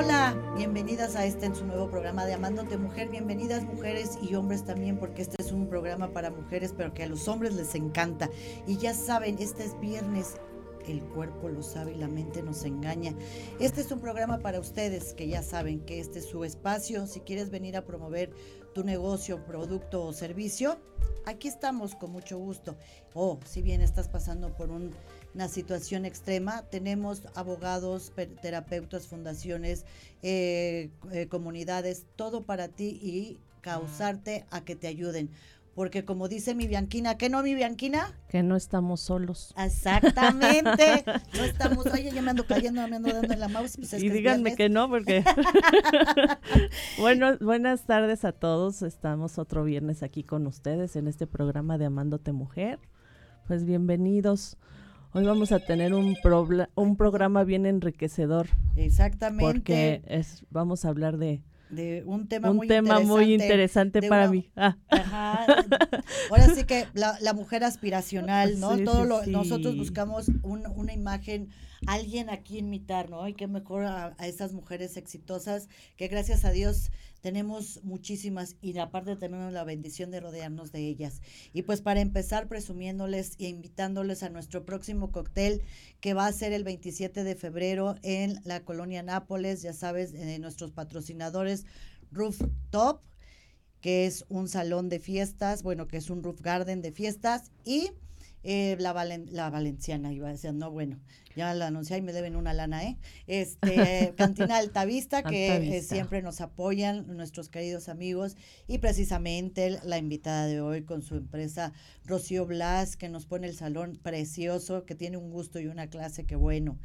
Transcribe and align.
Hola, 0.00 0.36
bienvenidas 0.56 1.16
a 1.16 1.26
este 1.26 1.46
en 1.46 1.56
su 1.56 1.66
nuevo 1.66 1.90
programa 1.90 2.24
de 2.24 2.32
Amándote 2.32 2.78
Mujer. 2.78 3.08
Bienvenidas 3.08 3.64
mujeres 3.64 4.16
y 4.22 4.36
hombres 4.36 4.64
también, 4.64 4.96
porque 4.96 5.22
este 5.22 5.34
es 5.42 5.50
un 5.50 5.68
programa 5.68 6.12
para 6.12 6.30
mujeres, 6.30 6.72
pero 6.76 6.94
que 6.94 7.02
a 7.02 7.08
los 7.08 7.26
hombres 7.26 7.54
les 7.54 7.74
encanta. 7.74 8.30
Y 8.64 8.76
ya 8.76 8.94
saben, 8.94 9.38
este 9.40 9.64
es 9.64 9.76
viernes 9.80 10.36
el 10.86 11.02
cuerpo 11.02 11.48
lo 11.48 11.62
sabe 11.64 11.92
y 11.92 11.96
la 11.96 12.06
mente 12.06 12.42
nos 12.42 12.64
engaña. 12.64 13.12
Este 13.58 13.80
es 13.80 13.90
un 13.90 14.00
programa 14.00 14.38
para 14.38 14.60
ustedes 14.60 15.14
que 15.14 15.26
ya 15.26 15.42
saben 15.42 15.80
que 15.80 16.00
este 16.00 16.20
es 16.20 16.26
su 16.26 16.44
espacio. 16.44 17.06
Si 17.08 17.20
quieres 17.20 17.50
venir 17.50 17.76
a 17.76 17.84
promover 17.84 18.30
tu 18.74 18.84
negocio, 18.84 19.44
producto 19.44 20.04
o 20.04 20.12
servicio, 20.12 20.78
aquí 21.26 21.48
estamos 21.48 21.94
con 21.94 22.12
mucho 22.12 22.38
gusto. 22.38 22.76
O 23.14 23.40
si 23.44 23.62
bien 23.62 23.80
estás 23.80 24.08
pasando 24.08 24.54
por 24.56 24.70
una 25.38 25.46
situación 25.46 26.04
extrema, 26.04 26.62
tenemos 26.62 27.22
abogados, 27.36 28.12
terapeutas, 28.42 29.06
fundaciones, 29.06 29.84
eh, 30.24 30.90
eh, 31.12 31.28
comunidades, 31.28 32.06
todo 32.16 32.42
para 32.42 32.66
ti 32.66 32.98
y 33.00 33.38
causarte 33.60 34.46
a 34.50 34.64
que 34.64 34.74
te 34.74 34.88
ayuden 34.88 35.30
porque 35.76 36.04
como 36.04 36.26
dice 36.26 36.56
mi 36.56 36.66
Bianquina, 36.66 37.18
¿qué 37.18 37.28
no 37.28 37.40
mi 37.44 37.54
Bianquina? 37.54 38.18
Que 38.28 38.42
no 38.42 38.56
estamos 38.56 39.00
solos. 39.00 39.54
Exactamente, 39.56 41.04
no 41.36 41.44
estamos, 41.44 41.86
oye, 41.86 42.10
ya 42.10 42.20
me 42.20 42.30
ando 42.30 42.44
cayendo, 42.44 42.88
me 42.88 42.96
ando 42.96 43.12
dando 43.12 43.32
en 43.32 43.38
la 43.38 43.46
mouse. 43.46 43.76
Pues 43.76 43.92
y 43.92 44.08
díganme 44.08 44.56
que 44.56 44.68
no, 44.68 44.88
porque... 44.88 45.22
bueno, 46.98 47.38
buenas 47.38 47.84
tardes 47.84 48.24
a 48.24 48.32
todos, 48.32 48.82
estamos 48.82 49.38
otro 49.38 49.62
viernes 49.62 50.02
aquí 50.02 50.24
con 50.24 50.48
ustedes 50.48 50.96
en 50.96 51.06
este 51.06 51.28
programa 51.28 51.78
de 51.78 51.84
Amándote 51.84 52.32
Mujer. 52.32 52.80
Pues 53.46 53.64
bienvenidos. 53.64 54.58
Hoy 55.12 55.24
vamos 55.24 55.52
a 55.52 55.58
tener 55.58 55.94
un, 55.94 56.16
un 56.74 56.96
programa 56.96 57.44
bien 57.44 57.64
enriquecedor. 57.64 58.48
Exactamente. 58.76 59.44
Porque 59.44 60.02
es, 60.06 60.44
vamos 60.50 60.84
a 60.84 60.88
hablar 60.88 61.16
de 61.16 61.42
de 61.70 62.02
un 62.06 62.28
tema, 62.28 62.50
un 62.50 62.56
muy, 62.56 62.66
tema 62.66 63.00
interesante, 63.00 63.06
muy 63.06 63.32
interesante 63.34 64.08
para 64.08 64.28
mí. 64.28 64.50
Ah. 64.56 64.76
Ahora 66.30 66.54
sí 66.54 66.64
que 66.64 66.86
la, 66.94 67.32
mujer 67.34 67.62
aspiracional, 67.62 68.58
¿no? 68.58 68.78
Todo 68.78 69.04
lo, 69.04 69.26
nosotros 69.26 69.76
buscamos 69.76 70.30
una 70.42 70.92
imagen 70.92 71.50
alguien 71.86 72.30
aquí 72.30 72.58
imitar, 72.58 73.10
¿no? 73.10 73.28
Y 73.28 73.34
qué 73.34 73.46
mejor 73.46 73.84
a, 73.84 74.14
esas 74.20 74.52
mujeres 74.52 74.96
exitosas 74.96 75.68
que 75.96 76.08
gracias 76.08 76.44
a 76.44 76.50
Dios 76.50 76.90
tenemos 77.20 77.80
muchísimas 77.82 78.56
y 78.60 78.76
aparte 78.78 79.16
tenemos 79.16 79.52
la 79.52 79.64
bendición 79.64 80.10
de 80.10 80.20
rodearnos 80.20 80.72
de 80.72 80.86
ellas. 80.86 81.20
Y 81.52 81.62
pues 81.62 81.80
para 81.80 82.00
empezar 82.00 82.48
presumiéndoles 82.48 83.34
e 83.38 83.48
invitándoles 83.48 84.22
a 84.22 84.28
nuestro 84.28 84.64
próximo 84.64 85.10
cóctel 85.10 85.62
que 86.00 86.14
va 86.14 86.26
a 86.26 86.32
ser 86.32 86.52
el 86.52 86.64
27 86.64 87.24
de 87.24 87.34
febrero 87.34 87.96
en 88.02 88.40
la 88.44 88.64
colonia 88.64 89.02
Nápoles, 89.02 89.62
ya 89.62 89.72
sabes, 89.72 90.12
de 90.12 90.38
nuestros 90.38 90.70
patrocinadores 90.70 91.64
Rooftop, 92.10 93.02
que 93.80 94.06
es 94.06 94.24
un 94.28 94.48
salón 94.48 94.88
de 94.88 94.98
fiestas, 94.98 95.62
bueno, 95.62 95.88
que 95.88 95.98
es 95.98 96.10
un 96.10 96.22
roof 96.22 96.40
garden 96.40 96.82
de 96.82 96.92
fiestas 96.92 97.50
y 97.64 97.90
eh, 98.42 98.76
la, 98.78 98.92
la 99.30 99.50
Valenciana, 99.50 100.12
iba 100.12 100.28
a 100.28 100.32
decir, 100.32 100.52
no, 100.54 100.70
bueno, 100.70 100.98
ya 101.36 101.54
la 101.54 101.68
anuncié 101.68 101.98
y 101.98 102.02
me 102.02 102.12
deben 102.12 102.36
una 102.36 102.52
lana, 102.52 102.84
¿eh? 102.84 102.98
Este, 103.26 104.14
Cantina 104.16 104.56
Altavista, 104.56 105.22
que 105.22 105.76
eh, 105.76 105.82
siempre 105.82 106.22
nos 106.22 106.40
apoyan 106.40 107.16
nuestros 107.16 107.48
queridos 107.48 107.88
amigos, 107.88 108.36
y 108.66 108.78
precisamente 108.78 109.78
la 109.84 109.98
invitada 109.98 110.46
de 110.46 110.60
hoy 110.60 110.82
con 110.82 111.02
su 111.02 111.16
empresa 111.16 111.72
Rocío 112.04 112.46
Blas, 112.46 112.96
que 112.96 113.08
nos 113.08 113.26
pone 113.26 113.46
el 113.46 113.54
salón 113.54 113.98
precioso, 114.02 114.84
que 114.84 114.94
tiene 114.94 115.16
un 115.16 115.30
gusto 115.30 115.60
y 115.60 115.66
una 115.66 115.88
clase 115.88 116.24
que 116.24 116.36
bueno. 116.36 116.78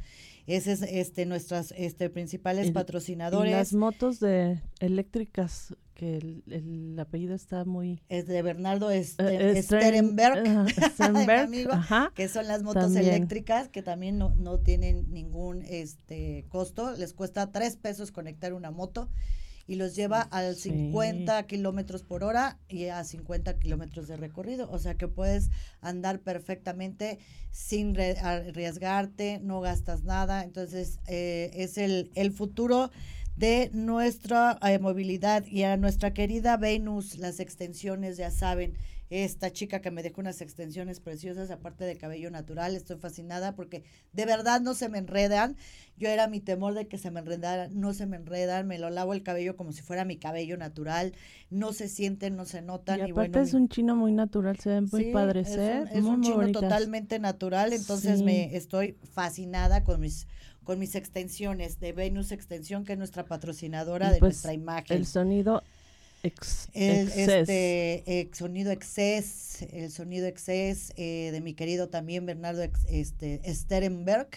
Ese 0.46 0.72
es 0.72 0.82
este 0.82 1.24
nuestras 1.24 1.72
este 1.76 2.10
principales 2.10 2.70
patrocinadores. 2.70 3.52
las 3.52 3.72
motos 3.72 4.20
de 4.20 4.60
eléctricas 4.78 5.74
que 5.94 6.16
el, 6.16 6.96
apellido 6.98 7.34
está 7.34 7.64
muy 7.64 8.02
es 8.08 8.26
de 8.26 8.42
Bernardo 8.42 8.90
este, 8.90 9.62
Sterenberg, 9.62 10.42
amigo, 10.98 11.72
que 12.14 12.28
son 12.28 12.46
las 12.48 12.62
motos 12.62 12.94
eléctricas 12.96 13.68
que 13.68 13.82
también 13.82 14.18
no, 14.18 14.34
no 14.36 14.58
tienen 14.58 15.12
ningún 15.12 15.62
este 15.62 16.46
costo, 16.48 16.92
les 16.96 17.14
cuesta 17.14 17.52
tres 17.52 17.76
pesos 17.76 18.10
conectar 18.10 18.52
una 18.52 18.70
moto 18.70 19.08
y 19.66 19.76
los 19.76 19.94
lleva 19.94 20.20
al 20.20 20.56
50 20.56 21.42
kilómetros 21.46 22.02
por 22.02 22.22
hora 22.22 22.58
y 22.68 22.86
a 22.86 23.02
50 23.02 23.58
kilómetros 23.58 24.08
de 24.08 24.16
recorrido. 24.16 24.70
O 24.70 24.78
sea 24.78 24.94
que 24.96 25.08
puedes 25.08 25.50
andar 25.80 26.20
perfectamente 26.20 27.18
sin 27.50 27.98
arriesgarte, 27.98 29.40
no 29.42 29.60
gastas 29.60 30.04
nada. 30.04 30.44
Entonces 30.44 31.00
eh, 31.06 31.50
es 31.54 31.78
el, 31.78 32.10
el 32.14 32.32
futuro 32.32 32.90
de 33.36 33.70
nuestra 33.72 34.58
eh, 34.62 34.78
movilidad 34.78 35.44
y 35.46 35.64
a 35.64 35.76
nuestra 35.76 36.14
querida 36.14 36.56
Venus, 36.56 37.18
las 37.18 37.40
extensiones, 37.40 38.16
ya 38.16 38.30
saben, 38.30 38.74
esta 39.10 39.52
chica 39.52 39.80
que 39.80 39.90
me 39.90 40.02
dejó 40.02 40.20
unas 40.20 40.40
extensiones 40.40 40.98
preciosas, 40.98 41.50
aparte 41.50 41.84
de 41.84 41.96
cabello 41.96 42.30
natural, 42.30 42.74
estoy 42.74 42.96
fascinada 42.96 43.54
porque 43.54 43.84
de 44.12 44.24
verdad 44.24 44.60
no 44.60 44.74
se 44.74 44.88
me 44.88 44.98
enredan. 44.98 45.56
Yo 45.96 46.08
era 46.08 46.26
mi 46.26 46.40
temor 46.40 46.74
de 46.74 46.88
que 46.88 46.98
se 46.98 47.10
me 47.10 47.20
enredaran, 47.20 47.78
no 47.78 47.92
se 47.92 48.06
me 48.06 48.16
enredan, 48.16 48.66
me 48.66 48.78
lo 48.78 48.90
lavo 48.90 49.14
el 49.14 49.22
cabello 49.22 49.56
como 49.56 49.72
si 49.72 49.82
fuera 49.82 50.04
mi 50.04 50.16
cabello 50.16 50.56
natural, 50.56 51.12
no 51.50 51.72
se 51.72 51.88
sienten, 51.88 52.34
no 52.34 52.46
se 52.46 52.62
notan. 52.62 52.98
Y, 52.98 53.10
aparte 53.10 53.40
es 53.40 53.54
un 53.54 53.68
chino 53.68 53.94
muy 53.94 54.12
natural, 54.12 54.58
se 54.58 54.70
ven 54.70 54.88
muy 54.90 55.12
padres, 55.12 55.50
es 55.50 55.58
¿eh? 55.58 55.80
Un, 55.82 55.98
es 55.98 56.04
un 56.04 56.22
chino 56.22 56.50
totalmente 56.50 57.18
natural, 57.18 57.72
entonces 57.72 58.22
me 58.22 58.56
estoy 58.56 58.96
fascinada 59.12 59.84
con 59.84 60.00
mis 60.00 60.26
con 60.64 60.78
mis 60.78 60.94
extensiones 60.94 61.78
de 61.80 61.92
Venus 61.92 62.32
Extensión, 62.32 62.84
que 62.84 62.92
es 62.92 62.98
nuestra 62.98 63.24
patrocinadora 63.24 64.10
de 64.10 64.18
pues, 64.18 64.34
nuestra 64.34 64.52
imagen. 64.52 64.96
El 64.96 65.06
sonido 65.06 65.62
el, 66.72 67.08
este, 67.08 68.02
eh, 68.06 68.30
sonido 68.32 68.72
Excess, 68.72 69.62
el 69.72 69.90
sonido 69.90 70.26
Excess 70.26 70.92
eh, 70.96 71.30
de 71.32 71.40
mi 71.42 71.52
querido 71.52 71.88
también 71.88 72.24
Bernardo 72.24 72.62
este, 72.88 73.42
Sterenberg, 73.46 74.28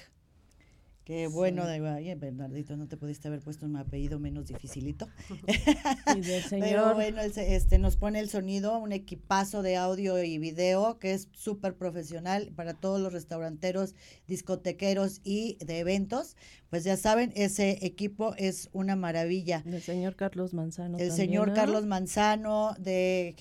Qué 1.07 1.27
bueno, 1.27 1.65
de, 1.65 2.15
Bernardito, 2.15 2.75
no 2.75 2.89
te 2.89 2.97
pudiste 2.97 3.29
haber 3.29 3.39
puesto 3.39 3.65
un 3.65 3.77
apellido 3.77 4.19
menos 4.19 4.47
dificilito. 4.47 5.07
Y 6.17 6.19
del 6.19 6.43
señor. 6.43 6.67
Pero 6.67 6.95
bueno, 6.95 7.21
este, 7.21 7.79
nos 7.79 7.95
pone 7.95 8.19
el 8.19 8.29
sonido, 8.29 8.77
un 8.77 8.91
equipazo 8.91 9.61
de 9.61 9.77
audio 9.77 10.21
y 10.21 10.37
video 10.37 10.99
que 10.99 11.13
es 11.13 11.29
súper 11.31 11.75
profesional 11.75 12.51
para 12.57 12.73
todos 12.73 12.99
los 12.99 13.13
restauranteros, 13.13 13.95
discotequeros 14.27 15.21
y 15.23 15.57
de 15.65 15.79
eventos. 15.79 16.35
Pues 16.69 16.83
ya 16.83 16.97
saben, 16.97 17.31
ese 17.37 17.85
equipo 17.85 18.35
es 18.35 18.69
una 18.73 18.97
maravilla. 18.97 19.63
El 19.65 19.81
señor 19.81 20.17
Carlos 20.17 20.53
Manzano. 20.53 20.97
El 20.97 21.13
señor 21.13 21.53
Carlos 21.53 21.85
Manzano 21.85 22.75
de 22.79 23.33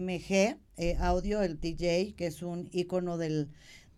MG 0.00 0.58
eh, 0.78 0.96
Audio, 1.00 1.42
el 1.42 1.60
DJ, 1.60 2.14
que 2.16 2.28
es 2.28 2.40
un 2.40 2.70
ícono 2.72 3.18
del, 3.18 3.50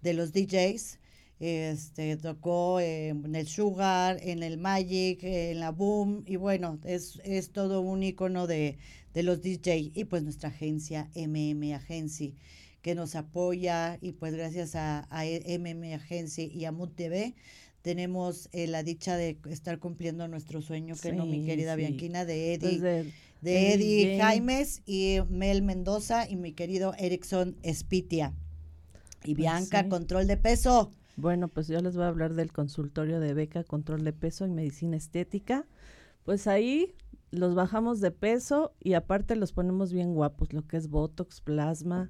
de 0.02 0.12
los 0.12 0.32
DJs 0.32 0.98
este 1.40 2.16
tocó 2.16 2.80
en 2.80 3.34
el 3.34 3.46
Sugar, 3.46 4.18
en 4.22 4.42
el 4.42 4.58
Magic, 4.58 5.22
en 5.22 5.60
la 5.60 5.70
Boom 5.70 6.24
y 6.26 6.36
bueno, 6.36 6.78
es, 6.84 7.20
es 7.24 7.50
todo 7.50 7.80
un 7.80 8.02
icono 8.02 8.46
de, 8.46 8.78
de 9.14 9.22
los 9.22 9.40
DJ 9.42 9.92
y 9.94 10.04
pues 10.04 10.22
nuestra 10.22 10.48
agencia 10.48 11.10
MM 11.14 11.74
Agency 11.74 12.34
que 12.82 12.94
nos 12.94 13.14
apoya 13.14 13.98
y 14.00 14.12
pues 14.12 14.34
gracias 14.34 14.74
a, 14.74 15.06
a 15.10 15.24
MM 15.24 15.94
Agency 15.94 16.50
y 16.54 16.64
a 16.64 16.72
Mood 16.72 16.90
TV 16.90 17.34
tenemos 17.82 18.48
eh, 18.52 18.66
la 18.66 18.82
dicha 18.82 19.16
de 19.16 19.38
estar 19.48 19.78
cumpliendo 19.78 20.26
nuestro 20.28 20.60
sueño, 20.60 20.94
que 21.00 21.12
no, 21.12 21.26
mi 21.26 21.44
querida 21.44 21.76
Bianquina, 21.76 22.24
de 22.24 22.58
pues 22.60 22.74
Eddie, 22.74 23.12
de, 23.40 23.72
Eddie 23.72 24.18
Jaimes 24.18 24.82
y 24.84 25.18
Mel 25.30 25.62
Mendoza 25.62 26.28
y 26.28 26.36
mi 26.36 26.52
querido 26.52 26.94
Erickson 26.98 27.56
Spitia. 27.64 28.34
Y 29.22 29.34
pues 29.34 29.36
Bianca, 29.36 29.88
control 29.88 30.26
de 30.26 30.36
peso. 30.36 30.92
Bueno, 31.18 31.48
pues 31.48 31.66
yo 31.66 31.80
les 31.80 31.96
voy 31.96 32.04
a 32.04 32.08
hablar 32.10 32.34
del 32.34 32.52
consultorio 32.52 33.18
de 33.18 33.34
beca, 33.34 33.64
control 33.64 34.04
de 34.04 34.12
peso 34.12 34.46
y 34.46 34.50
medicina 34.50 34.96
estética. 34.96 35.66
Pues 36.22 36.46
ahí 36.46 36.94
los 37.32 37.56
bajamos 37.56 38.00
de 38.00 38.12
peso 38.12 38.72
y 38.78 38.92
aparte 38.92 39.34
los 39.34 39.52
ponemos 39.52 39.92
bien 39.92 40.14
guapos, 40.14 40.52
lo 40.52 40.64
que 40.68 40.76
es 40.76 40.88
Botox, 40.88 41.40
plasma, 41.40 42.08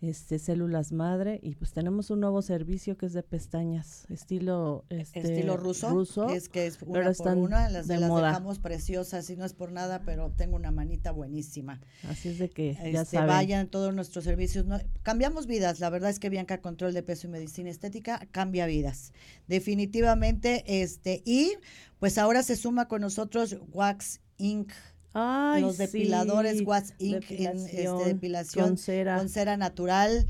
este 0.00 0.38
células 0.38 0.92
madre 0.92 1.40
y 1.42 1.56
pues 1.56 1.72
tenemos 1.72 2.10
un 2.10 2.20
nuevo 2.20 2.40
servicio 2.40 2.96
que 2.96 3.06
es 3.06 3.12
de 3.12 3.24
pestañas 3.24 4.06
estilo 4.10 4.84
este, 4.90 5.20
estilo 5.20 5.56
ruso, 5.56 6.28
es 6.30 6.48
que 6.48 6.66
es 6.66 6.80
una 6.82 7.12
por 7.12 7.36
una 7.36 7.68
las, 7.68 7.88
de 7.88 7.98
las 7.98 8.14
dejamos 8.14 8.60
preciosas 8.60 9.28
y 9.28 9.36
no 9.36 9.44
es 9.44 9.54
por 9.54 9.72
nada 9.72 10.02
pero 10.04 10.30
tengo 10.30 10.54
una 10.54 10.70
manita 10.70 11.10
buenísima. 11.10 11.80
Así 12.08 12.28
es 12.28 12.38
de 12.38 12.48
que 12.48 12.74
ya 12.92 13.02
este, 13.02 13.18
vayan 13.18 13.68
todos 13.68 13.92
nuestros 13.92 14.24
servicios 14.24 14.66
cambiamos 15.02 15.46
vidas 15.46 15.80
la 15.80 15.90
verdad 15.90 16.10
es 16.10 16.20
que 16.20 16.30
Bianca 16.30 16.60
control 16.60 16.94
de 16.94 17.02
peso 17.02 17.26
y 17.26 17.30
medicina 17.30 17.70
estética 17.70 18.28
cambia 18.30 18.66
vidas 18.66 19.12
definitivamente 19.48 20.82
este 20.82 21.22
y 21.24 21.54
pues 21.98 22.18
ahora 22.18 22.44
se 22.44 22.54
suma 22.54 22.86
con 22.86 23.00
nosotros 23.00 23.56
Wax 23.72 24.20
Inc 24.36 24.70
los 25.14 25.78
depiladores 25.78 26.60
Inc. 26.98 27.30
en 27.30 27.58
este, 27.58 27.88
depilación 28.04 28.68
con 28.68 28.78
cera. 28.78 29.56
natural. 29.56 30.26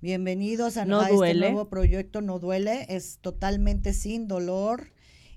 Bienvenidos 0.00 0.76
a, 0.76 0.84
este 0.84 1.34
nuevo 1.34 1.68
proyecto 1.68 2.22
No 2.22 2.38
Duele. 2.38 2.86
Es 2.88 3.18
totalmente 3.20 3.92
sin 3.92 4.28
dolor 4.28 4.92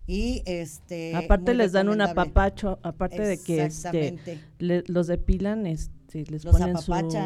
y 0.06 0.42
este 0.46 1.16
aparte 1.16 1.54
les 1.54 1.72
dan 1.72 1.88
un 1.88 2.02
apapacho 2.02 2.80
aparte 2.84 3.22
de 3.22 3.38
que 3.38 3.64
este, 3.64 4.20
los 4.60 5.08
depilan 5.08 5.66
este 5.66 6.26
les 6.30 6.44
ponen 6.46 6.78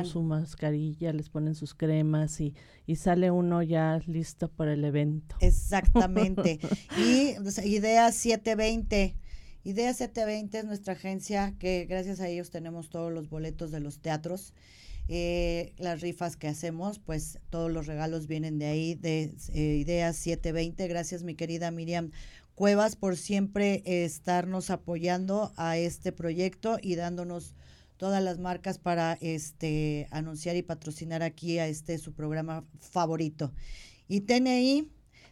su, 0.05 0.21
mascarilla 0.21 1.11
les 1.11 1.29
ponen 1.29 1.55
sus 1.55 1.73
cremas 1.73 2.39
y, 2.39 2.53
y 2.85 2.97
sale 2.97 3.31
uno 3.31 3.63
ya 3.63 3.99
listo 4.05 4.47
para 4.47 4.73
el 4.73 4.85
evento 4.85 5.37
exactamente 5.39 6.59
y 6.97 7.35
idea 7.67 8.11
720 8.11 9.17
Idea 9.67 9.93
720 9.93 10.59
es 10.59 10.63
nuestra 10.63 10.93
agencia 10.93 11.53
que 11.59 11.85
gracias 11.89 12.21
a 12.21 12.29
ellos 12.29 12.51
tenemos 12.51 12.89
todos 12.89 13.11
los 13.11 13.29
boletos 13.29 13.69
de 13.69 13.81
los 13.81 13.99
teatros 13.99 14.53
eh, 15.09 15.73
las 15.77 15.99
rifas 15.99 16.37
que 16.37 16.47
hacemos, 16.47 16.99
pues 16.99 17.39
todos 17.49 17.69
los 17.69 17.85
regalos 17.85 18.27
vienen 18.27 18.59
de 18.59 18.67
ahí, 18.67 18.95
de 18.95 19.35
eh, 19.53 19.75
Ideas 19.75 20.15
720. 20.15 20.87
Gracias, 20.87 21.23
mi 21.23 21.35
querida 21.35 21.69
Miriam 21.69 22.11
Cuevas, 22.55 22.95
por 22.95 23.17
siempre 23.17 23.83
estarnos 23.85 24.69
apoyando 24.69 25.51
a 25.57 25.77
este 25.77 26.13
proyecto 26.13 26.77
y 26.81 26.95
dándonos 26.95 27.53
todas 27.97 28.23
las 28.23 28.39
marcas 28.39 28.77
para 28.79 29.17
este 29.19 30.07
anunciar 30.11 30.55
y 30.55 30.61
patrocinar 30.61 31.23
aquí 31.23 31.59
a 31.59 31.67
este 31.67 31.97
su 31.97 32.13
programa 32.13 32.63
favorito. 32.79 33.51
Y 34.07 34.21
TNI, 34.21 34.87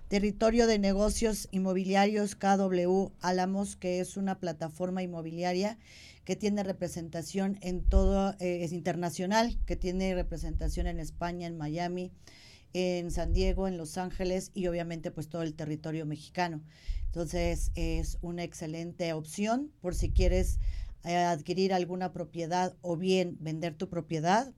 Territorio 0.07 0.67
de 0.67 0.77
Negocios 0.77 1.47
Inmobiliarios 1.49 2.35
KW 2.35 3.07
Álamos, 3.21 3.75
que 3.75 3.99
es 3.99 4.17
una 4.17 4.39
plataforma 4.39 5.01
inmobiliaria 5.01 5.79
que 6.25 6.35
tiene 6.35 6.61
representación 6.61 7.57
en 7.61 7.81
todo, 7.81 8.35
eh, 8.39 8.63
es 8.63 8.71
internacional, 8.71 9.57
que 9.65 9.75
tiene 9.75 10.13
representación 10.13 10.85
en 10.85 10.99
España, 10.99 11.47
en 11.47 11.57
Miami, 11.57 12.11
en 12.73 13.09
San 13.09 13.33
Diego, 13.33 13.67
en 13.67 13.77
Los 13.77 13.97
Ángeles 13.97 14.51
y 14.53 14.67
obviamente 14.67 15.09
pues 15.09 15.27
todo 15.27 15.41
el 15.41 15.55
territorio 15.55 16.05
mexicano. 16.05 16.61
Entonces 17.07 17.71
es 17.73 18.19
una 18.21 18.43
excelente 18.43 19.11
opción 19.13 19.71
por 19.81 19.95
si 19.95 20.11
quieres 20.11 20.59
eh, 21.03 21.15
adquirir 21.15 21.73
alguna 21.73 22.13
propiedad 22.13 22.75
o 22.81 22.95
bien 22.95 23.37
vender 23.39 23.73
tu 23.73 23.89
propiedad. 23.89 24.53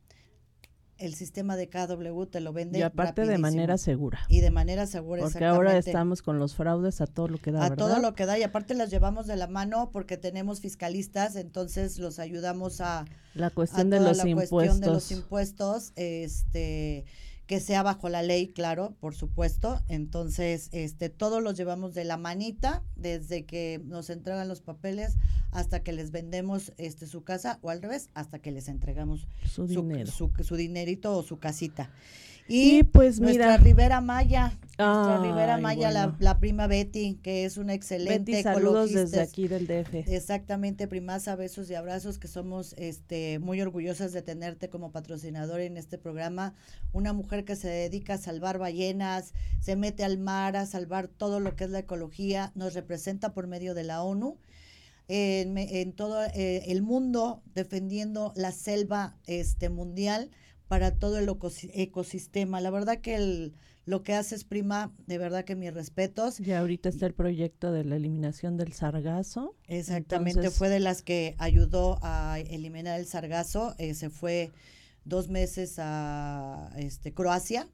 El 0.97 1.13
sistema 1.13 1.55
de 1.55 1.69
KW 1.69 2.23
te 2.25 2.39
lo 2.39 2.53
vende. 2.53 2.79
Y 2.79 2.81
aparte 2.81 3.25
de 3.25 3.38
manera 3.38 3.77
segura. 3.77 4.19
Y 4.29 4.41
de 4.41 4.51
manera 4.51 4.88
segura, 4.88 5.23
Porque 5.23 5.45
ahora 5.45 5.77
estamos 5.77 6.21
con 6.21 6.39
los 6.39 6.55
fraudes 6.55 7.01
a 7.01 7.07
todo 7.07 7.27
lo 7.27 7.38
que 7.38 7.51
da. 7.51 7.65
A 7.65 7.75
todo 7.75 7.99
lo 7.99 8.15
que 8.15 8.25
da. 8.25 8.38
Y 8.38 8.44
aparte 8.44 8.73
las 8.73 8.89
llevamos 8.89 9.27
de 9.27 9.35
la 9.35 9.47
mano 9.47 9.89
porque 9.91 10.17
tenemos 10.17 10.59
fiscalistas, 10.61 11.35
entonces 11.35 11.99
los 11.99 12.19
ayudamos 12.19 12.81
a. 12.81 13.05
La 13.33 13.49
cuestión 13.49 13.89
de 13.89 13.99
los 13.99 14.17
la 14.17 14.27
impuestos. 14.27 14.49
cuestión 14.49 14.81
de 14.81 14.88
los 14.88 15.11
impuestos. 15.11 15.91
Este 15.95 17.05
que 17.47 17.61
sea 17.61 17.81
bajo 17.81 18.09
la 18.09 18.21
ley, 18.21 18.49
claro, 18.49 18.94
por 18.99 19.15
supuesto. 19.15 19.81
Entonces, 19.88 20.67
este, 20.73 21.09
todos 21.09 21.41
los 21.41 21.55
llevamos 21.55 21.94
de 21.94 22.03
la 22.03 22.17
manita, 22.17 22.83
desde 22.97 23.45
que 23.45 23.81
nos 23.85 24.09
entregan 24.09 24.49
los 24.49 24.61
papeles 24.61 25.15
hasta 25.51 25.81
que 25.81 25.94
les 25.94 26.11
vendemos 26.11 26.73
este 26.77 27.07
su 27.07 27.23
casa, 27.23 27.57
o 27.61 27.69
al 27.69 27.81
revés, 27.81 28.09
hasta 28.13 28.39
que 28.39 28.51
les 28.51 28.67
entregamos 28.67 29.27
su, 29.45 29.65
dinero. 29.65 30.11
su 30.11 30.55
dinerito 30.55 31.17
o 31.17 31.23
su 31.23 31.39
casita. 31.39 31.89
Y, 32.47 32.83
pues 32.83 33.19
nuestra 33.19 33.57
Rivera 33.57 34.01
Maya, 34.01 34.57
nuestra 34.77 35.21
Rivera 35.21 35.57
Maya, 35.57 35.91
la, 36.19 36.39
prima 36.39 36.67
Betty, 36.67 37.15
que 37.15 37.45
es 37.45 37.57
una 37.57 37.73
excelente 37.73 38.31
Betty, 38.31 38.44
saludos 38.44 38.94
desde 38.94 39.21
aquí 39.21 39.47
del 39.47 39.67
DF. 39.67 40.07
Exactamente, 40.07 40.88
primaza, 40.88 41.35
besos 41.35 41.69
y 41.69 41.75
abrazos, 41.75 42.19
que 42.19 42.27
somos 42.27 42.73
este 42.77 43.39
muy 43.39 43.59
orgullosas 43.61 44.13
de 44.13 44.21
tenerte 44.21 44.69
como 44.69 44.91
patrocinador 44.91 45.61
en 45.61 45.77
este 45.77 45.97
programa. 45.97 46.53
Una 46.94 47.11
mujer 47.11 47.44
que 47.44 47.55
se 47.55 47.67
dedica 47.67 48.13
a 48.13 48.17
salvar 48.17 48.59
ballenas, 48.59 49.33
se 49.59 49.75
mete 49.75 50.03
al 50.03 50.17
mar 50.17 50.55
a 50.55 50.65
salvar 50.65 51.07
todo 51.07 51.39
lo 51.39 51.55
que 51.55 51.65
es 51.65 51.71
la 51.71 51.79
ecología, 51.79 52.51
nos 52.55 52.73
representa 52.73 53.33
por 53.33 53.47
medio 53.47 53.73
de 53.73 53.83
la 53.83 54.03
ONU. 54.03 54.38
En, 55.09 55.94
todo 55.94 56.25
eh, 56.25 56.65
el 56.67 56.81
mundo 56.81 57.41
defendiendo 57.55 58.33
la 58.35 58.51
selva 58.51 59.15
este 59.25 59.69
mundial 59.69 60.29
para 60.68 60.96
todo 60.96 61.18
el 61.18 61.30
ecosistema. 61.74 62.62
La 62.62 62.69
verdad 62.69 63.00
que 63.00 63.16
el, 63.16 63.54
lo 63.86 64.04
que 64.04 64.14
haces, 64.14 64.44
prima, 64.44 64.94
de 65.06 65.18
verdad 65.18 65.46
que 65.46 65.56
mis 65.56 65.74
respetos. 65.74 66.40
Y 66.40 66.52
ahorita 66.52 66.90
está 66.90 67.06
el 67.06 67.14
proyecto 67.14 67.72
de 67.72 67.86
la 67.86 67.96
eliminación 67.96 68.58
del 68.58 68.74
sargazo. 68.74 69.56
Exactamente, 69.68 70.50
fue 70.52 70.69
de 70.69 70.80
las 70.80 71.02
que 71.02 71.36
ayudó 71.38 71.98
a 72.02 72.40
eliminar 72.40 73.00
el 73.00 73.06
sargazo. 73.06 73.75
Eh, 73.78 73.94
se 73.94 74.10
fue 74.10 74.52
dos 75.06 75.30
meses 75.30 75.75
a 75.80 76.69
este, 76.75 77.14
Croacia 77.14 77.68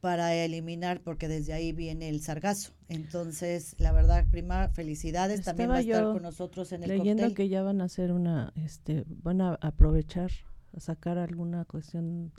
para 0.00 0.34
eliminar, 0.34 1.00
porque 1.00 1.28
desde 1.28 1.54
ahí 1.54 1.72
viene 1.72 2.08
el 2.08 2.20
sargazo. 2.20 2.72
Entonces, 2.88 3.74
la 3.78 3.92
verdad, 3.92 4.26
prima, 4.30 4.68
felicidades. 4.68 5.42
También 5.42 5.70
va 5.70 5.76
a 5.76 5.80
estar 5.80 6.04
con 6.04 6.22
nosotros 6.22 6.72
en 6.72 6.82
el 6.82 6.90
leyendo 6.90 7.32
que 7.32 7.48
ya 7.48 7.62
van 7.62 7.80
a 7.80 7.84
hacer 7.84 8.12
una, 8.12 8.52
este, 8.56 9.04
van 9.06 9.40
a 9.40 9.54
aprovechar 9.62 10.30
sacar 10.78 11.18
alguna 11.18 11.64
cuestión 11.64 12.32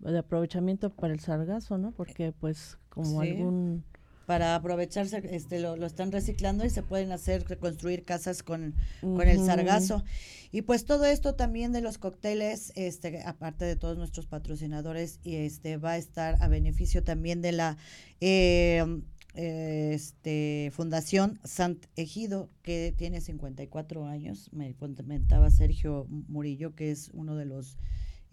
de 0.00 0.18
aprovechamiento 0.18 0.90
para 0.90 1.12
el 1.12 1.20
sargazo, 1.20 1.78
¿no? 1.78 1.92
Porque 1.92 2.32
pues 2.32 2.78
como 2.88 3.20
algún 3.20 3.84
para 4.26 4.54
aprovecharse, 4.54 5.22
este, 5.30 5.60
lo, 5.60 5.76
lo, 5.76 5.86
están 5.86 6.10
reciclando 6.10 6.64
y 6.64 6.70
se 6.70 6.82
pueden 6.82 7.12
hacer, 7.12 7.44
reconstruir 7.46 8.04
casas 8.04 8.42
con, 8.42 8.74
con 9.02 9.28
el 9.28 9.44
sargazo. 9.44 10.02
Y 10.50 10.62
pues 10.62 10.84
todo 10.84 11.04
esto 11.04 11.34
también 11.34 11.72
de 11.72 11.80
los 11.80 11.98
cócteles, 11.98 12.72
este, 12.74 13.22
aparte 13.22 13.64
de 13.64 13.76
todos 13.76 13.98
nuestros 13.98 14.26
patrocinadores, 14.26 15.20
y 15.24 15.36
este 15.36 15.76
va 15.76 15.92
a 15.92 15.96
estar 15.98 16.36
a 16.40 16.48
beneficio 16.48 17.02
también 17.02 17.42
de 17.42 17.52
la 17.52 17.76
eh, 18.20 19.02
este, 19.34 20.70
Fundación 20.72 21.40
Sant 21.44 21.86
Ejido, 21.96 22.50
que 22.62 22.94
tiene 22.96 23.20
54 23.20 24.06
años, 24.06 24.50
me 24.52 24.74
comentaba 24.74 25.50
Sergio 25.50 26.06
Murillo, 26.08 26.74
que 26.74 26.90
es 26.90 27.10
uno 27.12 27.36
de 27.36 27.44
los 27.44 27.76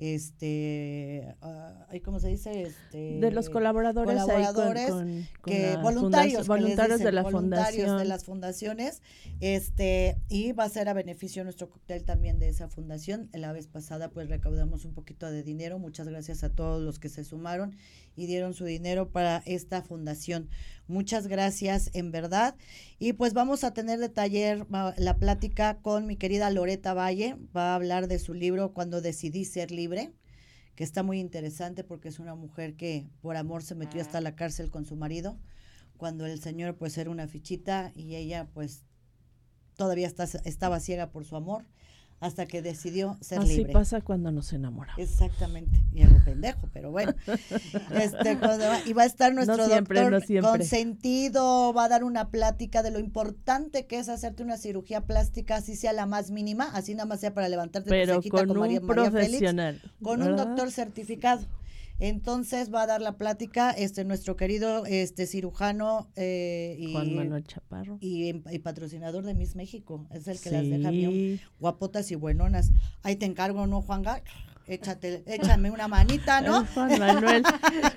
este 0.01 1.35
uh, 1.43 2.03
¿cómo 2.03 2.19
se 2.19 2.29
dice? 2.29 2.63
Este, 2.63 3.19
de 3.19 3.31
los 3.31 3.51
colaboradores, 3.51 4.19
colaboradores 4.19 4.91
que 5.45 5.77
voluntarios, 5.77 6.47
voluntarios 6.47 6.99
de 7.01 7.11
la 7.11 7.21
voluntarios 7.21 7.99
de 7.99 8.05
las 8.05 8.25
fundaciones, 8.25 9.03
este 9.41 10.17
y 10.27 10.53
va 10.53 10.63
a 10.63 10.69
ser 10.69 10.89
a 10.89 10.93
beneficio 10.93 11.43
nuestro 11.43 11.69
cóctel 11.69 12.03
también 12.03 12.39
de 12.39 12.49
esa 12.49 12.67
fundación. 12.67 13.29
La 13.31 13.51
vez 13.51 13.67
pasada 13.67 14.09
pues 14.09 14.27
recaudamos 14.27 14.85
un 14.85 14.95
poquito 14.95 15.29
de 15.29 15.43
dinero, 15.43 15.77
muchas 15.77 16.07
gracias 16.07 16.43
a 16.43 16.49
todos 16.49 16.81
los 16.81 16.97
que 16.97 17.09
se 17.09 17.23
sumaron 17.23 17.75
y 18.15 18.27
dieron 18.27 18.53
su 18.53 18.65
dinero 18.65 19.09
para 19.09 19.41
esta 19.45 19.81
fundación. 19.81 20.49
Muchas 20.87 21.27
gracias, 21.27 21.89
en 21.93 22.11
verdad. 22.11 22.55
Y 22.99 23.13
pues 23.13 23.33
vamos 23.33 23.63
a 23.63 23.73
tener 23.73 23.99
de 23.99 24.09
taller 24.09 24.67
la 24.97 25.17
plática 25.17 25.79
con 25.81 26.05
mi 26.05 26.17
querida 26.17 26.49
Loreta 26.49 26.93
Valle. 26.93 27.37
Va 27.55 27.71
a 27.71 27.75
hablar 27.75 28.07
de 28.07 28.19
su 28.19 28.33
libro 28.33 28.73
Cuando 28.73 29.01
decidí 29.01 29.45
ser 29.45 29.71
libre, 29.71 30.11
que 30.75 30.83
está 30.83 31.03
muy 31.03 31.19
interesante 31.19 31.83
porque 31.83 32.09
es 32.09 32.19
una 32.19 32.35
mujer 32.35 32.75
que 32.75 33.07
por 33.21 33.37
amor 33.37 33.63
se 33.63 33.75
metió 33.75 34.01
hasta 34.01 34.21
la 34.21 34.35
cárcel 34.35 34.69
con 34.69 34.85
su 34.85 34.95
marido, 34.95 35.37
cuando 35.97 36.25
el 36.25 36.41
señor 36.41 36.77
pues 36.77 36.97
era 36.97 37.09
una 37.09 37.27
fichita 37.27 37.91
y 37.95 38.15
ella 38.15 38.49
pues 38.53 38.83
todavía 39.75 40.07
está, 40.07 40.23
estaba 40.43 40.79
ciega 40.79 41.11
por 41.11 41.25
su 41.25 41.35
amor 41.35 41.65
hasta 42.21 42.45
que 42.45 42.61
decidió 42.61 43.17
ser 43.19 43.43
libre. 43.43 43.63
Así 43.63 43.73
pasa 43.73 44.01
cuando 44.01 44.31
nos 44.31 44.53
enamoramos. 44.53 44.99
Exactamente, 44.99 45.81
y 45.91 46.03
algo 46.03 46.23
pendejo, 46.23 46.69
pero 46.71 46.91
bueno. 46.91 47.13
este, 47.95 48.37
y 48.85 48.93
va 48.93 49.03
a 49.03 49.05
estar 49.05 49.33
nuestro 49.33 49.67
doctor 49.67 50.23
consentido, 50.41 51.73
va 51.73 51.85
a 51.85 51.89
dar 51.89 52.03
una 52.03 52.29
plática 52.29 52.83
de 52.83 52.91
lo 52.91 52.99
importante 52.99 53.87
que 53.87 53.97
es 53.97 54.07
hacerte 54.07 54.43
una 54.43 54.57
cirugía 54.57 55.01
plástica, 55.01 55.55
así 55.55 55.75
sea 55.75 55.93
la 55.93 56.05
más 56.05 56.29
mínima, 56.29 56.69
así 56.73 56.93
nada 56.93 57.07
más 57.07 57.19
sea 57.19 57.33
para 57.33 57.49
levantarte 57.49 57.89
pero 57.89 58.21
con, 58.21 58.47
con 58.47 58.57
un 58.59 58.87
profesional, 58.87 59.81
con 60.01 60.21
un 60.21 60.35
doctor 60.35 60.71
certificado. 60.71 61.41
Entonces 62.01 62.73
va 62.73 62.81
a 62.81 62.87
dar 62.87 62.99
la 62.99 63.15
plática 63.15 63.69
este 63.69 64.03
nuestro 64.05 64.35
querido 64.35 64.87
este 64.87 65.27
cirujano 65.27 66.09
eh, 66.15 66.75
y, 66.79 66.93
Juan 66.93 67.13
Manuel 67.13 67.43
Chaparro 67.43 67.99
y, 68.01 68.33
patrocinador 68.59 69.23
de 69.23 69.35
Miss 69.35 69.55
México 69.55 70.07
es 70.11 70.27
el 70.27 70.39
que 70.39 70.49
las 70.49 70.67
deja 70.67 70.89
bien 70.89 71.39
guapotas 71.59 72.09
y 72.09 72.15
buenonas. 72.15 72.71
Ahí 73.03 73.17
te 73.17 73.27
encargo, 73.27 73.67
¿no, 73.67 73.83
Juanga? 73.83 74.23
Échate, 74.65 75.23
échame 75.27 75.69
una 75.69 75.87
manita, 75.87 76.41
¿no? 76.41 76.65
Juan 76.73 76.97
Manuel, 76.97 77.43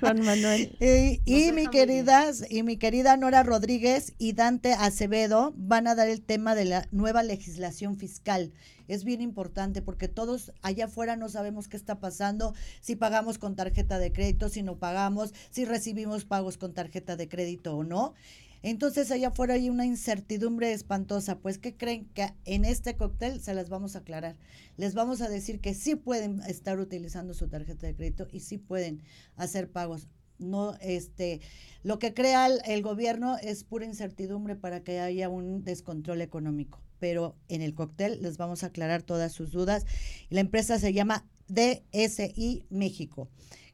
Juan 0.00 0.20
Manuel. 0.20 0.76
y, 1.24 1.52
mi 1.52 1.66
querida, 1.68 2.26
y 2.50 2.62
mi 2.62 2.76
querida 2.76 3.16
Nora 3.16 3.42
Rodríguez 3.42 4.12
y 4.18 4.34
Dante 4.34 4.74
Acevedo 4.74 5.54
van 5.56 5.86
a 5.86 5.94
dar 5.94 6.08
el 6.08 6.20
tema 6.20 6.54
de 6.54 6.66
la 6.66 6.88
nueva 6.90 7.22
legislación 7.22 7.96
fiscal 7.96 8.52
es 8.88 9.04
bien 9.04 9.20
importante 9.20 9.82
porque 9.82 10.08
todos 10.08 10.52
allá 10.62 10.86
afuera 10.86 11.16
no 11.16 11.28
sabemos 11.28 11.68
qué 11.68 11.76
está 11.76 12.00
pasando, 12.00 12.54
si 12.80 12.96
pagamos 12.96 13.38
con 13.38 13.56
tarjeta 13.56 13.98
de 13.98 14.12
crédito, 14.12 14.48
si 14.48 14.62
no 14.62 14.78
pagamos, 14.78 15.32
si 15.50 15.64
recibimos 15.64 16.24
pagos 16.24 16.58
con 16.58 16.74
tarjeta 16.74 17.16
de 17.16 17.28
crédito 17.28 17.76
o 17.76 17.84
no. 17.84 18.14
Entonces 18.62 19.10
allá 19.10 19.28
afuera 19.28 19.54
hay 19.54 19.68
una 19.68 19.84
incertidumbre 19.84 20.72
espantosa. 20.72 21.38
Pues, 21.38 21.58
¿qué 21.58 21.76
creen? 21.76 22.06
Que 22.14 22.32
en 22.46 22.64
este 22.64 22.96
cóctel 22.96 23.42
se 23.42 23.52
las 23.52 23.68
vamos 23.68 23.94
a 23.94 23.98
aclarar. 23.98 24.36
Les 24.78 24.94
vamos 24.94 25.20
a 25.20 25.28
decir 25.28 25.60
que 25.60 25.74
sí 25.74 25.96
pueden 25.96 26.40
estar 26.48 26.80
utilizando 26.80 27.34
su 27.34 27.48
tarjeta 27.48 27.86
de 27.86 27.94
crédito 27.94 28.26
y 28.32 28.40
sí 28.40 28.56
pueden 28.56 29.02
hacer 29.36 29.70
pagos 29.70 30.08
no, 30.38 30.76
este, 30.80 31.40
lo 31.82 31.98
que 31.98 32.14
crea 32.14 32.46
el, 32.46 32.82
gobierno 32.82 33.36
es 33.40 33.64
pura 33.64 33.86
incertidumbre 33.86 34.56
para 34.56 34.82
que 34.82 35.00
haya 35.00 35.28
un 35.28 35.64
descontrol 35.64 36.20
económico. 36.20 36.83
Pero 37.04 37.36
en 37.48 37.60
el 37.60 37.74
cóctel 37.74 38.22
les 38.22 38.38
vamos 38.38 38.64
a 38.64 38.68
aclarar 38.68 39.02
todas 39.02 39.30
sus 39.30 39.50
dudas. 39.50 39.84
La 40.30 40.40
empresa 40.40 40.78
se 40.78 40.94
llama 40.94 41.26
DSI 41.48 42.64
México, 42.70 43.28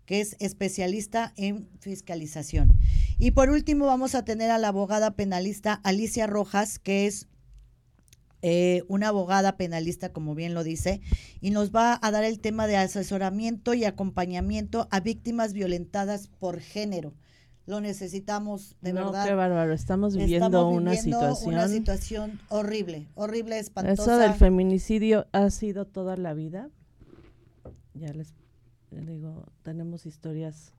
que 0.04 0.20
es 0.20 0.34
especialista 0.40 1.32
en 1.36 1.68
fiscalización. 1.78 2.72
Y 3.20 3.30
por 3.30 3.50
último 3.50 3.86
vamos 3.86 4.16
a 4.16 4.24
tener 4.24 4.50
a 4.50 4.58
la 4.58 4.66
abogada 4.66 5.12
penalista 5.12 5.74
Alicia 5.84 6.26
Rojas, 6.26 6.80
que 6.80 7.06
es 7.06 7.28
eh, 8.42 8.82
una 8.88 9.06
abogada 9.06 9.56
penalista, 9.56 10.12
como 10.12 10.34
bien 10.34 10.52
lo 10.52 10.64
dice, 10.64 11.00
y 11.40 11.50
nos 11.50 11.70
va 11.70 12.00
a 12.02 12.10
dar 12.10 12.24
el 12.24 12.40
tema 12.40 12.66
de 12.66 12.78
asesoramiento 12.78 13.74
y 13.74 13.84
acompañamiento 13.84 14.88
a 14.90 14.98
víctimas 14.98 15.52
violentadas 15.52 16.26
por 16.26 16.58
género. 16.58 17.14
Lo 17.70 17.80
necesitamos, 17.80 18.74
de 18.80 18.92
no, 18.92 19.04
verdad. 19.04 19.28
Qué 19.28 19.34
bárbaro, 19.34 19.72
estamos 19.72 20.16
viviendo, 20.16 20.68
una 20.70 20.96
situación. 20.96 21.54
Una 21.54 21.68
situación 21.68 22.40
horrible, 22.48 23.06
horrible, 23.14 23.60
espantosa. 23.60 24.02
Eso 24.02 24.18
del 24.18 24.34
feminicidio 24.34 25.28
ha 25.30 25.48
sido 25.50 25.84
toda 25.84 26.16
la 26.16 26.34
vida. 26.34 26.68
Ya 27.94 28.12
les 28.12 28.34
digo, 28.90 29.46
tenemos 29.62 30.04
historias 30.04 30.72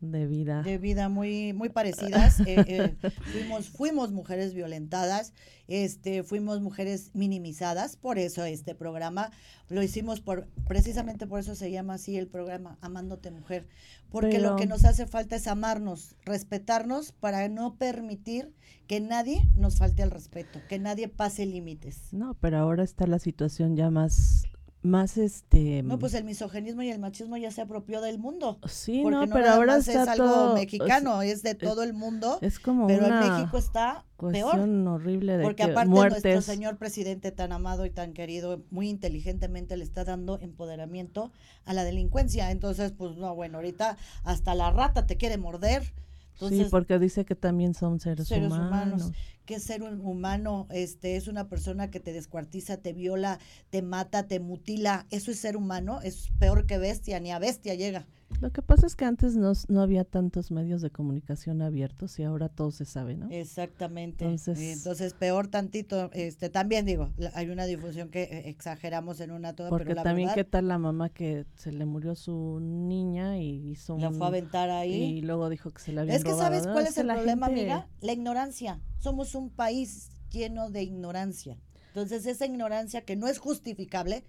de 0.00 0.26
vida. 0.26 0.62
De 0.62 0.78
vida 0.78 1.08
muy, 1.08 1.52
muy 1.52 1.68
parecidas. 1.68 2.40
Eh, 2.40 2.64
eh, 2.68 3.10
fuimos, 3.32 3.68
fuimos 3.68 4.12
mujeres 4.12 4.54
violentadas, 4.54 5.32
este, 5.68 6.22
fuimos 6.22 6.60
mujeres 6.60 7.10
minimizadas, 7.14 7.96
por 7.96 8.18
eso 8.18 8.44
este 8.44 8.74
programa 8.74 9.30
lo 9.68 9.82
hicimos 9.82 10.20
por, 10.20 10.46
precisamente 10.68 11.26
por 11.26 11.40
eso 11.40 11.54
se 11.54 11.70
llama 11.70 11.94
así 11.94 12.16
el 12.16 12.28
programa, 12.28 12.78
Amándote 12.80 13.30
Mujer, 13.30 13.66
porque 14.10 14.38
lo 14.38 14.56
que 14.56 14.66
nos 14.66 14.84
hace 14.84 15.06
falta 15.06 15.36
es 15.36 15.46
amarnos, 15.46 16.14
respetarnos 16.24 17.12
para 17.12 17.48
no 17.48 17.74
permitir 17.74 18.54
que 18.86 19.00
nadie 19.00 19.42
nos 19.56 19.78
falte 19.78 20.02
el 20.02 20.10
respeto, 20.10 20.60
que 20.68 20.78
nadie 20.78 21.08
pase 21.08 21.46
límites. 21.46 22.12
No, 22.12 22.34
pero 22.34 22.58
ahora 22.58 22.84
está 22.84 23.06
la 23.06 23.18
situación 23.18 23.76
ya 23.76 23.90
más 23.90 24.44
más 24.86 25.18
este 25.18 25.82
no 25.82 25.98
pues 25.98 26.14
el 26.14 26.24
misoginismo 26.24 26.82
y 26.82 26.90
el 26.90 26.98
machismo 26.98 27.36
ya 27.36 27.50
se 27.50 27.60
apropió 27.60 28.00
del 28.00 28.18
mundo. 28.18 28.58
Sí 28.66 29.04
no, 29.04 29.26
pero 29.28 29.50
ahora 29.50 29.76
está 29.76 30.02
es 30.02 30.08
algo 30.08 30.54
mexicano 30.54 31.22
es, 31.22 31.42
de 31.42 31.54
todo 31.54 31.82
el 31.82 31.92
mundo 31.92 32.38
es 32.40 32.58
como 32.58 32.86
pero 32.86 33.06
en 33.06 33.18
México 33.20 33.58
está 33.58 34.04
peor. 34.16 34.58
horrible 34.58 35.36
de 35.36 35.44
porque 35.44 35.64
aparte 35.64 35.90
nuestro 35.90 36.40
señor 36.40 36.78
presidente 36.78 37.32
tan 37.32 37.52
amado 37.52 37.84
y 37.84 37.90
tan 37.90 38.12
querido 38.12 38.62
muy 38.70 38.88
inteligentemente 38.88 39.76
le 39.76 39.84
está 39.84 40.04
dando 40.04 40.38
empoderamiento 40.40 41.32
a 41.64 41.74
la 41.74 41.84
delincuencia. 41.84 42.50
Entonces 42.50 42.92
pues 42.92 43.16
no 43.16 43.34
bueno 43.34 43.58
ahorita 43.58 43.98
hasta 44.24 44.54
la 44.54 44.70
rata 44.70 45.06
te 45.06 45.16
quiere 45.16 45.36
morder 45.36 45.92
sí, 46.38 46.66
porque 46.70 46.98
dice 46.98 47.24
que 47.24 47.34
también 47.34 47.74
son 47.74 48.00
seres, 48.00 48.28
seres 48.28 48.52
humanos. 48.52 49.12
Que 49.44 49.60
ser 49.60 49.82
un 49.82 50.00
humano 50.00 50.66
este, 50.70 51.16
es 51.16 51.28
una 51.28 51.48
persona 51.48 51.90
que 51.90 52.00
te 52.00 52.12
descuartiza, 52.12 52.78
te 52.78 52.92
viola, 52.92 53.38
te 53.70 53.82
mata, 53.82 54.26
te 54.26 54.40
mutila. 54.40 55.06
Eso 55.10 55.30
es 55.30 55.38
ser 55.38 55.56
humano, 55.56 56.00
es 56.02 56.30
peor 56.38 56.66
que 56.66 56.78
bestia, 56.78 57.20
ni 57.20 57.30
a 57.30 57.38
bestia 57.38 57.74
llega. 57.74 58.06
Lo 58.40 58.52
que 58.52 58.60
pasa 58.60 58.86
es 58.86 58.96
que 58.96 59.04
antes 59.04 59.36
no, 59.36 59.52
no 59.68 59.80
había 59.80 60.04
tantos 60.04 60.50
medios 60.50 60.82
de 60.82 60.90
comunicación 60.90 61.62
abiertos 61.62 62.18
y 62.18 62.24
ahora 62.24 62.48
todo 62.48 62.70
se 62.70 62.84
sabe, 62.84 63.16
¿no? 63.16 63.30
Exactamente. 63.30 64.24
Entonces, 64.24 64.58
entonces 64.58 65.14
peor 65.14 65.48
tantito, 65.48 66.10
este, 66.12 66.50
también 66.50 66.84
digo, 66.84 67.10
hay 67.34 67.48
una 67.48 67.64
difusión 67.64 68.10
que 68.10 68.24
eh, 68.24 68.48
exageramos 68.48 69.20
en 69.20 69.30
una 69.30 69.54
toda, 69.54 69.70
porque 69.70 69.86
pero 69.86 69.96
la 69.96 70.02
también 70.02 70.30
qué 70.34 70.44
tal 70.44 70.68
la 70.68 70.78
mamá 70.78 71.08
que 71.08 71.46
se 71.54 71.72
le 71.72 71.86
murió 71.86 72.14
su 72.14 72.58
niña 72.60 73.38
y 73.38 73.70
hizo 73.70 73.94
un, 73.94 74.02
la 74.02 74.10
fue 74.10 74.26
a 74.26 74.28
aventar 74.28 74.70
ahí 74.70 74.94
y 74.94 75.22
luego 75.22 75.48
dijo 75.48 75.70
que 75.70 75.80
se 75.80 75.92
la 75.92 76.02
había 76.02 76.14
Es 76.14 76.24
que 76.24 76.34
sabes 76.34 76.66
cuál 76.66 76.86
es, 76.86 76.98
el 76.98 77.06
problema, 77.06 77.46
amiga, 77.46 77.88
la 78.00 78.12
ignorancia. 78.12 78.80
Somos 78.98 79.34
un 79.34 79.50
país 79.50 80.10
lleno 80.30 80.68
de 80.68 80.82
ignorancia. 80.82 81.58
Entonces 81.88 82.26
esa 82.26 82.44
ignorancia 82.44 83.00
que 83.00 83.16
no 83.16 83.28
es 83.28 83.38
justificable, 83.38 84.24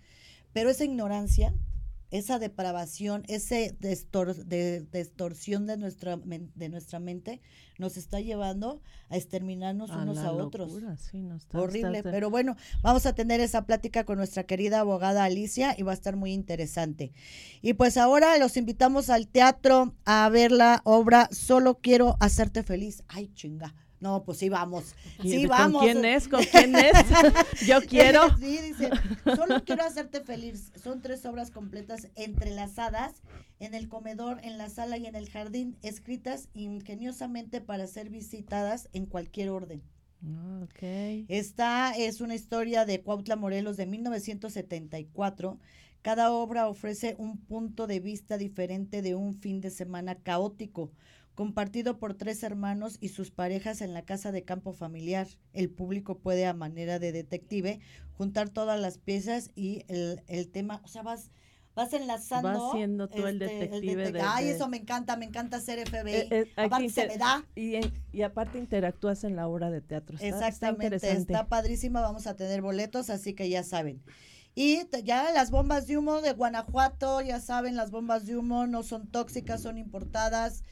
pero 0.53 0.69
esa 0.69 0.85
ignorancia 0.85 1.53
esa 2.11 2.39
depravación, 2.39 3.23
esa 3.27 3.55
de, 3.55 4.87
distorsión 4.91 5.67
de 5.67 5.77
nuestra, 5.77 6.17
de 6.17 6.69
nuestra 6.69 6.99
mente 6.99 7.41
nos 7.77 7.97
está 7.97 8.19
llevando 8.19 8.81
a 9.09 9.17
exterminarnos 9.17 9.89
unos 9.91 10.17
a 10.19 10.31
otros. 10.31 10.71
Horrible, 11.53 12.03
pero 12.03 12.29
bueno, 12.29 12.55
vamos 12.81 13.05
a 13.05 13.13
tener 13.13 13.39
esa 13.39 13.65
plática 13.65 14.03
con 14.03 14.17
nuestra 14.17 14.43
querida 14.43 14.79
abogada 14.79 15.23
Alicia 15.23 15.75
y 15.77 15.83
va 15.83 15.91
a 15.91 15.95
estar 15.95 16.15
muy 16.15 16.33
interesante. 16.33 17.11
Y 17.61 17.73
pues 17.73 17.97
ahora 17.97 18.37
los 18.37 18.57
invitamos 18.57 19.09
al 19.09 19.27
teatro 19.27 19.95
a 20.05 20.27
ver 20.29 20.51
la 20.51 20.81
obra 20.85 21.29
Solo 21.31 21.79
quiero 21.79 22.17
hacerte 22.19 22.63
feliz. 22.63 23.03
Ay, 23.07 23.29
chinga 23.33 23.73
no, 23.99 24.23
pues 24.23 24.37
sí 24.37 24.49
vamos. 24.49 24.93
Sí, 25.21 25.47
vamos. 25.47 25.81
¿Con 25.81 25.91
quién 25.91 26.05
es? 26.05 26.27
¿Con 26.27 26.43
quién 26.43 26.75
es? 26.75 26.93
Yo 27.67 27.81
quiero. 27.81 28.21
Sí, 28.39 28.59
dice, 28.59 28.89
solo 29.35 29.63
quiero 29.63 29.83
hacerte 29.83 30.21
feliz. 30.21 30.71
Son 30.81 31.01
tres 31.01 31.25
obras 31.25 31.49
completas 31.49 32.07
entrelazadas 32.15 33.15
en 33.59 33.73
el 33.73 33.89
comedor, 33.89 34.39
en 34.43 34.57
la 34.57 34.69
sala 34.69 34.97
y 34.97 35.07
en 35.07 35.15
el 35.15 35.29
jardín, 35.29 35.77
escritas 35.81 36.49
ingeniosamente 36.53 37.61
para 37.61 37.87
ser 37.87 38.09
visitadas 38.09 38.89
en 38.93 39.07
cualquier 39.07 39.49
orden. 39.49 39.81
Ah, 40.23 40.61
okay. 40.63 41.25
Esta 41.27 41.95
es 41.97 42.21
una 42.21 42.35
historia 42.35 42.85
de 42.85 43.01
Cuautla 43.01 43.35
Morelos 43.35 43.77
de 43.77 43.87
1974. 43.87 45.59
Cada 46.03 46.31
obra 46.31 46.67
ofrece 46.67 47.15
un 47.17 47.37
punto 47.37 47.87
de 47.87 47.99
vista 47.99 48.37
diferente 48.37 49.01
de 49.01 49.15
un 49.15 49.33
fin 49.33 49.61
de 49.61 49.71
semana 49.71 50.15
caótico 50.15 50.91
compartido 51.37 51.99
por 51.99 52.15
tres 52.15 52.41
hermanos 52.41 52.97
y 52.99 53.09
sus 53.09 53.29
parejas 53.29 53.81
en 53.81 53.93
la 53.93 54.01
casa 54.01 54.31
de 54.31 54.43
campo 54.43 54.73
familiar. 54.73 55.27
El 55.53 55.69
público 55.69 56.17
puede 56.17 56.47
a 56.47 56.53
manera 56.55 56.97
de 56.97 57.11
detective 57.11 57.79
juntar 58.13 58.49
todas 58.49 58.79
las 58.79 58.97
piezas 58.97 59.51
y 59.53 59.83
el, 59.87 60.23
el 60.25 60.49
tema, 60.49 60.81
o 60.83 60.87
sea, 60.87 61.03
vas 61.03 61.29
vas 61.75 61.93
enlazando. 61.93 62.49
Vas 62.49 62.71
siendo 62.71 63.07
tú 63.07 63.27
el 63.27 63.39
este, 63.39 63.67
detective. 63.67 64.19
Ay, 64.23 64.47
eso 64.47 64.67
me 64.67 64.77
encanta, 64.77 65.15
me 65.15 65.25
encanta 65.25 65.61
ser 65.61 65.87
FBI. 65.87 66.11
Eh, 66.11 66.27
eh, 66.31 66.51
aparte 66.55 66.89
se 66.89 67.07
me 67.07 67.17
da. 67.19 67.45
Y, 67.53 67.81
y, 68.11 68.23
aparte 68.23 68.57
interactúas 68.57 69.23
en 69.23 69.35
la 69.35 69.47
obra 69.47 69.69
de 69.69 69.81
teatro. 69.81 70.17
Está, 70.19 70.47
Exactamente, 70.47 70.95
está, 70.95 71.11
está, 71.11 71.47
padrísima, 71.47 72.01
vamos 72.01 72.25
a 72.25 72.35
tener 72.35 72.63
boletos, 72.63 73.11
así 73.11 73.35
que 73.35 73.47
ya 73.47 73.61
saben. 73.61 74.01
Y 74.55 74.87
ya 75.03 75.31
las 75.33 75.51
bombas 75.51 75.85
de 75.85 75.99
humo 75.99 76.19
de 76.21 76.33
Guanajuato, 76.33 77.21
ya 77.21 77.39
saben, 77.39 77.75
las 77.75 77.91
bombas 77.91 78.25
de 78.25 78.37
humo 78.37 78.65
no 78.65 78.81
son 78.81 79.05
tóxicas, 79.05 79.61
son 79.61 79.77
importadas. 79.77 80.63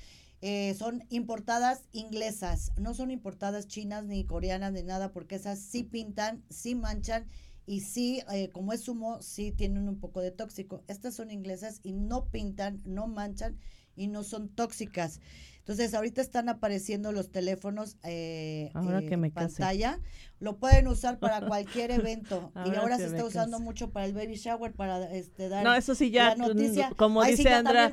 Eh, 0.48 0.76
son 0.76 1.04
importadas 1.10 1.86
inglesas, 1.92 2.72
no 2.78 2.94
son 2.94 3.10
importadas 3.10 3.68
chinas 3.68 4.06
ni 4.06 4.26
coreanas 4.26 4.74
ni 4.74 4.84
nada, 4.84 5.12
porque 5.12 5.34
esas 5.34 5.58
sí 5.58 5.82
pintan, 5.82 6.44
sí 6.52 6.76
manchan 6.76 7.26
y 7.66 7.80
sí, 7.80 8.22
eh, 8.32 8.52
como 8.52 8.72
es 8.72 8.88
humo, 8.88 9.24
sí 9.24 9.52
tienen 9.52 9.90
un 9.90 9.98
poco 9.98 10.22
de 10.22 10.30
tóxico. 10.30 10.84
Estas 10.88 11.16
son 11.16 11.32
inglesas 11.32 11.80
y 11.82 11.94
no 11.94 12.26
pintan, 12.26 12.80
no 12.86 13.08
manchan 13.08 13.58
y 13.96 14.06
no 14.06 14.24
son 14.24 14.50
tóxicas. 14.50 15.20
Entonces, 15.58 15.96
ahorita 15.96 16.22
están 16.22 16.48
apareciendo 16.48 17.12
los 17.12 17.32
teléfonos 17.32 17.98
eh, 18.04 18.70
ahora 18.76 19.02
que 19.02 19.18
me 19.18 19.32
pantalla. 19.32 20.00
Lo 20.46 20.58
pueden 20.58 20.88
usar 20.88 21.18
para 21.18 21.42
cualquier 21.48 21.90
evento. 21.90 22.52
y 22.66 22.76
ahora 22.76 22.98
se 22.98 23.08
está 23.08 23.26
usando 23.26 23.60
mucho 23.60 23.90
para 23.90 24.06
el 24.06 24.14
baby 24.14 24.36
shower, 24.36 24.74
para 24.74 25.12
este, 25.12 25.50
dar 25.50 25.64
No, 25.64 25.74
eso 25.74 25.96
sí 25.96 26.12
ya, 26.12 26.36
noticia. 26.36 26.92
como 26.96 27.24
dice 27.24 27.50
Andra, 27.50 27.92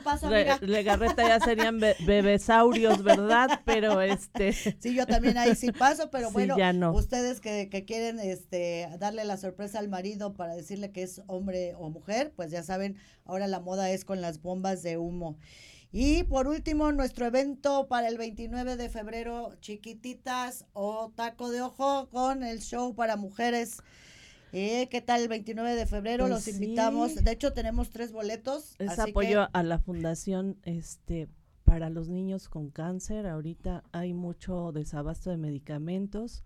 Legarreta 0.60 1.26
ya 1.26 1.40
serían 1.40 1.80
bebesaurios, 2.06 3.02
¿verdad? 3.02 3.62
Pero 3.64 4.02
este... 4.02 4.52
Sí, 4.82 4.94
yo 4.94 5.06
también 5.06 5.38
ahí 5.38 5.54
sí 5.54 5.72
paso, 5.72 6.10
pero 6.10 6.30
bueno, 6.30 6.56
ustedes 6.92 7.40
que, 7.40 7.70
que 7.70 7.86
quieren 7.86 8.18
este 8.18 8.86
darle 8.98 9.24
la 9.24 9.38
sorpresa 9.38 9.78
al 9.78 9.88
marido 9.88 10.34
para 10.34 10.54
decirle 10.54 10.92
que 10.92 11.04
es 11.04 11.22
hombre 11.26 11.74
o 11.78 11.88
mujer, 11.88 12.34
pues 12.36 12.50
ya 12.50 12.62
saben, 12.62 12.98
ahora 13.24 13.46
la 13.46 13.60
moda 13.60 13.90
es 13.90 14.04
con 14.04 14.20
las 14.20 14.42
bombas 14.42 14.82
de 14.82 14.98
humo. 14.98 15.38
Y 15.94 16.22
por 16.22 16.48
último, 16.48 16.90
nuestro 16.90 17.26
evento 17.26 17.86
para 17.86 18.08
el 18.08 18.16
29 18.16 18.76
de 18.76 18.88
febrero, 18.88 19.54
chiquititas 19.60 20.64
o 20.72 21.12
taco 21.14 21.50
de 21.50 21.60
ojo 21.60 22.08
con 22.08 22.41
el 22.44 22.60
show 22.60 22.94
para 22.94 23.16
mujeres. 23.16 23.78
Eh, 24.52 24.88
¿Qué 24.90 25.00
tal 25.00 25.22
el 25.22 25.28
29 25.28 25.74
de 25.74 25.86
febrero? 25.86 26.24
Pues 26.24 26.46
Los 26.46 26.48
invitamos. 26.48 27.14
De 27.14 27.32
hecho, 27.32 27.52
tenemos 27.52 27.90
tres 27.90 28.12
boletos. 28.12 28.74
Es 28.78 28.98
apoyo 28.98 29.48
a 29.52 29.62
la 29.62 29.78
fundación 29.78 30.58
este 30.64 31.28
para 31.64 31.88
los 31.88 32.10
niños 32.10 32.50
con 32.50 32.70
cáncer. 32.70 33.26
Ahorita 33.26 33.82
hay 33.92 34.12
mucho 34.12 34.72
desabasto 34.72 35.30
de 35.30 35.38
medicamentos. 35.38 36.44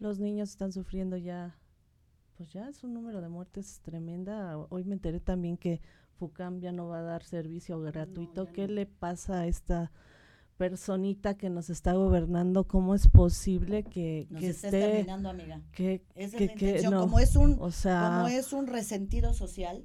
Los 0.00 0.18
niños 0.18 0.50
están 0.50 0.72
sufriendo 0.72 1.16
ya, 1.16 1.56
pues 2.36 2.52
ya 2.52 2.68
es 2.68 2.82
un 2.82 2.92
número 2.92 3.20
de 3.20 3.28
muertes 3.28 3.80
tremenda. 3.82 4.58
Hoy 4.70 4.82
me 4.82 4.94
enteré 4.94 5.20
también 5.20 5.56
que 5.56 5.80
FUCAM 6.18 6.58
ya 6.58 6.72
no 6.72 6.88
va 6.88 6.98
a 6.98 7.02
dar 7.02 7.22
servicio 7.22 7.80
gratuito. 7.80 8.46
¿Qué 8.46 8.66
le 8.66 8.86
pasa 8.86 9.40
a 9.40 9.46
esta 9.46 9.92
personita 10.56 11.34
que 11.34 11.50
nos 11.50 11.70
está 11.70 11.92
gobernando? 11.92 12.66
¿Cómo 12.66 12.94
es 12.94 13.08
posible 13.08 13.84
que, 13.84 14.26
nos 14.30 14.40
que 14.40 14.48
esté 14.50 14.70
terminando, 14.70 15.28
amiga? 15.30 15.60
Que, 15.72 16.02
Esa 16.14 16.36
que, 16.36 16.44
es 16.44 16.48
la 16.48 16.52
intención. 16.52 16.94
no, 16.94 17.00
como 17.00 17.18
es 17.18 17.36
un 17.36 17.56
o 17.60 17.70
sea, 17.70 18.10
como 18.14 18.28
es 18.28 18.52
un 18.52 18.66
resentido 18.66 19.34
social, 19.34 19.84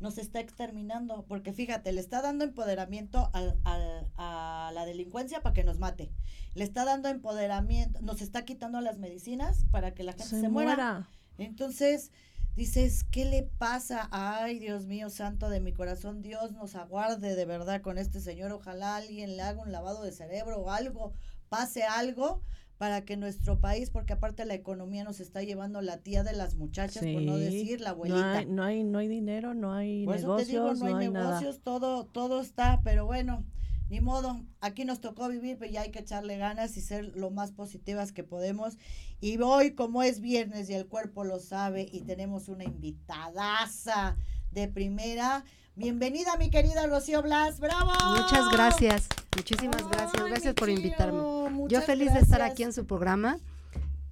nos 0.00 0.18
está 0.18 0.40
exterminando, 0.40 1.24
porque 1.26 1.52
fíjate, 1.52 1.92
le 1.92 2.00
está 2.00 2.20
dando 2.20 2.44
empoderamiento 2.44 3.30
al, 3.32 3.58
al, 3.64 4.10
a 4.16 4.70
la 4.74 4.84
delincuencia 4.84 5.42
para 5.42 5.54
que 5.54 5.64
nos 5.64 5.78
mate, 5.78 6.12
le 6.54 6.64
está 6.64 6.84
dando 6.84 7.08
empoderamiento, 7.08 8.00
nos 8.02 8.20
está 8.20 8.44
quitando 8.44 8.80
las 8.80 8.98
medicinas 8.98 9.64
para 9.70 9.94
que 9.94 10.02
la 10.02 10.12
gente 10.12 10.40
se, 10.40 10.48
muera. 10.48 11.08
Entonces, 11.38 12.10
dices, 12.56 13.04
¿qué 13.04 13.24
le 13.24 13.42
pasa? 13.42 14.08
Ay, 14.10 14.58
Dios 14.58 14.86
mío, 14.86 15.10
santo 15.10 15.50
de 15.50 15.60
mi 15.60 15.72
corazón, 15.72 16.22
Dios 16.22 16.52
nos 16.52 16.74
aguarde 16.74 17.36
de 17.36 17.44
verdad 17.44 17.82
con 17.82 17.98
este 17.98 18.20
señor, 18.20 18.52
ojalá 18.52 18.96
alguien 18.96 19.36
le 19.36 19.42
haga 19.42 19.62
un 19.62 19.70
lavado 19.70 20.02
de 20.02 20.12
cerebro 20.12 20.60
o 20.60 20.70
algo, 20.70 21.12
pase 21.48 21.84
algo 21.84 22.42
para 22.78 23.04
que 23.04 23.16
nuestro 23.16 23.58
país, 23.58 23.90
porque 23.90 24.12
aparte 24.14 24.44
la 24.44 24.54
economía 24.54 25.04
nos 25.04 25.20
está 25.20 25.42
llevando 25.42 25.80
la 25.80 25.98
tía 25.98 26.22
de 26.22 26.34
las 26.34 26.56
muchachas, 26.56 27.04
por 27.04 27.22
no 27.22 27.36
decir 27.36 27.80
la 27.80 27.90
abuelita. 27.90 28.44
No 28.44 28.62
hay, 28.64 28.84
no 28.84 28.98
hay, 28.98 29.08
dinero, 29.08 29.54
no 29.54 29.72
hay 29.72 30.06
negocios, 30.06 30.80
no, 30.80 30.96
hay, 30.96 31.08
negocios, 31.08 31.60
todo, 31.62 32.04
todo 32.04 32.40
está, 32.40 32.80
pero 32.84 33.06
bueno, 33.06 33.44
ni 33.88 34.00
modo, 34.00 34.42
aquí 34.60 34.84
nos 34.84 35.00
tocó 35.00 35.28
vivir, 35.28 35.56
pero 35.58 35.70
ya 35.70 35.82
hay 35.82 35.90
que 35.90 36.00
echarle 36.00 36.36
ganas 36.36 36.76
y 36.76 36.80
ser 36.80 37.16
lo 37.16 37.30
más 37.30 37.52
positivas 37.52 38.12
que 38.12 38.24
podemos. 38.24 38.78
Y 39.20 39.40
hoy, 39.40 39.74
como 39.74 40.02
es 40.02 40.20
viernes 40.20 40.68
y 40.70 40.74
el 40.74 40.86
cuerpo 40.86 41.24
lo 41.24 41.38
sabe, 41.38 41.88
y 41.90 42.00
tenemos 42.02 42.48
una 42.48 42.64
invitadaza 42.64 44.16
de 44.50 44.68
primera, 44.68 45.44
Bienvenida, 45.78 46.38
mi 46.38 46.48
querida 46.48 46.86
Rocío 46.86 47.22
Blas. 47.22 47.60
¡Bravo! 47.60 47.92
Muchas 48.16 48.48
gracias. 48.50 49.08
Muchísimas 49.36 49.86
gracias. 49.86 50.24
Gracias 50.24 50.54
por 50.54 50.70
invitarme. 50.70 51.20
Yo 51.68 51.82
feliz 51.82 52.14
de 52.14 52.20
estar 52.20 52.40
aquí 52.40 52.62
en 52.62 52.72
su 52.72 52.86
programa. 52.86 53.36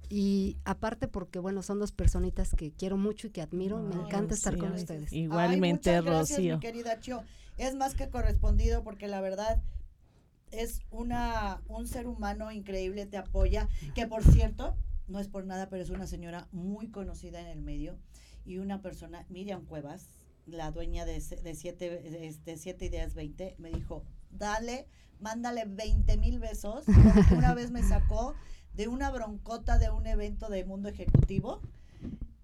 Y 0.09 0.57
aparte 0.65 1.07
porque, 1.07 1.39
bueno, 1.39 1.61
son 1.63 1.79
dos 1.79 1.91
personitas 1.91 2.51
que 2.55 2.71
quiero 2.71 2.97
mucho 2.97 3.27
y 3.27 3.29
que 3.31 3.41
admiro. 3.41 3.81
Me 3.81 3.95
encanta 3.95 4.33
estar 4.33 4.57
con 4.57 4.71
ustedes. 4.71 5.11
Igualmente, 5.11 5.89
Ay, 5.89 6.01
muchas 6.01 6.05
gracias, 6.05 6.39
Mi 6.39 6.59
querida 6.59 6.99
Chio. 6.99 7.23
Es 7.57 7.75
más 7.75 7.95
que 7.95 8.09
correspondido 8.09 8.83
porque 8.83 9.07
la 9.07 9.21
verdad 9.21 9.61
es 10.51 10.81
una 10.91 11.61
un 11.67 11.87
ser 11.87 12.07
humano 12.07 12.51
increíble, 12.51 13.05
te 13.05 13.17
apoya. 13.17 13.67
Que 13.93 14.07
por 14.07 14.23
cierto, 14.23 14.75
no 15.07 15.19
es 15.19 15.27
por 15.27 15.45
nada, 15.45 15.69
pero 15.69 15.83
es 15.83 15.89
una 15.89 16.07
señora 16.07 16.47
muy 16.51 16.89
conocida 16.89 17.39
en 17.39 17.47
el 17.47 17.61
medio 17.61 17.97
y 18.45 18.59
una 18.59 18.81
persona, 18.81 19.25
Miriam 19.29 19.65
Cuevas, 19.65 20.07
la 20.45 20.71
dueña 20.71 21.05
de, 21.05 21.19
de, 21.19 21.55
siete, 21.55 22.27
este, 22.27 22.57
siete 22.57 22.85
ideas 22.85 23.15
20, 23.15 23.55
me 23.57 23.71
dijo, 23.71 24.03
dale, 24.29 24.87
mándale 25.19 25.65
20 25.65 26.17
mil 26.17 26.39
besos. 26.39 26.85
Una 27.35 27.53
vez 27.53 27.71
me 27.71 27.81
sacó 27.83 28.35
de 28.75 28.87
una 28.87 29.09
broncota 29.09 29.77
de 29.77 29.89
un 29.89 30.07
evento 30.07 30.49
de 30.49 30.65
mundo 30.65 30.89
ejecutivo 30.89 31.61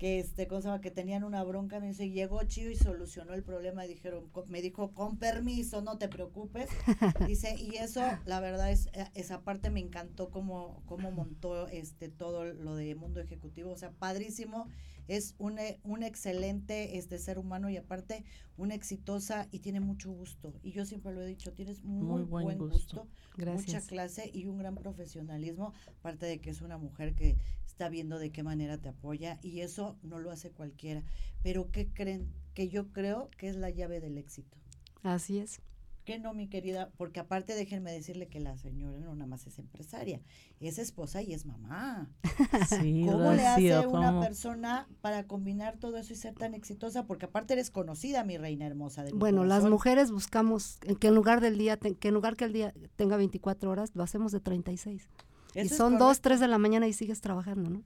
que 0.01 0.17
este 0.17 0.47
cosa 0.47 0.81
que 0.81 0.89
tenían 0.89 1.23
una 1.23 1.43
bronca 1.43 1.79
me 1.79 1.89
dice 1.89 2.09
llegó 2.09 2.41
Chío 2.43 2.71
y 2.71 2.75
solucionó 2.75 3.35
el 3.35 3.43
problema 3.43 3.85
y 3.85 3.89
dijeron 3.89 4.31
me 4.47 4.59
dijo 4.63 4.95
con 4.95 5.17
permiso 5.17 5.83
no 5.83 5.99
te 5.99 6.07
preocupes 6.07 6.69
dice 7.27 7.55
y 7.55 7.75
eso 7.75 8.01
la 8.25 8.39
verdad 8.39 8.71
es 8.71 8.87
eh, 8.93 9.05
esa 9.13 9.41
parte 9.41 9.69
me 9.69 9.79
encantó 9.79 10.31
cómo 10.31 10.81
cómo 10.87 11.11
montó 11.11 11.67
este 11.67 12.09
todo 12.09 12.45
lo 12.45 12.75
de 12.75 12.95
mundo 12.95 13.19
ejecutivo 13.19 13.69
o 13.69 13.77
sea 13.77 13.91
padrísimo 13.91 14.67
es 15.07 15.35
un, 15.37 15.59
eh, 15.59 15.79
un 15.83 16.03
excelente 16.03 16.97
este 16.97 17.17
ser 17.17 17.39
humano 17.39 17.69
y 17.69 17.77
aparte 17.77 18.23
una 18.57 18.75
exitosa 18.75 19.47
y 19.51 19.59
tiene 19.59 19.79
mucho 19.79 20.11
gusto. 20.11 20.53
Y 20.63 20.71
yo 20.71 20.85
siempre 20.85 21.13
lo 21.13 21.21
he 21.21 21.25
dicho, 21.25 21.53
tienes 21.53 21.83
muy, 21.83 22.23
buen, 22.23 22.57
gusto, 22.57 23.07
mucha 23.37 23.81
clase 23.81 24.29
y 24.33 24.45
un 24.45 24.57
gran 24.57 24.75
profesionalismo, 24.75 25.73
aparte 25.99 26.25
de 26.25 26.39
que 26.39 26.49
es 26.49 26.61
una 26.61 26.77
mujer 26.77 27.15
que 27.15 27.37
está 27.65 27.89
viendo 27.89 28.19
de 28.19 28.31
qué 28.31 28.43
manera 28.43 28.77
te 28.77 28.89
apoya 28.89 29.39
y 29.41 29.61
eso 29.61 29.97
no 30.03 30.19
lo 30.19 30.31
hace 30.31 30.51
cualquiera. 30.51 31.03
Pero 31.41 31.71
¿qué 31.71 31.87
creen? 31.87 32.31
Que 32.53 32.69
yo 32.69 32.91
creo 32.91 33.29
que 33.37 33.49
es 33.49 33.55
la 33.55 33.69
llave 33.69 33.99
del 33.99 34.17
éxito. 34.17 34.57
Así 35.03 35.39
es 35.39 35.61
que 36.05 36.19
no, 36.19 36.33
mi 36.33 36.47
querida? 36.47 36.89
Porque 36.97 37.19
aparte 37.19 37.53
déjenme 37.55 37.91
decirle 37.91 38.27
que 38.27 38.39
la 38.39 38.57
señora 38.57 38.97
no 38.99 39.13
nada 39.15 39.27
más 39.27 39.45
es 39.47 39.59
empresaria, 39.59 40.21
es 40.59 40.79
esposa 40.79 41.21
y 41.21 41.33
es 41.33 41.45
mamá. 41.45 42.09
¿Cómo 42.69 43.33
le 43.33 43.47
hace 43.47 43.87
una 43.87 44.19
persona 44.19 44.87
para 45.01 45.27
combinar 45.27 45.77
todo 45.77 45.97
eso 45.97 46.13
y 46.13 46.15
ser 46.15 46.33
tan 46.33 46.53
exitosa? 46.53 47.05
Porque 47.05 47.25
aparte 47.25 47.53
eres 47.53 47.69
conocida, 47.69 48.23
mi 48.23 48.37
reina 48.37 48.65
hermosa. 48.65 49.05
bueno, 49.13 49.45
las 49.45 49.65
mujeres 49.65 50.11
buscamos 50.11 50.79
que 50.99 51.07
en 51.07 51.15
lugar 51.15 51.41
del 51.41 51.57
día, 51.57 51.77
que 51.77 52.07
en 52.07 52.13
lugar 52.13 52.35
que 52.35 52.45
el 52.45 52.53
día 52.53 52.73
tenga 52.95 53.17
24 53.17 53.69
horas, 53.69 53.91
lo 53.93 54.03
hacemos 54.03 54.31
de 54.31 54.39
36. 54.39 55.07
y 55.55 55.69
son 55.69 55.97
dos, 55.97 56.21
tres 56.21 56.39
de 56.39 56.47
la 56.47 56.57
mañana 56.57 56.87
y 56.87 56.93
sigues 56.93 57.21
trabajando, 57.21 57.69
¿no? 57.69 57.83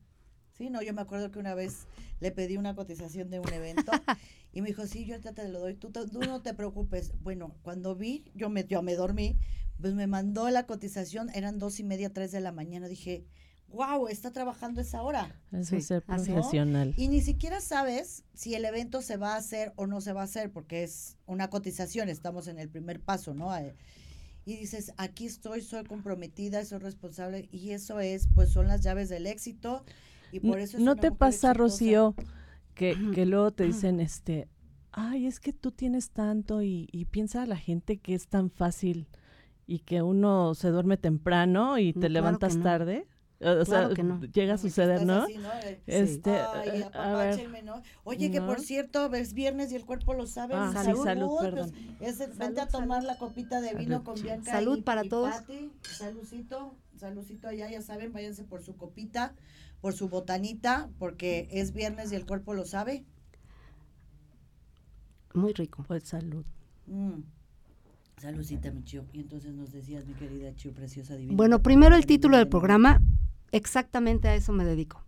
Sí, 0.58 0.69
no, 0.69 0.82
yo 0.82 0.93
me 0.93 1.01
acuerdo 1.01 1.32
que 1.32 1.39
una 1.39 1.54
vez 1.54 1.86
le 2.21 2.32
pedí 2.32 2.56
una 2.56 2.75
cotización 2.75 3.30
de 3.30 3.41
un 3.41 3.51
evento 3.51 3.91
y 4.56 4.62
me 4.62 4.70
dijo, 4.70 4.88
sí, 4.88 5.06
yo 5.06 5.20
te 5.20 5.50
lo 5.50 5.60
doy, 5.60 5.74
tú, 5.74 5.91
no 6.26 6.41
te 6.41 6.54
preocupes. 6.54 7.12
Bueno, 7.22 7.54
cuando 7.62 7.94
vi, 7.94 8.24
yo 8.36 8.50
me, 8.50 8.63
yo 8.63 8.82
me 8.82 8.96
dormí, 8.96 9.38
pues 9.82 9.94
me 9.94 10.08
mandó 10.08 10.50
la 10.50 10.65
cotización, 10.65 11.30
eran 11.36 11.60
dos 11.60 11.82
y 11.82 11.84
media, 11.84 12.13
tres 12.13 12.32
de 12.32 12.39
la 12.39 12.54
mañana, 12.54 12.88
dije, 12.88 13.26
wow, 13.68 14.08
está 14.08 14.32
trabajando 14.32 14.80
esa 14.80 15.04
hora. 15.04 15.38
Eso 15.52 15.76
es 15.76 15.88
ser 15.88 16.04
profesional. 16.04 16.94
Y 16.96 17.10
ni 17.10 17.20
siquiera 17.20 17.60
sabes 17.60 18.24
si 18.34 18.56
el 18.56 18.63
evento 18.63 19.02
se 19.02 19.18
va 19.18 19.34
a 19.34 19.38
hacer 19.38 19.74
o 19.76 19.88
no 19.88 20.00
se 20.00 20.13
va 20.13 20.22
a 20.22 20.24
hacer, 20.24 20.50
porque 20.54 20.84
es 20.84 21.18
una 21.26 21.50
cotización, 21.50 22.08
estamos 22.08 22.48
en 22.48 22.58
el 22.58 22.70
primer 22.70 23.02
paso, 23.02 23.34
¿no? 23.34 23.54
Eh, 23.58 23.76
y 24.46 24.56
dices, 24.56 24.94
aquí 24.96 25.26
estoy, 25.26 25.63
soy 25.63 25.84
comprometida, 25.84 26.63
soy 26.63 26.80
responsable, 26.80 27.50
y 27.52 27.72
eso 27.72 28.00
es, 28.00 28.30
pues 28.34 28.54
son 28.54 28.70
las 28.70 28.80
llaves 28.80 29.10
del 29.10 29.28
éxito 29.28 29.84
¿No 30.78 30.96
te 30.96 31.12
pasa, 31.12 31.54
Rocío, 31.54 32.15
que, 32.75 32.95
que 33.13 33.25
luego 33.25 33.51
te 33.51 33.63
dicen, 33.63 33.99
este, 33.99 34.47
ay, 34.91 35.25
es 35.25 35.39
que 35.39 35.53
tú 35.53 35.71
tienes 35.71 36.11
tanto 36.11 36.61
y, 36.61 36.88
y 36.91 37.05
piensa 37.05 37.45
la 37.45 37.57
gente 37.57 37.97
que 37.97 38.13
es 38.13 38.27
tan 38.27 38.51
fácil 38.51 39.07
y 39.67 39.79
que 39.79 40.01
uno 40.01 40.53
se 40.53 40.69
duerme 40.69 40.97
temprano 40.97 41.79
y 41.79 41.93
te 41.93 42.09
levantas 42.09 42.59
tarde? 42.61 43.07
O 43.41 43.65
sea, 43.65 43.89
llega 44.33 44.53
a 44.53 44.57
suceder, 44.57 45.05
¿no? 45.05 45.25
Este, 45.85 46.31
Ay, 46.31 46.83
eh, 46.83 47.61
¿no? 47.63 47.81
Oye, 48.05 48.31
que 48.31 48.41
por 48.41 48.61
cierto, 48.61 49.13
es 49.13 49.33
viernes 49.33 49.71
y 49.73 49.75
el 49.75 49.85
cuerpo 49.85 50.13
lo 50.13 50.25
sabe. 50.25 50.53
Ah, 50.55 50.71
salud, 50.73 51.03
salud, 51.03 51.27
pues, 51.27 51.51
perdón. 51.51 51.73
es, 51.99 52.38
vente 52.38 52.61
a 52.61 52.67
tomar 52.67 53.03
la 53.03 53.17
copita 53.17 53.59
de 53.59 53.75
vino 53.75 54.03
con 54.03 54.15
Bianca. 54.21 54.51
Salud 54.51 54.83
para 54.83 55.03
todos. 55.03 55.35
saludcito, 55.81 56.75
saludcito 56.95 57.49
allá, 57.49 57.69
ya 57.69 57.81
saben, 57.81 58.13
váyanse 58.13 58.45
por 58.45 58.63
su 58.63 58.77
copita 58.77 59.35
por 59.81 59.93
su 59.93 60.09
botanita, 60.09 60.89
porque 60.97 61.47
es 61.51 61.73
viernes 61.73 62.11
y 62.11 62.15
el 62.15 62.25
cuerpo 62.25 62.53
lo 62.53 62.65
sabe. 62.65 63.05
Muy 65.33 65.53
rico. 65.53 65.83
Pues 65.88 66.03
salud. 66.03 66.45
Mm. 66.88 67.21
Saludcita, 68.17 68.71
mi 68.71 68.83
Chiu. 68.83 69.03
Y 69.11 69.21
entonces 69.21 69.53
nos 69.53 69.71
decías, 69.71 70.05
mi 70.05 70.13
querida 70.13 70.55
Chiu, 70.55 70.73
preciosa 70.73 71.15
divina. 71.15 71.35
Bueno, 71.35 71.61
primero 71.61 71.95
el 71.95 72.05
título 72.05 72.38
del 72.38 72.47
programa, 72.47 73.01
exactamente 73.51 74.29
a 74.29 74.35
eso 74.35 74.53
me 74.53 74.63
dedico, 74.63 75.03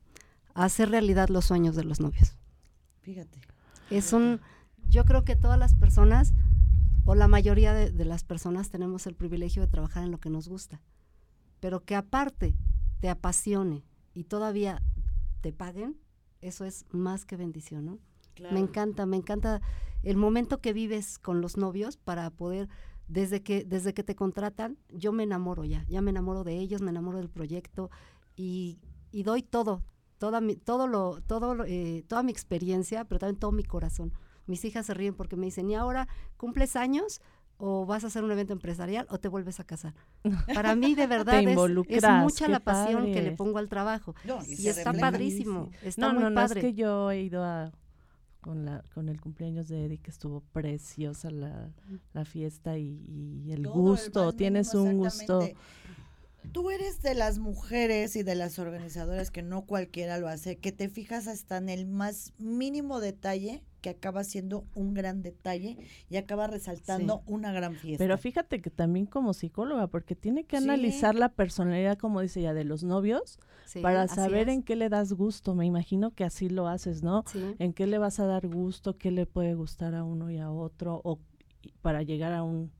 a 0.53 0.65
hacer 0.65 0.89
realidad 0.89 1.29
los 1.29 1.45
sueños 1.45 1.75
de 1.75 1.85
los 1.85 1.99
novios. 1.99 2.37
Fíjate. 3.01 3.39
Es 3.89 4.11
un, 4.11 4.41
yo 4.89 5.05
creo 5.05 5.23
que 5.23 5.37
todas 5.37 5.57
las 5.57 5.73
personas, 5.73 6.33
o 7.05 7.15
la 7.15 7.29
mayoría 7.29 7.73
de, 7.73 7.91
de 7.91 8.05
las 8.05 8.25
personas, 8.25 8.69
tenemos 8.69 9.07
el 9.07 9.15
privilegio 9.15 9.61
de 9.61 9.69
trabajar 9.69 10.03
en 10.03 10.11
lo 10.11 10.19
que 10.19 10.29
nos 10.29 10.49
gusta, 10.49 10.81
pero 11.61 11.85
que 11.85 11.95
aparte 11.95 12.57
te 12.99 13.09
apasione, 13.09 13.85
y 14.17 14.23
todavía 14.23 14.81
te 15.41 15.53
paguen, 15.53 15.95
eso 16.41 16.65
es 16.65 16.85
más 16.89 17.23
que 17.23 17.35
bendición, 17.37 17.85
¿no? 17.85 17.99
Me 18.51 18.59
encanta, 18.59 19.05
me 19.05 19.15
encanta 19.15 19.61
el 20.01 20.17
momento 20.17 20.59
que 20.59 20.73
vives 20.73 21.19
con 21.19 21.39
los 21.39 21.55
novios 21.55 21.97
para 21.97 22.31
poder, 22.31 22.67
desde 23.07 23.43
que, 23.43 23.63
desde 23.63 23.93
que 23.93 24.03
te 24.03 24.15
contratan, 24.15 24.79
yo 24.89 25.11
me 25.11 25.21
enamoro 25.21 25.65
ya, 25.65 25.85
ya 25.87 26.01
me 26.01 26.09
enamoro 26.09 26.43
de 26.43 26.57
ellos, 26.57 26.81
me 26.81 26.89
enamoro 26.89 27.19
del 27.19 27.29
proyecto 27.29 27.91
y, 28.35 28.79
y 29.11 29.21
doy 29.21 29.43
todo, 29.43 29.83
toda 30.17 30.41
mi, 30.41 30.55
todo 30.55 30.87
lo, 30.87 31.21
todo 31.21 31.63
eh, 31.65 32.03
toda 32.07 32.23
mi 32.23 32.31
experiencia, 32.31 33.05
pero 33.05 33.19
también 33.19 33.39
todo 33.39 33.51
mi 33.51 33.63
corazón. 33.63 34.13
Mis 34.47 34.65
hijas 34.65 34.87
se 34.87 34.95
ríen 34.95 35.13
porque 35.13 35.35
me 35.35 35.45
dicen, 35.45 35.69
¿y 35.69 35.75
ahora 35.75 36.07
cumples 36.37 36.75
años? 36.75 37.21
O 37.57 37.85
vas 37.85 38.03
a 38.03 38.07
hacer 38.07 38.23
un 38.23 38.31
evento 38.31 38.53
empresarial 38.53 39.07
o 39.09 39.19
te 39.19 39.27
vuelves 39.27 39.59
a 39.59 39.63
casar. 39.63 39.93
Para 40.53 40.75
mí 40.75 40.95
de 40.95 41.07
verdad 41.07 41.41
es, 41.41 41.55
mucha 41.55 42.47
la 42.47 42.59
pasión 42.59 43.05
que 43.05 43.21
le 43.21 43.31
pongo 43.31 43.57
al 43.57 43.69
trabajo. 43.69 44.15
y, 44.47 44.67
está 44.67 44.93
padrísimo, 44.93 45.71
está 45.81 46.13
muy 46.13 46.33
padre. 46.33 46.59
es 46.59 46.65
que 46.65 46.73
yo 46.73 47.11
he 47.11 47.21
ido 47.21 47.43
a 47.43 47.71
con 48.41 48.65
la 48.65 48.83
con 48.93 49.09
el 49.09 49.19
cumpleaños 49.19 49.67
de 49.67 49.85
Eddie 49.85 49.97
que 49.97 50.11
estuvo 50.11 50.41
preciosa 50.53 51.31
la, 51.31 51.73
la 52.13 52.23
fiesta 52.23 52.77
y, 52.77 53.51
el 53.51 53.67
gusto, 53.67 54.33
tienes 54.33 54.73
un 54.73 54.97
gusto. 54.97 55.49
Tú 56.53 56.69
eres 56.69 57.01
de 57.01 57.13
las 57.13 57.39
mujeres 57.39 58.15
y 58.15 58.23
de 58.23 58.35
las 58.35 58.57
organizadoras 58.57 59.31
que 59.31 59.41
no 59.41 59.65
cualquiera 59.65 60.17
lo 60.17 60.29
hace, 60.29 60.57
que 60.57 60.71
te 60.71 60.87
fijas 60.87 61.27
hasta 61.27 61.57
en 61.57 61.67
el 61.67 61.87
más 61.87 62.31
mínimo 62.37 63.01
detalle 63.01 63.63
que 63.81 63.89
acaba 63.89 64.23
siendo 64.23 64.65
un 64.75 64.93
gran 64.93 65.21
detalle 65.21 65.77
y 66.09 66.17
acaba 66.17 66.47
resaltando 66.47 67.21
una 67.25 67.51
gran 67.51 67.75
fiesta. 67.75 68.03
Pero 68.03 68.17
fíjate 68.17 68.61
que 68.61 68.69
también 68.69 69.05
como 69.05 69.33
psicóloga, 69.33 69.87
porque 69.87 70.15
tiene 70.15 70.45
que 70.45 70.57
analizar 70.57 71.15
la 71.15 71.29
personalidad, 71.29 71.97
como 71.97 72.21
dice 72.21 72.41
ya, 72.41 72.53
de 72.53 72.63
los 72.63 72.83
novios, 72.83 73.39
para 73.81 74.07
saber 74.07 74.49
en 74.49 74.63
qué 74.63 74.75
le 74.75 74.89
das 74.89 75.13
gusto. 75.13 75.55
Me 75.55 75.65
imagino 75.65 76.11
que 76.11 76.23
así 76.23 76.49
lo 76.49 76.67
haces, 76.67 77.03
¿no? 77.03 77.23
En 77.59 77.73
qué 77.73 77.87
le 77.87 77.97
vas 77.97 78.19
a 78.19 78.25
dar 78.25 78.47
gusto, 78.47 78.97
qué 78.97 79.11
le 79.11 79.25
puede 79.25 79.53
gustar 79.53 79.95
a 79.95 80.03
uno 80.03 80.31
y 80.31 80.37
a 80.37 80.51
otro, 80.51 81.01
o 81.03 81.19
para 81.81 82.01
llegar 82.01 82.33
a 82.33 82.43
un, 82.43 82.71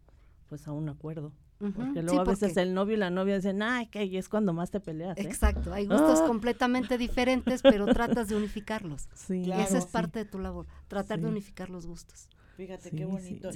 pues 0.48 0.68
a 0.68 0.72
un 0.72 0.90
acuerdo. 0.90 1.32
Porque 1.60 2.04
luego 2.04 2.22
a 2.22 2.24
veces 2.24 2.56
el 2.58 2.74
novio 2.74 2.96
y 2.96 2.98
la 2.98 3.10
novia 3.10 3.36
dicen, 3.36 3.62
ay, 3.62 3.88
que 3.88 4.18
es 4.18 4.30
cuando 4.30 4.54
más 4.54 4.70
te 4.70 4.80
peleas. 4.80 5.18
¿eh? 5.18 5.24
Exacto, 5.24 5.74
hay 5.74 5.88
gustos 5.88 6.20
ah. 6.22 6.28
completamente 6.28 6.98
diferentes, 6.98 7.62
pero 7.62 7.86
tratas 7.88 8.28
de 8.28 8.36
unificarlos. 8.36 9.08
Sí, 9.18 9.44
y 9.46 9.52
esa 9.52 9.80
es 9.80 9.86
parte 9.86 10.20
de 10.20 10.26
tu 10.26 10.40
labor, 10.40 10.68
tratar 10.88 11.20
de 11.20 11.28
unificar 11.28 11.70
los 11.70 11.86
gustos. 11.86 12.30
Fíjate 12.56 12.92
qué 12.92 13.06
bonito. 13.06 13.50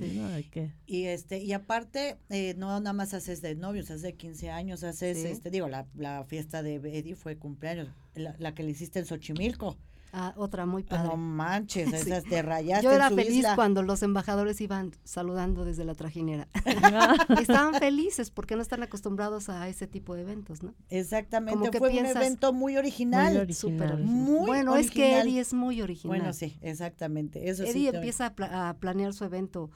Y 0.85 1.05
este 1.05 1.39
y 1.39 1.53
aparte 1.53 2.17
eh, 2.29 2.53
no 2.57 2.67
nada 2.79 2.93
más 2.93 3.13
haces 3.13 3.41
de 3.41 3.55
novios, 3.55 3.89
haces 3.89 4.01
de 4.01 4.13
15 4.13 4.51
años, 4.51 4.83
haces 4.83 5.17
este 5.25 5.49
digo 5.49 5.67
la, 5.67 5.87
la 5.95 6.23
fiesta 6.25 6.61
de 6.61 6.75
Eddie 6.75 7.15
fue 7.15 7.37
cumpleaños, 7.37 7.89
la, 8.13 8.35
la 8.37 8.53
que 8.53 8.63
le 8.63 8.71
hiciste 8.71 8.99
en 8.99 9.05
Xochimilco. 9.05 9.77
Ah, 10.13 10.33
otra 10.35 10.65
muy 10.65 10.83
padre. 10.83 11.07
No 11.07 11.17
manches, 11.17 11.91
esas 11.93 12.23
te 12.23 12.41
rayaste. 12.41 12.83
Yo 12.83 12.91
era 12.91 13.09
feliz 13.09 13.45
cuando 13.55 13.81
los 13.81 14.03
embajadores 14.03 14.59
iban 14.61 14.91
saludando 15.03 15.63
desde 15.63 15.85
la 15.85 15.95
trajinera. 15.95 16.47
Estaban 17.39 17.75
felices 17.75 18.29
porque 18.29 18.55
no 18.55 18.61
están 18.61 18.83
acostumbrados 18.83 19.49
a 19.49 19.67
ese 19.69 19.87
tipo 19.87 20.15
de 20.15 20.21
eventos, 20.21 20.63
¿no? 20.63 20.73
Exactamente, 20.89 21.77
fue 21.77 21.91
un 21.91 22.05
evento 22.05 22.53
muy 22.53 22.77
original. 22.77 23.33
Muy 23.33 23.41
original. 23.41 24.03
bueno, 24.45 24.75
es 24.75 24.91
que 24.91 25.19
Eddie 25.19 25.39
es 25.39 25.53
muy 25.53 25.81
original. 25.81 26.17
Bueno, 26.17 26.33
sí, 26.33 26.57
exactamente. 26.61 27.49
Eso 27.49 27.63
Eddie 27.63 27.89
empieza 27.89 28.33
a, 28.37 28.75
planear 28.79 29.13
su 29.13 29.23
evento 29.23 29.71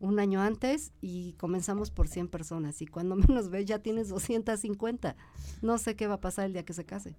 un 0.00 0.18
año 0.18 0.42
antes 0.42 0.92
y 1.00 1.32
comenzamos 1.34 1.90
por 1.90 2.08
100 2.08 2.28
personas 2.28 2.82
y 2.82 2.86
cuando 2.86 3.16
menos 3.16 3.50
ves 3.50 3.66
ya 3.66 3.78
tienes 3.78 4.08
250. 4.08 5.16
No 5.62 5.78
sé 5.78 5.96
qué 5.96 6.06
va 6.06 6.14
a 6.14 6.20
pasar 6.20 6.46
el 6.46 6.52
día 6.52 6.64
que 6.64 6.72
se 6.72 6.84
case. 6.84 7.16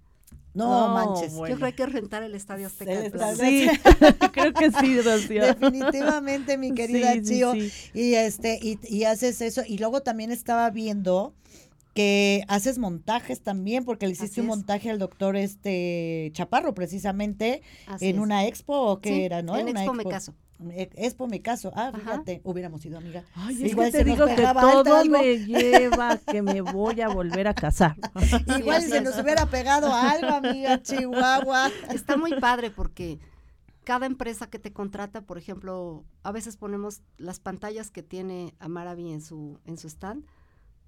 No, 0.54 0.88
manches. 0.88 1.34
Yo 1.34 1.42
creo 1.42 1.58
que 1.58 1.64
hay 1.66 1.72
que 1.72 1.86
rentar 1.86 2.22
el 2.22 2.34
Estadio 2.34 2.66
Azteca. 2.66 3.34
sí, 3.36 3.68
creo 4.32 4.52
que 4.52 4.70
sí, 4.72 5.00
Rocío. 5.00 5.42
Definitivamente, 5.42 6.58
mi 6.58 6.74
querida 6.74 7.20
Chio. 7.22 7.54
y 7.54 8.14
este, 8.14 8.58
y, 8.60 8.78
y, 8.82 9.04
haces 9.04 9.40
eso. 9.40 9.62
Y 9.66 9.78
luego 9.78 10.02
también 10.02 10.32
estaba 10.32 10.68
viendo 10.70 11.34
que 11.94 12.44
haces 12.48 12.78
montajes 12.78 13.40
también, 13.40 13.84
porque 13.84 14.06
le 14.06 14.12
hiciste 14.12 14.40
un 14.40 14.48
montaje 14.48 14.90
al 14.90 14.98
doctor 14.98 15.36
este 15.36 16.30
Chaparro, 16.32 16.74
precisamente, 16.74 17.62
en 18.00 18.18
una 18.18 18.46
expo 18.46 18.74
o 18.74 19.00
qué 19.00 19.24
era, 19.24 19.42
¿no? 19.42 19.56
En 19.56 19.68
una 19.68 19.80
expo, 19.82 19.94
me 19.94 20.04
caso. 20.04 20.34
Expo 20.70 21.28
me 21.28 21.40
caso. 21.40 21.70
Ah, 21.74 21.92
fíjate, 21.94 22.40
hubiéramos 22.44 22.80
sido 22.80 22.98
amiga. 22.98 23.24
Ay, 23.34 23.66
Igual 23.66 23.92
te 23.92 24.02
digo 24.02 24.26
que 24.26 24.42
todo 24.42 25.04
me 25.04 25.38
lleva 25.38 26.18
que 26.18 26.42
me 26.42 26.60
voy 26.60 27.00
a 27.00 27.08
volver 27.08 27.46
a 27.46 27.54
casar. 27.54 27.96
Igual 28.58 28.82
si 28.82 28.88
se 28.88 29.00
nos 29.00 29.16
hubiera 29.18 29.46
pegado 29.46 29.92
algo, 29.94 30.28
amiga, 30.28 30.82
Chihuahua. 30.82 31.70
Está 31.92 32.16
muy 32.16 32.34
padre 32.40 32.70
porque 32.70 33.20
cada 33.84 34.06
empresa 34.06 34.50
que 34.50 34.58
te 34.58 34.72
contrata, 34.72 35.22
por 35.22 35.38
ejemplo, 35.38 36.04
a 36.22 36.32
veces 36.32 36.56
ponemos 36.56 37.02
las 37.16 37.38
pantallas 37.38 37.90
que 37.90 38.02
tiene 38.02 38.54
Amaravi 38.58 39.12
en 39.12 39.22
su, 39.22 39.60
en 39.64 39.78
su 39.78 39.86
stand, 39.86 40.26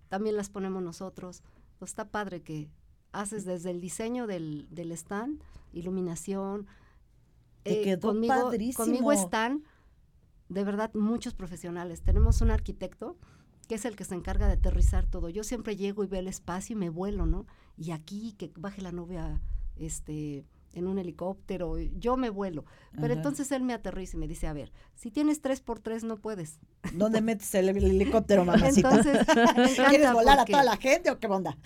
también 0.09 0.37
las 0.37 0.51
ponemos 0.51 0.83
nosotros. 0.83 1.43
Pues 1.79 1.93
está 1.93 2.09
padre 2.09 2.43
que 2.43 2.69
haces 3.13 3.45
desde 3.45 3.71
el 3.71 3.81
diseño 3.81 4.27
del, 4.27 4.67
del 4.71 4.91
stand, 4.93 5.41
iluminación. 5.73 6.67
Te 7.63 7.81
eh, 7.81 7.85
quedó 7.85 8.09
conmigo, 8.09 8.35
padrísimo. 8.35 8.85
conmigo 8.85 9.13
están, 9.13 9.65
de 10.49 10.65
verdad, 10.65 10.93
muchos 10.95 11.35
profesionales. 11.35 12.03
Tenemos 12.03 12.41
un 12.41 12.51
arquitecto 12.51 13.17
que 13.69 13.77
es 13.77 13.85
el 13.85 13.95
que 13.95 14.05
se 14.05 14.17
encarga 14.17 14.49
de 14.49 14.55
aterrizar 14.55 15.07
todo. 15.07 15.29
Yo 15.29 15.45
siempre 15.45 15.77
llego 15.77 16.03
y 16.03 16.09
veo 16.09 16.19
el 16.19 16.27
espacio 16.27 16.75
y 16.75 16.77
me 16.77 16.89
vuelo, 16.91 17.25
¿no? 17.27 17.47
Y 17.77 17.93
aquí 17.93 18.33
que 18.33 18.51
baje 18.57 18.83
la 18.83 18.91
novia, 18.91 19.41
este, 19.77 20.45
en 20.73 20.87
un 20.87 20.99
helicóptero, 20.99 21.79
yo 21.79 22.17
me 22.17 22.31
vuelo. 22.31 22.65
Pero 23.01 23.15
entonces 23.15 23.51
él 23.53 23.63
me 23.63 23.73
aterriza 23.73 24.17
y 24.17 24.21
me 24.21 24.29
dice, 24.29 24.47
a 24.47 24.53
ver, 24.53 24.73
si 24.95 25.11
tienes 25.11 25.41
tres 25.41 25.61
por 25.61 25.81
tres 25.81 26.05
no 26.05 26.17
puedes. 26.17 26.59
¿Dónde 26.95 27.21
metes 27.23 27.55
el, 27.55 27.69
helicóptero, 27.69 28.45
mamacita? 28.45 28.89
Entonces, 28.89 29.27
¿Quieres 29.89 30.13
volar 30.13 30.41
a 30.41 30.45
toda 30.45 30.65
la 30.65 30.77
gente 30.77 31.11
o 31.11 31.19
qué 31.19 31.27
onda? 31.27 31.57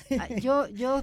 Yo, 0.40 0.68
yo 0.68 1.02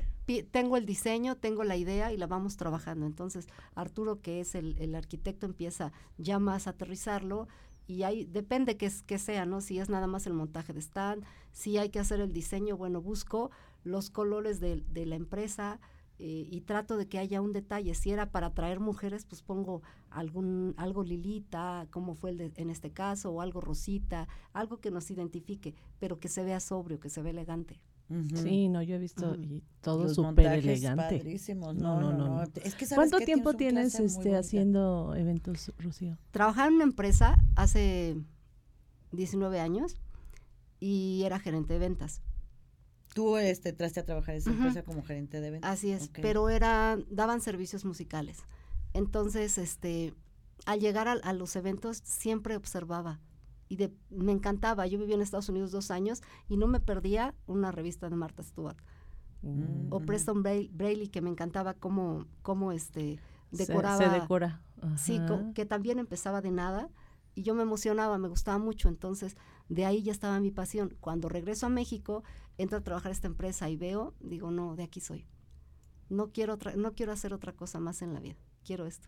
tengo 0.52 0.78
el 0.78 0.86
diseño, 0.86 1.38
tengo 1.38 1.64
la 1.64 1.78
idea 1.78 2.12
y 2.12 2.18
la 2.18 2.28
vamos 2.28 2.58
trabajando. 2.58 3.06
Entonces, 3.06 3.48
Arturo, 3.76 4.22
que 4.22 4.40
es 4.40 4.56
el, 4.56 4.96
arquitecto, 4.96 5.46
empieza 5.46 5.92
ya 6.18 6.40
más 6.40 6.68
a 6.68 6.72
aterrizarlo 6.72 7.48
y 7.88 8.04
ahí 8.04 8.26
depende 8.26 8.78
que, 8.78 8.92
que 9.06 9.20
sea, 9.20 9.46
¿no? 9.46 9.62
Si 9.62 9.80
es 9.80 9.90
nada 9.90 10.08
más 10.08 10.26
el 10.28 10.34
montaje 10.34 10.74
de 10.74 10.80
stand, 10.82 11.24
si 11.52 11.78
hay 11.78 11.90
que 11.90 12.00
hacer 12.00 12.22
el 12.22 12.32
diseño, 12.32 12.78
bueno, 12.78 13.02
busco 13.02 13.52
los 13.84 14.10
colores 14.10 14.60
de, 14.60 14.84
de 14.88 15.06
la 15.06 15.16
empresa, 15.16 15.80
eh, 16.24 16.48
y 16.52 16.62
trato 16.62 16.98
de 16.98 17.08
que 17.08 17.18
haya 17.18 17.42
un 17.42 17.52
detalle. 17.52 17.96
Si 17.96 18.12
era 18.12 18.30
para 18.30 18.48
atraer 18.48 18.80
mujeres, 18.80 19.26
pues 19.26 19.42
pongo 19.42 19.82
algún 20.12 20.76
algo 20.78 21.04
lilita, 21.04 21.88
como 21.90 22.14
fue 22.14 22.30
el 22.30 22.54
en 22.58 22.70
este 22.70 22.92
caso, 22.92 23.32
o 23.32 23.42
algo 23.42 23.60
rosita, 23.60 24.28
algo 24.54 24.80
que 24.80 24.92
nos 24.92 25.10
identifique, 25.10 25.74
pero 26.00 26.20
que 26.20 26.28
se 26.28 26.44
vea 26.44 26.60
sobrio, 26.60 27.00
que 27.00 27.10
se 27.10 27.24
vea 27.24 27.32
elegante. 27.32 27.82
Sí, 28.34 28.70
no, 28.70 28.82
yo 28.82 28.96
he 28.96 29.00
visto 29.00 29.36
y 29.36 29.64
todo 29.82 30.10
súper 30.10 30.48
elegante. 30.48 31.24
No, 31.56 31.74
no, 31.74 32.14
no. 32.14 32.44
¿Cuánto 32.96 33.20
tiempo 33.20 33.54
tienes 33.54 34.00
este 34.00 34.36
haciendo 34.36 35.16
eventos, 35.16 35.72
Rocío? 35.80 36.18
Trabajaba 36.32 36.68
en 36.68 36.76
una 36.76 36.84
empresa 36.84 37.38
hace 37.56 38.18
19 39.12 39.60
años 39.60 39.98
y 40.80 41.24
era 41.26 41.40
gerente 41.40 41.74
de 41.74 41.80
ventas. 41.80 42.22
Tú 43.14 43.38
este, 43.38 43.70
entraste 43.70 44.00
a 44.00 44.06
trabajar 44.06 44.36
en 44.36 44.42
esa 44.42 44.52
empresa 44.52 44.84
como 44.84 45.04
gerente 45.04 45.42
de 45.42 45.52
ventas. 45.52 45.70
Así 45.70 45.92
es, 45.92 46.10
pero 46.22 46.50
era, 46.50 46.98
daban 47.10 47.42
servicios 47.42 47.84
musicales. 47.84 48.40
Entonces, 48.94 49.58
este, 49.58 50.14
al 50.66 50.80
llegar 50.80 51.08
a, 51.08 51.34
los 51.34 51.56
eventos 51.56 52.02
siempre 52.04 52.56
observaba 52.56 53.20
y 53.72 53.78
de, 53.78 53.94
me 54.10 54.34
encantaba. 54.34 54.86
Yo 54.86 55.00
vivía 55.00 55.16
en 55.16 55.22
Estados 55.22 55.48
Unidos 55.48 55.72
dos 55.72 55.92
años 55.92 56.22
y 56.50 56.58
no 56.58 56.68
me 56.68 56.82
perdía 56.82 57.34
una 57.48 57.72
revista 57.72 58.10
de 58.10 58.18
Martha 58.18 58.44
Stewart. 58.44 58.76
O 59.90 60.00
mm. 60.02 60.06
Preston 60.06 60.44
Braille, 60.44 61.10
que 61.10 61.22
me 61.22 61.30
encantaba 61.30 61.74
cómo, 61.74 62.26
cómo 62.42 62.74
este, 62.74 63.22
decoraba. 63.50 63.98
Se, 63.98 64.10
decora. 64.10 64.62
Sí, 64.98 65.22
que 65.56 65.66
también 65.66 66.00
empezaba 66.00 66.42
de 66.42 66.52
nada 66.52 66.90
y 67.34 67.44
yo 67.44 67.56
me 67.56 67.62
emocionaba, 67.62 68.18
me 68.18 68.28
gustaba 68.28 68.58
mucho. 68.58 68.90
Entonces, 68.90 69.38
de 69.70 69.86
ahí 69.86 70.04
ya 70.04 70.12
estaba 70.12 70.38
mi 70.42 70.52
pasión. 70.52 70.98
Cuando 71.00 71.30
regreso 71.30 71.68
a 71.68 71.70
México, 71.70 72.26
entro 72.58 72.78
a 72.78 72.82
trabajar 72.82 73.12
a 73.12 73.14
esta 73.14 73.28
empresa 73.28 73.70
y 73.70 73.78
veo, 73.78 74.16
digo, 74.20 74.52
no, 74.52 74.76
de 74.76 74.84
aquí 74.84 75.00
soy. 75.00 75.26
No 76.10 76.34
quiero 76.34 76.56
otra, 76.56 76.76
no 76.76 76.94
quiero 76.94 77.14
hacer 77.14 77.34
otra 77.34 77.54
cosa 77.54 77.80
más 77.80 78.02
en 78.02 78.14
la 78.14 78.20
vida. 78.20 78.36
Quiero 78.66 78.86
esto. 78.86 79.08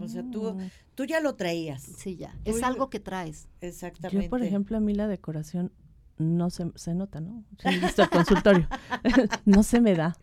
O 0.00 0.08
sea, 0.08 0.24
tú, 0.30 0.56
tú 0.94 1.04
ya 1.04 1.20
lo 1.20 1.34
traías. 1.34 1.82
Sí, 1.82 2.16
ya. 2.16 2.34
es 2.44 2.62
algo 2.62 2.88
que 2.88 3.00
traes. 3.00 3.48
Exactamente. 3.60 4.24
Yo, 4.24 4.30
por 4.30 4.42
ejemplo, 4.42 4.78
a 4.78 4.80
mí 4.80 4.94
la 4.94 5.08
decoración 5.08 5.72
no 6.16 6.50
se, 6.50 6.72
se 6.74 6.94
nota, 6.94 7.20
¿no? 7.20 7.44
he 7.64 7.78
visto 7.78 8.02
el 8.02 8.08
consultorio. 8.08 8.66
no 9.44 9.62
se 9.62 9.80
me 9.80 9.94
da. 9.94 10.16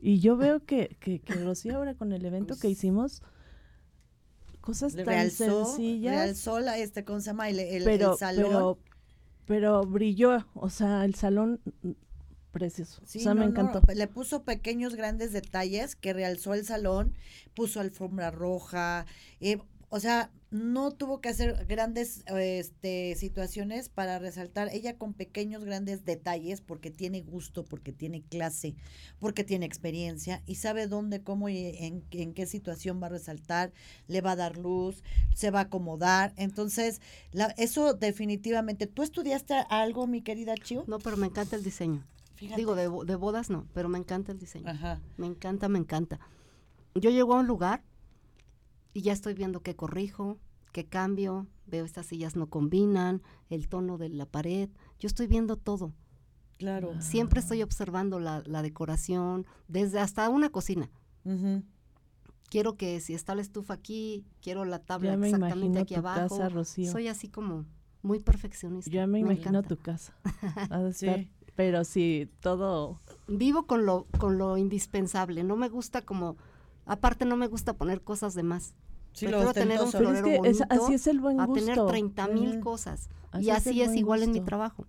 Y 0.00 0.20
yo 0.20 0.36
veo 0.36 0.64
que, 0.64 0.96
que, 1.00 1.18
que 1.18 1.34
Rocío 1.34 1.76
ahora 1.76 1.94
con 1.94 2.12
el 2.12 2.24
evento 2.24 2.56
que 2.56 2.68
hicimos, 2.68 3.22
cosas 4.60 4.94
tan 4.94 5.30
sencillas. 5.30 6.14
Realzó 6.14 6.60
la, 6.60 6.78
este, 6.78 7.04
¿cómo 7.04 7.20
se 7.20 7.26
llama? 7.26 7.50
El, 7.50 7.58
el, 7.58 7.84
pero, 7.84 8.16
salón 8.16 8.78
pero 9.50 9.82
brilló, 9.82 10.46
o 10.54 10.70
sea, 10.70 11.04
el 11.04 11.16
salón 11.16 11.60
precioso. 12.52 13.02
Sí, 13.04 13.18
o 13.18 13.22
sea, 13.22 13.34
me 13.34 13.44
encantó. 13.44 13.80
le 13.92 14.06
puso 14.06 14.44
pequeños, 14.44 14.94
grandes 14.94 15.32
detalles 15.32 15.96
que 15.96 16.12
realzó 16.12 16.54
el 16.54 16.64
salón, 16.64 17.14
puso 17.54 17.80
alfombra 17.80 18.30
roja, 18.30 19.06
eh, 19.40 19.58
o 19.92 19.98
sea, 19.98 20.30
no 20.52 20.92
tuvo 20.92 21.20
que 21.20 21.28
hacer 21.28 21.66
grandes 21.66 22.22
este, 22.28 23.16
situaciones 23.16 23.88
para 23.88 24.20
resaltar 24.20 24.68
ella 24.72 24.96
con 24.96 25.14
pequeños, 25.14 25.64
grandes 25.64 26.04
detalles, 26.04 26.60
porque 26.60 26.92
tiene 26.92 27.22
gusto, 27.22 27.64
porque 27.64 27.92
tiene 27.92 28.22
clase, 28.22 28.76
porque 29.18 29.42
tiene 29.42 29.66
experiencia 29.66 30.42
y 30.46 30.56
sabe 30.56 30.86
dónde, 30.86 31.22
cómo 31.22 31.48
y 31.48 31.74
en, 31.78 32.04
en 32.12 32.34
qué 32.34 32.46
situación 32.46 33.02
va 33.02 33.08
a 33.08 33.10
resaltar, 33.10 33.72
le 34.06 34.20
va 34.20 34.32
a 34.32 34.36
dar 34.36 34.56
luz, 34.56 35.02
se 35.34 35.50
va 35.50 35.58
a 35.58 35.62
acomodar. 35.64 36.32
Entonces, 36.36 37.00
la, 37.32 37.46
eso 37.58 37.94
definitivamente. 37.94 38.86
¿Tú 38.86 39.02
estudiaste 39.02 39.54
algo, 39.70 40.06
mi 40.06 40.22
querida 40.22 40.54
Chiu? 40.54 40.84
No, 40.86 41.00
pero 41.00 41.16
me 41.16 41.26
encanta 41.26 41.56
el 41.56 41.64
diseño. 41.64 42.06
Digo, 42.40 42.74
de, 42.74 42.88
de 43.06 43.16
bodas 43.16 43.50
no, 43.50 43.66
pero 43.74 43.88
me 43.88 43.98
encanta 43.98 44.32
el 44.32 44.38
diseño. 44.38 44.68
Ajá. 44.68 45.00
Me 45.16 45.26
encanta, 45.26 45.68
me 45.68 45.78
encanta. 45.78 46.20
Yo 46.94 47.10
llego 47.10 47.34
a 47.34 47.40
un 47.40 47.46
lugar 47.46 47.84
y 48.92 49.02
ya 49.02 49.12
estoy 49.12 49.34
viendo 49.34 49.60
qué 49.60 49.76
corrijo, 49.76 50.38
qué 50.72 50.86
cambio, 50.86 51.46
veo 51.66 51.84
estas 51.84 52.06
sillas 52.06 52.36
no 52.36 52.48
combinan, 52.48 53.22
el 53.48 53.68
tono 53.68 53.98
de 53.98 54.08
la 54.08 54.26
pared, 54.26 54.70
yo 54.98 55.06
estoy 55.06 55.26
viendo 55.26 55.56
todo. 55.56 55.92
Claro. 56.58 57.00
Siempre 57.00 57.40
estoy 57.40 57.62
observando 57.62 58.20
la, 58.20 58.62
decoración, 58.62 59.46
desde 59.68 59.98
hasta 59.98 60.28
una 60.28 60.50
cocina. 60.50 60.90
quiero 62.50 62.76
que 62.76 63.00
si 63.00 63.14
está 63.14 63.34
la 63.34 63.42
estufa 63.42 63.74
aquí, 63.74 64.26
quiero 64.42 64.64
la 64.64 64.80
tabla 64.80 65.14
exactamente 65.14 65.78
aquí 65.78 65.94
abajo. 65.94 66.38
Soy 66.64 67.08
así 67.08 67.28
como 67.28 67.64
muy 68.02 68.20
perfeccionista. 68.20 68.90
Ya 68.90 69.06
me, 69.06 69.20
imagino 69.20 69.62
tu 69.62 69.76
casa. 69.76 70.14
pero 71.60 71.84
sí, 71.84 72.30
todo. 72.40 73.02
Vivo 73.28 73.66
con 73.66 73.84
lo, 73.84 74.06
con 74.18 74.38
lo 74.38 74.56
indispensable. 74.56 75.44
No 75.44 75.56
me 75.56 75.68
gusta 75.68 76.00
como, 76.00 76.38
aparte 76.86 77.26
no 77.26 77.36
me 77.36 77.48
gusta 77.48 77.74
poner 77.74 78.00
cosas 78.00 78.32
de 78.32 78.42
más. 78.42 78.74
Sí, 79.12 79.26
Prefiero 79.26 79.52
tener 79.52 79.78
un 79.82 79.92
florero 79.92 80.38
bonito 80.38 80.64
así 80.70 80.94
es 80.94 81.06
el 81.06 81.20
buen 81.20 81.36
gusto. 81.36 81.52
a 81.52 81.54
tener 81.54 81.86
30 81.86 82.28
mil 82.28 82.60
cosas. 82.60 83.10
y 83.38 83.50
así 83.50 83.82
es, 83.82 83.94
igual 83.94 84.22
en 84.22 84.32
mi 84.32 84.40
trabajo. 84.40 84.86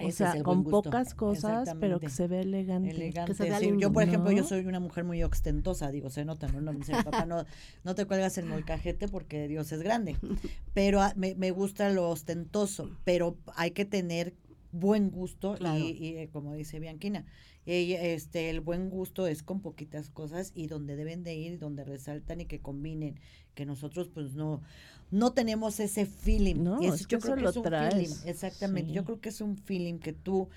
O 0.00 0.10
sea, 0.10 0.42
con 0.42 0.64
pocas 0.64 1.14
cosas, 1.14 1.76
pero 1.78 2.00
que 2.00 2.08
se 2.08 2.26
ve 2.26 2.40
elegante. 2.40 2.90
elegante 2.90 3.34
Yo, 3.78 3.92
por 3.92 4.02
ejemplo, 4.02 4.32
yo 4.32 4.42
soy 4.42 4.66
una 4.66 4.80
mujer 4.80 5.04
muy 5.04 5.22
ostentosa, 5.22 5.92
digo, 5.92 6.10
se 6.10 6.24
nota, 6.24 6.48
¿no? 6.48 6.60
no 6.60 6.72
dice, 6.72 6.92
papá, 7.04 7.24
no, 7.24 7.44
no 7.84 7.94
te 7.94 8.04
cuelgas 8.04 8.36
el 8.38 8.46
molcajete 8.46 9.06
porque 9.06 9.46
Dios 9.46 9.70
es 9.70 9.80
grande. 9.80 10.16
Pero 10.74 11.02
ah, 11.02 11.12
me, 11.14 11.36
me 11.36 11.52
gusta 11.52 11.88
lo 11.90 12.10
ostentoso, 12.10 12.90
pero 13.04 13.36
hay 13.54 13.70
que 13.70 13.84
tener 13.84 14.34
buen 14.72 15.10
gusto 15.10 15.56
y, 15.76 16.16
eh, 16.16 16.28
como 16.32 16.54
dice 16.54 16.80
Bianquina, 16.80 17.26
este 17.66 18.50
el 18.50 18.60
buen 18.60 18.90
gusto 18.90 19.26
es 19.26 19.42
con 19.42 19.60
poquitas 19.60 20.10
cosas 20.10 20.52
y 20.54 20.66
donde 20.66 20.96
deben 20.96 21.22
de 21.22 21.34
ir, 21.34 21.58
donde 21.58 21.84
resaltan 21.84 22.40
y 22.40 22.46
que 22.46 22.60
combinen, 22.60 23.20
que 23.54 23.66
nosotros 23.66 24.08
pues 24.08 24.34
no 24.34 24.62
no 25.10 25.32
tenemos 25.32 25.80
ese 25.80 26.06
feeling. 26.06 26.62
No, 26.62 26.80
es, 26.80 27.06
yo 27.08 27.18
creo 27.18 27.36
que 27.36 27.44
es 27.44 27.56
un 27.56 27.64
feeling, 27.64 28.14
exactamente. 28.26 28.92
Yo 28.92 29.04
creo 29.04 29.20
que 29.20 29.28
es 29.28 29.40
un 29.40 29.56
feeling 29.56 29.98
que 29.98 30.12
tú 30.12 30.48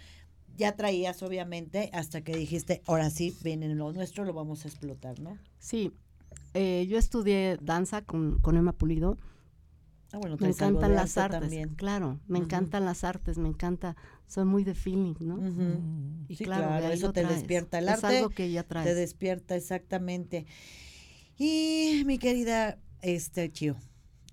ya 0.56 0.76
traías 0.76 1.24
obviamente 1.24 1.90
hasta 1.94 2.22
que 2.24 2.36
dijiste, 2.36 2.82
ahora 2.86 3.10
sí, 3.10 3.36
viene 3.44 3.74
lo 3.74 3.92
nuestro, 3.92 4.24
lo 4.24 4.34
vamos 4.34 4.66
a 4.66 4.68
explotar, 4.68 5.20
¿no? 5.20 5.38
Sí, 5.58 5.92
eh, 6.54 6.86
yo 6.88 6.98
estudié 6.98 7.58
danza 7.62 8.04
con, 8.04 8.40
con 8.40 8.58
Emma 8.58 8.74
Pulido 8.74 9.18
Ah, 10.14 10.20
bueno, 10.20 10.38
me 10.40 10.50
encantan 10.50 10.94
las 10.94 11.18
artes, 11.18 11.52
claro, 11.76 12.20
me 12.28 12.38
encantan 12.38 12.86
las 12.86 13.04
artes, 13.04 13.40
me 13.40 13.50
encanta, 13.50 13.96
soy 14.28 14.46
muy 14.46 14.64
de 14.64 14.76
feeling, 14.76 15.16
¿no? 15.20 15.40
Y 16.28 16.38
claro, 16.38 16.88
eso 16.88 17.12
te 17.12 17.26
despierta 17.26 17.80
el 17.80 17.90
arte, 17.90 18.06
es 18.06 18.14
algo 18.18 18.30
que 18.30 18.52
ya 18.52 18.62
traes. 18.62 18.86
te 18.86 18.94
despierta 18.94 19.56
exactamente. 19.56 20.46
Y 21.36 22.04
mi 22.06 22.20
querida 22.20 22.78
este 23.02 23.52
Chio, 23.52 23.76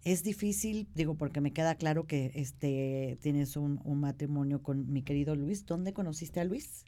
es 0.05 0.23
difícil, 0.23 0.87
digo, 0.95 1.14
porque 1.14 1.40
me 1.40 1.55
queda 1.55 1.75
claro 1.77 2.07
que 2.07 2.31
este 2.35 3.19
tienes 3.23 3.57
un, 3.57 3.81
matrimonio 3.99 4.62
con 4.62 4.93
mi 4.93 5.01
querido 5.01 5.35
Luis. 5.35 5.64
¿Dónde 5.64 5.95
conociste 5.95 6.40
a 6.40 6.45
Luis? 6.45 6.85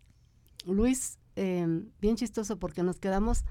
Luis, 0.66 1.18
em, 1.37 1.88
bien 1.98 2.16
chistoso 2.16 2.59
porque 2.59 2.83
nos 2.83 2.98
quedamos 2.98 3.46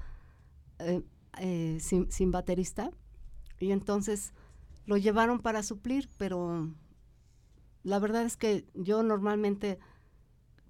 eh, 0.78 1.02
eh, 1.40 1.78
sin, 1.80 2.12
sin 2.12 2.30
baterista 2.30 2.92
y 3.58 3.72
entonces 3.72 4.32
lo 4.86 4.96
llevaron 4.96 5.40
para 5.40 5.62
suplir, 5.62 6.08
pero 6.16 6.70
la 7.82 7.98
verdad 7.98 8.24
es 8.24 8.36
que 8.36 8.66
yo 8.74 9.02
normalmente 9.02 9.78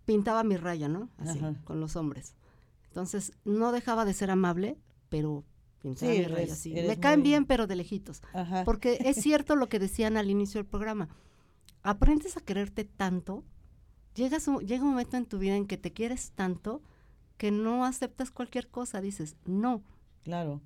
pintaba 0.05 0.45
mi 0.45 0.57
raya, 0.57 0.89
¿no? 0.89 1.11
Así, 1.19 1.41
con 1.65 1.81
los 1.81 1.97
hombres. 1.97 2.35
Entonces, 2.89 3.33
no 3.45 3.73
dejaba 3.73 4.05
de 4.05 4.13
ser 4.13 4.31
amable, 4.31 4.79
pero 5.09 5.45
pintaba 5.81 6.13
mi 6.13 6.25
raya 6.25 6.53
así. 6.53 6.75
Me 6.75 6.99
caen 6.99 7.23
bien, 7.23 7.47
pero 7.47 7.67
de 7.67 7.77
lejitos. 7.77 8.23
Porque 8.65 8.99
es 9.05 9.17
cierto 9.23 9.57
lo 9.57 9.69
que 9.69 9.79
decían 9.79 10.17
al 10.17 10.31
inicio 10.31 10.59
del 10.59 10.69
programa. 10.69 11.09
Aprendes 11.83 12.37
a 12.37 12.41
quererte 12.41 12.85
tanto, 12.85 13.45
llegas 14.15 14.47
llega 14.65 14.85
un 14.85 14.91
momento 14.91 15.17
en 15.17 15.27
tu 15.27 15.39
vida 15.39 15.57
en 15.57 15.67
que 15.67 15.79
te 15.79 15.93
quieres 15.93 16.33
tanto 16.33 16.83
que 17.39 17.51
no 17.51 17.85
aceptas 17.85 18.31
cualquier 18.31 18.69
cosa, 18.69 19.01
dices, 19.01 19.37
no. 19.45 19.83
Claro, 20.23 20.61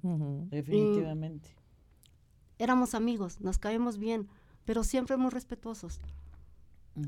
definitivamente 0.50 1.56
éramos 2.59 2.95
amigos, 2.95 3.40
nos 3.40 3.59
caíamos 3.59 3.99
bien, 3.99 4.29
pero 4.64 4.85
siempre 4.85 5.16
muy 5.16 5.31
respetuosos. 5.31 6.01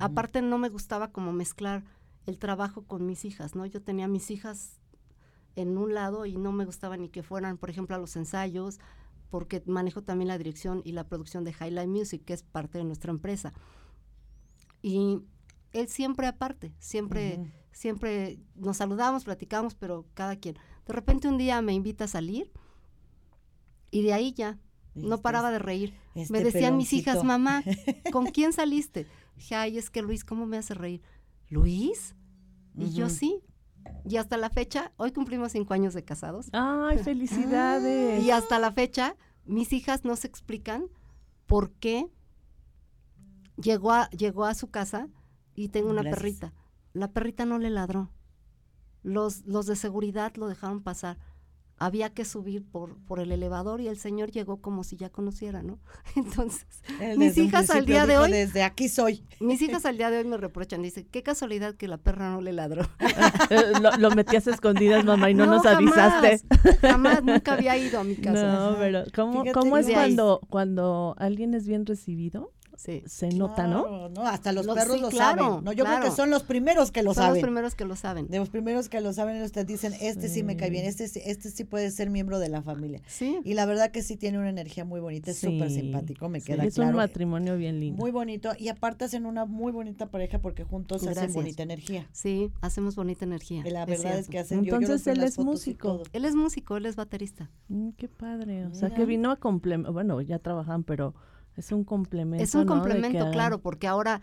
Aparte 0.01 0.43
no 0.43 0.59
me 0.59 0.69
gustaba 0.69 1.13
como 1.13 1.33
mezclar 1.33 1.83
el 2.27 2.39
trabajo 2.39 2.83
con 2.85 3.07
mis 3.07 3.25
hijas, 3.25 3.55
¿no? 3.55 3.65
Yo 3.65 3.81
tenía 3.81 4.07
mis 4.07 4.31
hijas 4.31 4.79
en 5.57 5.79
un 5.79 5.95
lado 5.95 6.27
y 6.27 6.37
no 6.37 6.53
me 6.53 6.67
gustaba 6.67 6.97
ni 6.97 7.09
que 7.09 7.23
fueran, 7.23 7.57
por 7.57 7.71
ejemplo, 7.71 7.97
a 7.97 7.99
los 7.99 8.15
ensayos, 8.17 8.79
porque 9.31 9.63
manejo 9.67 10.03
también 10.03 10.29
la 10.29 10.39
dirección 10.39 10.83
y 10.85 10.93
la 10.93 11.05
producción 11.05 11.45
de 11.45 11.53
Highlight 11.53 11.89
Music, 11.89 12.23
que 12.25 12.35
es 12.35 12.43
parte 12.43 12.79
de 12.79 12.85
nuestra 12.85 13.11
empresa. 13.11 13.55
Y 14.83 15.23
él 15.73 15.89
siempre 15.89 16.27
aparte, 16.27 16.75
siempre, 16.79 17.51
siempre 17.73 18.39
nos 18.55 18.77
saludamos, 18.77 19.25
platicamos, 19.25 19.75
pero 19.75 20.07
cada 20.15 20.37
quien. 20.37 20.57
De 20.87 20.93
repente 20.93 21.29
un 21.29 21.39
día 21.39 21.61
me 21.63 21.73
invita 21.73 22.05
a 22.05 22.09
salir 22.09 22.53
y 23.91 24.03
de 24.03 24.13
ahí 24.13 24.33
ya 24.33 24.59
no 24.99 25.21
paraba 25.21 25.51
de 25.51 25.59
reír. 25.59 25.95
Este 26.15 26.33
me 26.33 26.43
decían 26.43 26.77
mis 26.77 26.93
hijas, 26.93 27.25
mamá, 27.25 27.63
¿con 28.13 28.27
quién 28.27 28.53
saliste? 28.53 29.07
Dije, 29.37 29.55
ay, 29.55 29.79
es 29.79 29.91
que 29.91 30.03
Luis, 30.03 30.25
¿cómo 30.25 30.47
me 30.47 30.57
hace 30.57 30.75
reír? 30.75 31.03
¿Luis? 31.49 32.15
Y 32.77 32.91
yo 32.93 33.09
sí. 33.09 33.43
Y 34.05 34.17
hasta 34.17 34.37
la 34.37 34.51
fecha, 34.51 34.93
hoy 34.97 35.13
cumplimos 35.13 35.53
cinco 35.53 35.75
años 35.75 35.95
de 35.95 36.05
casados. 36.05 36.49
¡Ay, 36.53 36.99
felicidades! 37.05 38.23
Y 38.23 38.31
hasta 38.31 38.59
la 38.59 38.73
fecha, 38.73 39.17
mis 39.45 39.73
hijas 39.73 40.05
no 40.05 40.17
se 40.17 40.27
explican 40.27 40.87
por 41.47 41.73
qué 41.73 42.09
llegó 43.57 43.93
a, 43.93 44.09
llegó 44.11 44.45
a 44.45 44.55
su 44.55 44.71
casa 44.71 45.09
y 45.55 45.69
tengo 45.69 45.91
una 45.91 46.03
perrita. 46.03 46.53
La 46.93 47.13
perrita 47.13 47.45
no 47.45 47.59
le 47.59 47.71
ladró. 47.71 48.11
Los, 49.03 49.45
los 49.47 49.67
de 49.67 49.77
seguridad 49.77 50.35
lo 50.37 50.49
dejaron 50.49 50.83
pasar 50.83 51.19
había 51.79 52.11
que 52.11 52.25
subir 52.25 52.64
por, 52.64 52.97
por 53.07 53.21
el 53.21 53.33
elevador 53.33 53.81
y 53.81 53.88
el 53.88 53.99
señor 53.99 54.31
llegó 54.31 54.61
como 54.61 54.85
si 54.85 54.97
ya 54.97 55.11
conociera, 55.11 55.62
¿no? 55.62 55.79
Entonces, 56.17 56.67
mis 57.17 57.37
hijas 57.38 57.71
al 57.71 57.87
día 57.87 58.07
de 58.07 58.19
hoy... 58.19 58.31
Desde 58.31 58.62
aquí 58.62 58.88
soy. 58.88 59.25
Mis 59.41 59.62
hijas 59.62 59.87
al 59.87 59.97
día 59.97 60.11
de 60.11 60.19
hoy 60.19 60.25
me 60.25 60.37
reprochan, 60.37 60.83
dice, 60.83 61.07
qué 61.07 61.23
casualidad 61.23 61.75
que 61.75 61.88
la 61.88 61.99
perra 61.99 62.31
no 62.31 62.41
le 62.41 62.53
ladró. 62.53 62.88
lo, 63.99 64.11
metías 64.11 64.47
escondidas, 64.47 65.05
mamá, 65.05 65.31
y 65.31 65.35
no, 65.35 65.47
nos 65.47 65.64
avisaste. 65.64 66.41
Jamás, 66.81 67.23
nunca 67.23 67.55
había 67.55 67.77
ido 67.77 68.01
a 68.01 68.05
mi 68.05 68.17
casa. 68.17 68.53
No, 68.53 68.77
pero 68.79 69.05
¿cómo, 69.14 69.45
¿cómo 69.53 69.79
es 69.79 69.87
cuando, 69.87 70.41
cuando 70.49 71.14
alguien 71.19 71.55
es 71.55 71.67
bien 71.67 71.87
recibido? 71.87 72.53
Se 72.79 73.29
nota, 73.35 73.67
¿no? 73.67 74.09
¿no? 74.09 74.23
Hasta 74.23 74.53
los, 74.53 74.64
perros 74.67 75.01
lo 75.01 75.11
saben. 75.11 75.64
No, 75.64 75.73
yo 75.73 75.85
creo 75.85 76.01
que 76.01 76.12
son 76.12 76.31
los 76.31 76.45
primeros 76.45 76.93
que 76.93 77.03
lo 77.03 77.12
saben. 77.12 77.29
Son 77.29 77.35
los 77.35 77.43
primeros 77.43 77.75
que 77.75 77.85
lo 77.85 77.97
saben. 77.97 78.29
De 78.29 78.38
los 78.38 78.51
primeros 78.51 78.88
que 78.88 79.01
lo 79.01 79.12
saben, 79.12 79.43
ustedes 79.43 79.67
dicen, 79.67 79.95
este 80.01 80.29
sí. 80.29 80.45
me 80.45 80.57
cae 80.57 80.71
bien, 80.71 80.87
este, 80.87 81.05
este 81.29 81.51
sí 81.51 81.64
puede 81.64 81.91
ser 81.91 82.09
miembro 82.09 82.38
de 82.38 82.49
la 82.49 82.62
familia. 82.62 83.03
Sí. 83.09 83.41
Y 83.45 83.55
la 83.55 83.67
verdad 83.67 83.91
que 83.91 84.03
sí 84.03 84.17
tiene 84.17 84.38
una 84.38 84.51
energía 84.51 84.85
muy 84.85 85.01
bonita, 85.01 85.33
es 85.33 85.38
súper 85.38 85.71
simpático, 85.71 86.29
me 86.29 86.41
queda 86.41 86.57
claro. 86.57 86.69
Es 86.69 86.79
un 86.79 86.93
matrimonio 86.93 87.57
bien 87.57 87.81
lindo. 87.81 88.01
Muy 88.01 88.12
bonito. 88.12 88.53
Y 88.57 88.69
aparte 88.69 89.07
hacen 89.07 89.27
una 89.27 89.45
muy 89.45 89.73
bonita 89.73 90.07
pareja 90.07 90.38
porque 90.38 90.62
juntos 90.62 91.05
hacen 91.05 91.33
bonita 91.33 91.64
energía. 91.64 92.09
Sí, 92.12 92.53
hacemos 92.61 92.95
bonita 92.95 93.25
energía. 93.25 93.64
la 93.64 93.87
verdad 93.87 94.19
es, 94.19 94.29
que 94.29 94.38
hacen 94.38 94.61
Entonces 94.61 95.05
él 95.09 95.25
es 95.25 95.37
músico. 95.38 96.05
Él 96.12 96.25
es 96.25 96.37
músico, 96.37 96.77
él 96.77 96.87
es 96.87 96.95
baterista. 96.95 97.51
Mm, 97.69 97.91
qué 97.97 98.09
padre. 98.09 98.67
O 98.67 98.75
sea, 98.75 98.91
que 98.91 99.05
vino 99.05 99.33
a 99.33 99.37
complementar, 99.37 99.93
bueno, 99.93 100.21
ya 100.21 100.38
trabajan, 100.38 100.85
pero 100.85 101.14
es 101.59 101.73
un 101.73 101.85
complemento. 101.85 102.42
Es 102.42 102.55
un 102.55 102.66
complemento, 102.66 103.31
claro, 103.31 103.61
porque 103.61 103.88
ahora, 103.88 104.21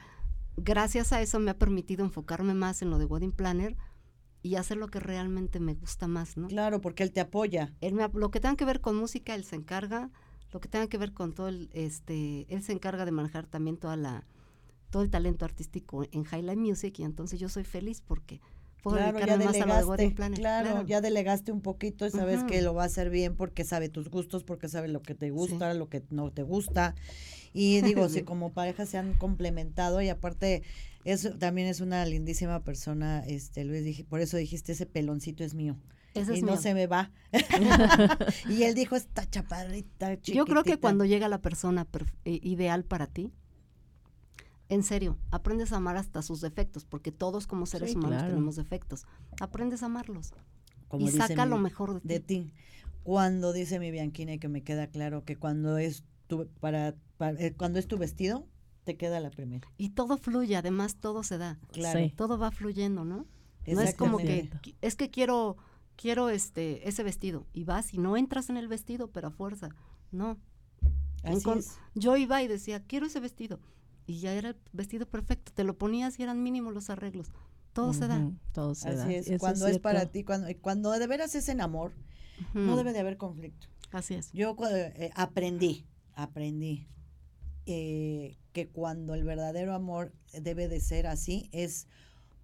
gracias 0.55 1.11
a 1.11 1.21
eso, 1.21 1.39
me 1.39 1.51
ha 1.51 1.57
permitido 1.57 2.05
enfocarme 2.05 2.53
más 2.53 2.81
en 2.81 2.89
lo 2.89 2.97
de 2.97 3.05
Wedding 3.05 3.33
Planner 3.33 3.75
y 4.41 4.55
hacer 4.55 4.77
lo 4.77 4.87
que 4.87 4.99
realmente 4.99 5.59
me 5.59 5.73
gusta 5.73 6.07
más, 6.07 6.37
¿no? 6.37 6.47
Claro, 6.47 6.79
porque 6.79 7.03
él 7.03 7.11
te 7.11 7.19
apoya. 7.19 7.73
Él 7.81 7.97
lo 8.13 8.31
que 8.31 8.39
tenga 8.39 8.55
que 8.55 8.65
ver 8.65 8.79
con 8.79 8.95
música, 8.95 9.35
él 9.35 9.43
se 9.43 9.55
encarga. 9.55 10.11
Lo 10.51 10.61
que 10.61 10.69
tenga 10.69 10.87
que 10.87 10.97
ver 10.97 11.13
con 11.13 11.33
todo 11.33 11.49
el, 11.49 11.69
este, 11.73 12.45
él 12.53 12.63
se 12.63 12.71
encarga 12.71 13.03
de 13.03 13.11
manejar 13.11 13.47
también 13.47 13.75
toda 13.75 13.97
la, 13.97 14.25
todo 14.89 15.03
el 15.03 15.09
talento 15.09 15.43
artístico 15.43 16.03
en 16.11 16.23
Highlight 16.23 16.59
Music 16.59 16.99
y 16.99 17.03
entonces 17.03 17.39
yo 17.39 17.49
soy 17.49 17.65
feliz 17.65 18.01
porque 18.01 18.39
puedo 18.85 18.97
claro, 18.97 19.19
ya 19.25 19.37
delegaste, 19.37 20.13
Claro, 20.35 20.85
ya 20.85 21.01
delegaste 21.01 21.51
un 21.51 21.61
poquito 21.61 22.05
y 22.05 22.11
sabes 22.11 22.43
que 22.43 22.61
lo 22.61 22.75
va 22.75 22.83
a 22.83 22.85
hacer 22.85 23.09
bien 23.09 23.35
porque 23.35 23.63
sabe 23.63 23.89
tus 23.89 24.09
gustos, 24.09 24.43
porque 24.43 24.69
sabe 24.69 24.89
lo 24.89 25.01
que 25.01 25.15
te 25.15 25.31
gusta, 25.31 25.73
lo 25.73 25.89
que 25.89 26.03
no 26.11 26.31
te 26.31 26.43
gusta. 26.43 26.93
Y 27.51 27.81
digo, 27.81 28.07
si 28.09 28.21
como 28.21 28.53
pareja 28.53 28.85
se 28.85 28.99
han 28.99 29.15
complementado 29.15 30.01
y 30.03 30.09
aparte 30.09 30.61
eso 31.03 31.31
también 31.31 31.67
es 31.67 31.81
una 31.81 32.05
lindísima 32.05 32.63
persona, 32.63 33.23
este 33.25 33.65
Luis 33.65 33.83
dije, 33.83 34.03
por 34.03 34.19
eso 34.19 34.37
dijiste 34.37 34.73
ese 34.73 34.85
peloncito 34.85 35.43
es 35.43 35.55
mío. 35.55 35.77
y 36.13 36.43
no 36.43 36.55
se 36.55 36.75
me 36.75 36.85
va. 36.85 37.11
y 38.49 38.63
él 38.63 38.75
dijo, 38.75 38.95
esta 38.95 39.27
chaparrita 39.27 40.11
chiquitita. 40.17 40.37
Yo 40.37 40.45
creo 40.45 40.63
que 40.63 40.77
cuando 40.77 41.05
llega 41.05 41.27
la 41.27 41.41
persona 41.41 41.87
eh, 42.23 42.39
ideal 42.43 42.83
para 42.83 43.07
ti, 43.07 43.31
en 44.69 44.83
serio, 44.83 45.17
aprendes 45.31 45.71
a 45.71 45.77
amar 45.77 45.97
hasta 45.97 46.21
sus 46.21 46.41
defectos, 46.41 46.85
porque 46.85 47.11
todos 47.11 47.47
como 47.47 47.65
seres 47.65 47.95
humanos 47.95 48.23
tenemos 48.23 48.55
defectos. 48.55 49.05
Aprendes 49.39 49.83
a 49.83 49.87
amarlos. 49.87 50.33
y 50.97 51.09
saca 51.09 51.45
lo 51.45 51.57
mejor 51.57 52.01
de, 52.01 52.19
ti. 52.19 52.51
Cuando 53.03 53.53
dice 53.53 53.79
mi 53.79 53.91
Bianchini 53.91 54.39
que 54.39 54.47
me 54.47 54.63
queda 54.63 54.87
claro 54.87 55.23
que 55.23 55.35
cuando 55.35 55.77
es 55.77 56.03
tu, 56.27 56.47
para, 56.59 56.95
eh, 57.19 57.53
cuando 57.55 57.77
es 57.77 57.87
tu 57.87 57.97
vestido, 57.97 58.47
te 58.85 58.97
queda 58.97 59.19
la 59.19 59.29
primera. 59.29 59.67
Y 59.77 59.89
todo 59.89 60.17
fluye, 60.17 60.55
además 60.55 60.95
todo 60.95 61.23
se 61.23 61.37
da. 61.37 61.59
Claro. 61.71 61.99
Todo 62.15 62.39
va 62.39 62.51
fluyendo, 62.51 63.05
¿no? 63.05 63.27
No 63.67 63.81
es 63.81 63.95
como 63.95 64.17
que 64.17 64.49
es 64.81 64.95
que 64.95 65.09
quiero 65.09 65.57
quiero 65.95 66.29
este 66.29 66.87
ese 66.87 67.03
vestido 67.03 67.47
y 67.53 67.63
vas 67.63 67.93
y 67.93 67.97
no 67.97 68.17
entras 68.17 68.49
en 68.49 68.57
el 68.57 68.67
vestido, 68.67 69.11
pero 69.11 69.27
a 69.27 69.31
fuerza. 69.31 69.69
No. 70.11 70.37
Yo 71.95 72.17
iba 72.17 72.43
y 72.43 72.47
decía, 72.47 72.83
quiero 72.83 73.07
ese 73.07 73.19
vestido. 73.19 73.59
Y 74.05 74.19
ya 74.19 74.33
era 74.33 74.49
el 74.49 74.55
vestido 74.71 75.05
perfecto. 75.07 75.51
Te 75.53 75.63
lo 75.63 75.77
ponías 75.77 76.19
y 76.19 76.23
eran 76.23 76.43
mínimos 76.43 76.73
los 76.73 76.89
arreglos. 76.89 77.31
Todo 77.73 77.93
se 77.93 78.07
da. 78.07 78.31
Todo 78.53 78.73
se 78.73 78.89
Así 78.89 79.15
es. 79.15 79.39
cuando 79.39 79.67
es, 79.67 79.79
para 79.79 80.05
ti, 80.05 80.23
cuando, 80.23 80.47
cuando 80.61 80.91
de 80.91 81.07
veras 81.07 81.35
es 81.35 81.49
en 81.49 81.59
amor, 81.59 81.91
no 82.53 82.77
debe 82.77 82.93
de 82.93 82.99
haber 82.99 83.17
conflicto. 83.17 83.67
Así 83.91 84.13
es. 84.13 84.31
Yo 84.31 84.55
eh, 84.71 85.11
aprendí, 85.15 85.85
aprendí 86.13 86.87
eh, 87.65 88.37
que 88.53 88.69
cuando 88.69 89.13
el 89.13 89.23
verdadero 89.23 89.73
amor 89.73 90.13
debe 90.33 90.67
de 90.67 90.79
ser 90.79 91.07
así, 91.07 91.49
es 91.51 91.87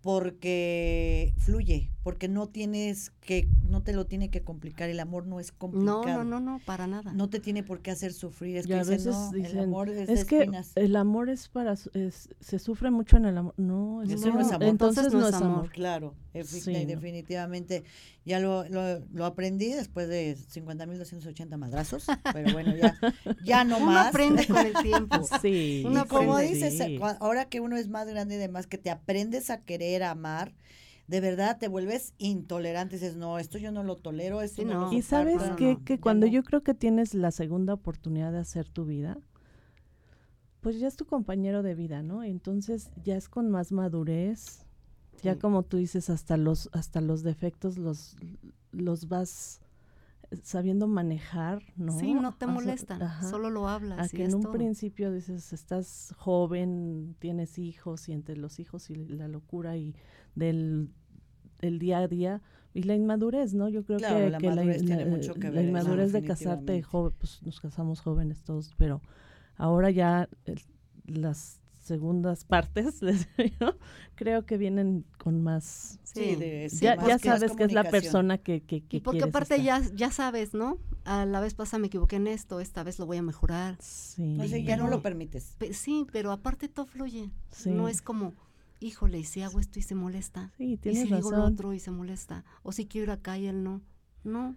porque 0.01 1.33
fluye, 1.37 1.91
porque 2.01 2.27
no 2.27 2.47
tienes 2.47 3.11
que, 3.21 3.47
no 3.69 3.83
te 3.83 3.93
lo 3.93 4.05
tiene 4.05 4.29
que 4.29 4.41
complicar, 4.41 4.89
el 4.89 4.99
amor 4.99 5.27
no 5.27 5.39
es 5.39 5.51
complicado. 5.51 6.03
No, 6.03 6.23
no, 6.23 6.23
no, 6.23 6.39
no, 6.39 6.59
para 6.65 6.87
nada. 6.87 7.13
No 7.13 7.29
te 7.29 7.39
tiene 7.39 7.61
por 7.61 7.81
qué 7.81 7.91
hacer 7.91 8.11
sufrir, 8.11 8.57
es 8.57 8.65
que 8.65 8.73
a 8.73 8.83
veces 8.83 9.15
el 9.35 9.59
amor 9.59 9.89
es, 9.89 10.09
es 10.09 10.25
que 10.25 10.49
el 10.75 10.95
amor 10.95 11.29
es 11.29 11.49
para, 11.49 11.75
se 11.75 12.59
sufre 12.59 12.89
mucho 12.89 13.17
en 13.17 13.25
el 13.25 13.37
amor, 13.37 13.53
no, 13.57 14.01
Eso 14.01 14.31
no, 14.31 14.41
es 14.41 14.51
amor. 14.51 14.67
Entonces, 14.67 15.13
no 15.13 15.27
es 15.27 15.35
amor. 15.35 15.69
Claro, 15.69 16.15
definitivamente, 16.33 17.83
ya 18.23 18.39
lo, 18.39 18.65
lo, 18.69 19.25
aprendí 19.25 19.71
después 19.73 20.07
de 20.07 20.37
50.280 20.37 21.57
madrazos, 21.57 22.05
pero 22.33 22.53
bueno, 22.53 22.75
ya, 22.75 22.95
ya 23.43 23.63
no 23.63 23.77
uno 23.77 23.87
más. 23.87 24.07
aprende 24.07 24.45
con 24.45 24.57
el 24.57 24.73
tiempo. 24.73 25.17
sí. 25.41 25.83
Uno, 25.85 26.07
como 26.07 26.37
dices, 26.37 26.79
ahora 27.19 27.45
que 27.45 27.59
uno 27.59 27.77
es 27.77 27.89
más 27.89 28.07
grande 28.07 28.35
y 28.35 28.37
demás, 28.37 28.67
que 28.67 28.77
te 28.77 28.91
aprendes 28.91 29.49
a 29.49 29.61
querer, 29.61 30.03
a 30.03 30.11
amar, 30.11 30.53
de 31.07 31.19
verdad 31.19 31.57
te 31.59 31.67
vuelves 31.67 32.13
intolerante, 32.19 32.97
dices, 32.97 33.15
no, 33.15 33.39
esto 33.39 33.57
yo 33.57 33.71
no 33.71 33.83
lo 33.83 33.95
tolero, 33.95 34.41
esto 34.41 34.63
no. 34.65 34.93
y 34.93 35.01
sabes 35.01 35.41
que, 35.57 35.79
que 35.83 35.99
cuando 35.99 36.27
yo 36.27 36.43
creo 36.43 36.61
que 36.61 36.75
tienes 36.75 37.15
la 37.15 37.31
segunda 37.31 37.73
oportunidad 37.73 38.31
de 38.31 38.39
hacer 38.39 38.69
tu 38.69 38.85
vida, 38.85 39.17
pues 40.61 40.79
ya 40.79 40.87
es 40.87 40.95
tu 40.95 41.05
compañero 41.05 41.63
de 41.63 41.73
vida, 41.73 42.03
¿no? 42.03 42.23
Entonces 42.23 42.91
ya 43.03 43.17
es 43.17 43.29
con 43.29 43.49
más 43.49 43.71
madurez, 43.71 44.67
ya 45.21 45.37
como 45.37 45.63
tú 45.63 45.77
dices, 45.77 46.09
hasta 46.09 46.37
los, 46.37 46.69
hasta 46.73 47.01
los 47.01 47.23
defectos 47.23 47.77
los, 47.77 48.15
los 48.71 49.07
vas 49.07 49.61
sabiendo 50.43 50.87
manejar, 50.87 51.61
¿no? 51.75 51.99
Sí, 51.99 52.13
no 52.13 52.33
te 52.33 52.47
molestan, 52.47 53.01
solo 53.21 53.49
lo 53.49 53.67
hablas. 53.67 53.99
A 53.99 54.09
que 54.09 54.23
en 54.23 54.35
un 54.35 54.51
principio 54.51 55.11
dices, 55.11 55.51
estás 55.53 56.15
joven, 56.17 57.15
tienes 57.19 57.57
hijos 57.57 58.07
y 58.09 58.13
entre 58.13 58.37
los 58.37 58.59
hijos 58.59 58.89
y 58.89 58.95
la 58.95 59.27
locura 59.27 59.77
y 59.77 59.95
del 60.35 60.89
el 61.59 61.79
día 61.79 61.99
a 61.99 62.07
día 62.07 62.41
y 62.73 62.83
la 62.83 62.95
inmadurez, 62.95 63.53
¿no? 63.53 63.69
Yo 63.69 63.83
creo 63.83 63.99
que, 63.99 64.29
la, 64.29 64.37
inmadurez 64.39 64.83
tiene 64.83 65.05
mucho 65.05 65.33
que 65.33 65.49
ver, 65.49 65.53
la 65.55 65.63
inmadurez 65.63 66.11
de 66.11 66.23
casarte 66.23 66.81
joven, 66.81 67.13
pues 67.17 67.41
nos 67.43 67.59
casamos 67.59 68.01
jóvenes 68.01 68.43
todos, 68.43 68.73
pero 68.77 69.01
ahora 69.57 69.91
ya 69.91 70.29
las 71.05 71.60
segundas 71.81 72.45
partes, 72.45 73.01
les 73.01 73.27
digo, 73.37 73.75
creo 74.15 74.45
que 74.45 74.57
vienen 74.57 75.05
con 75.17 75.41
más... 75.41 75.99
Sí, 76.03 76.37
ya, 76.81 76.95
ya 77.05 77.17
sabes 77.19 77.53
que 77.53 77.63
es 77.63 77.73
la 77.73 77.83
persona 77.83 78.37
que, 78.37 78.61
que, 78.61 78.83
que 78.83 78.97
y 78.97 78.99
porque 78.99 79.23
aparte 79.23 79.61
ya, 79.63 79.81
ya 79.93 80.11
sabes, 80.11 80.53
¿no? 80.53 80.77
A 81.05 81.25
la 81.25 81.39
vez 81.39 81.53
pasada 81.53 81.79
me 81.79 81.87
equivoqué 81.87 82.17
en 82.17 82.27
esto, 82.27 82.59
esta 82.59 82.83
vez 82.83 82.99
lo 82.99 83.05
voy 83.05 83.17
a 83.17 83.21
mejorar. 83.21 83.77
Sí. 83.79 84.37
ya 84.63 84.77
no 84.77 84.87
lo 84.87 85.01
permites. 85.01 85.55
sí, 85.71 86.05
pero 86.11 86.31
aparte 86.31 86.67
todo 86.67 86.85
fluye. 86.85 87.31
No 87.65 87.87
es 87.87 88.01
como, 88.01 88.33
híjole, 88.79 89.23
si 89.23 89.41
hago 89.41 89.59
esto 89.59 89.79
y 89.79 89.81
se 89.81 89.95
molesta. 89.95 90.51
Sí, 90.57 90.77
tienes 90.77 91.05
y 91.05 91.07
si 91.07 91.15
digo 91.15 91.31
lo 91.31 91.45
otro 91.45 91.73
y 91.73 91.79
se 91.79 91.91
molesta. 91.91 92.43
O 92.63 92.71
si 92.71 92.85
quiero 92.85 93.05
ir 93.05 93.11
acá 93.11 93.37
y 93.37 93.47
él 93.47 93.63
no. 93.63 93.81
No. 94.23 94.55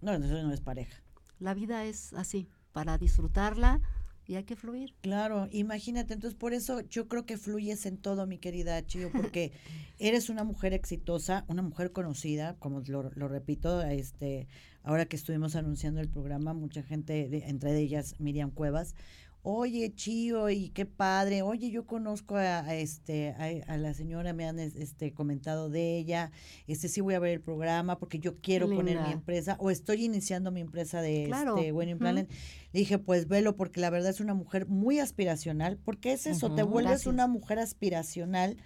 No, 0.00 0.12
eso 0.12 0.42
no 0.42 0.52
es 0.52 0.60
pareja. 0.60 1.02
La 1.38 1.54
vida 1.54 1.84
es 1.84 2.12
así, 2.14 2.48
para 2.72 2.98
disfrutarla, 2.98 3.80
y 4.26 4.36
hay 4.36 4.44
que 4.44 4.56
fluir. 4.56 4.94
Claro, 5.00 5.48
imagínate, 5.50 6.14
entonces 6.14 6.38
por 6.38 6.52
eso 6.52 6.80
yo 6.82 7.08
creo 7.08 7.26
que 7.26 7.36
fluyes 7.36 7.86
en 7.86 7.96
todo, 7.96 8.26
mi 8.26 8.38
querida 8.38 8.84
Chio, 8.86 9.10
porque 9.12 9.52
eres 9.98 10.28
una 10.28 10.44
mujer 10.44 10.72
exitosa, 10.72 11.44
una 11.48 11.62
mujer 11.62 11.92
conocida, 11.92 12.56
como 12.58 12.80
lo, 12.86 13.10
lo 13.14 13.28
repito, 13.28 13.82
este, 13.82 14.48
ahora 14.82 15.06
que 15.06 15.16
estuvimos 15.16 15.56
anunciando 15.56 16.00
el 16.00 16.08
programa, 16.08 16.54
mucha 16.54 16.82
gente, 16.82 17.48
entre 17.48 17.78
ellas 17.78 18.14
Miriam 18.18 18.50
Cuevas, 18.50 18.94
oye, 19.42 19.92
Chío, 19.94 20.50
y 20.50 20.70
qué 20.70 20.86
padre, 20.86 21.42
oye, 21.42 21.70
yo 21.70 21.84
conozco 21.84 22.36
a, 22.36 22.74
este, 22.74 23.34
a, 23.66 23.76
la 23.76 23.92
señora, 23.92 24.32
me 24.32 24.46
han 24.46 24.58
este, 24.60 25.12
comentado 25.12 25.68
de 25.68 25.98
ella, 25.98 26.30
este, 26.68 26.88
sí 26.88 27.00
voy 27.00 27.14
a 27.14 27.18
ver 27.18 27.32
el 27.32 27.40
programa 27.40 27.98
porque 27.98 28.20
yo 28.20 28.40
quiero 28.40 28.70
poner 28.70 29.00
mi 29.00 29.12
empresa, 29.12 29.56
o 29.58 29.70
estoy 29.70 30.04
iniciando 30.04 30.52
mi 30.52 30.60
empresa 30.60 31.02
de 31.02 31.24
este, 31.24 31.72
Winning 31.72 31.98
Planet. 31.98 32.30
Le 32.72 32.80
dije, 32.80 32.98
pues 32.98 33.28
velo, 33.28 33.56
porque 33.56 33.80
la 33.80 33.90
verdad 33.90 34.10
es 34.10 34.20
una 34.20 34.34
mujer 34.34 34.66
muy 34.66 35.00
aspiracional, 35.00 35.78
porque 35.84 36.12
es 36.12 36.26
eso, 36.26 36.54
te 36.54 36.62
vuelves 36.62 37.06
una 37.06 37.26
mujer 37.26 37.58
aspiracional. 37.58 38.56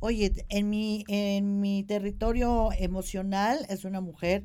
Oye, 0.00 0.32
en 0.50 0.68
mi, 0.68 1.04
en 1.08 1.60
mi 1.60 1.84
territorio 1.84 2.70
emocional 2.76 3.64
es 3.70 3.84
una 3.84 4.00
mujer 4.02 4.44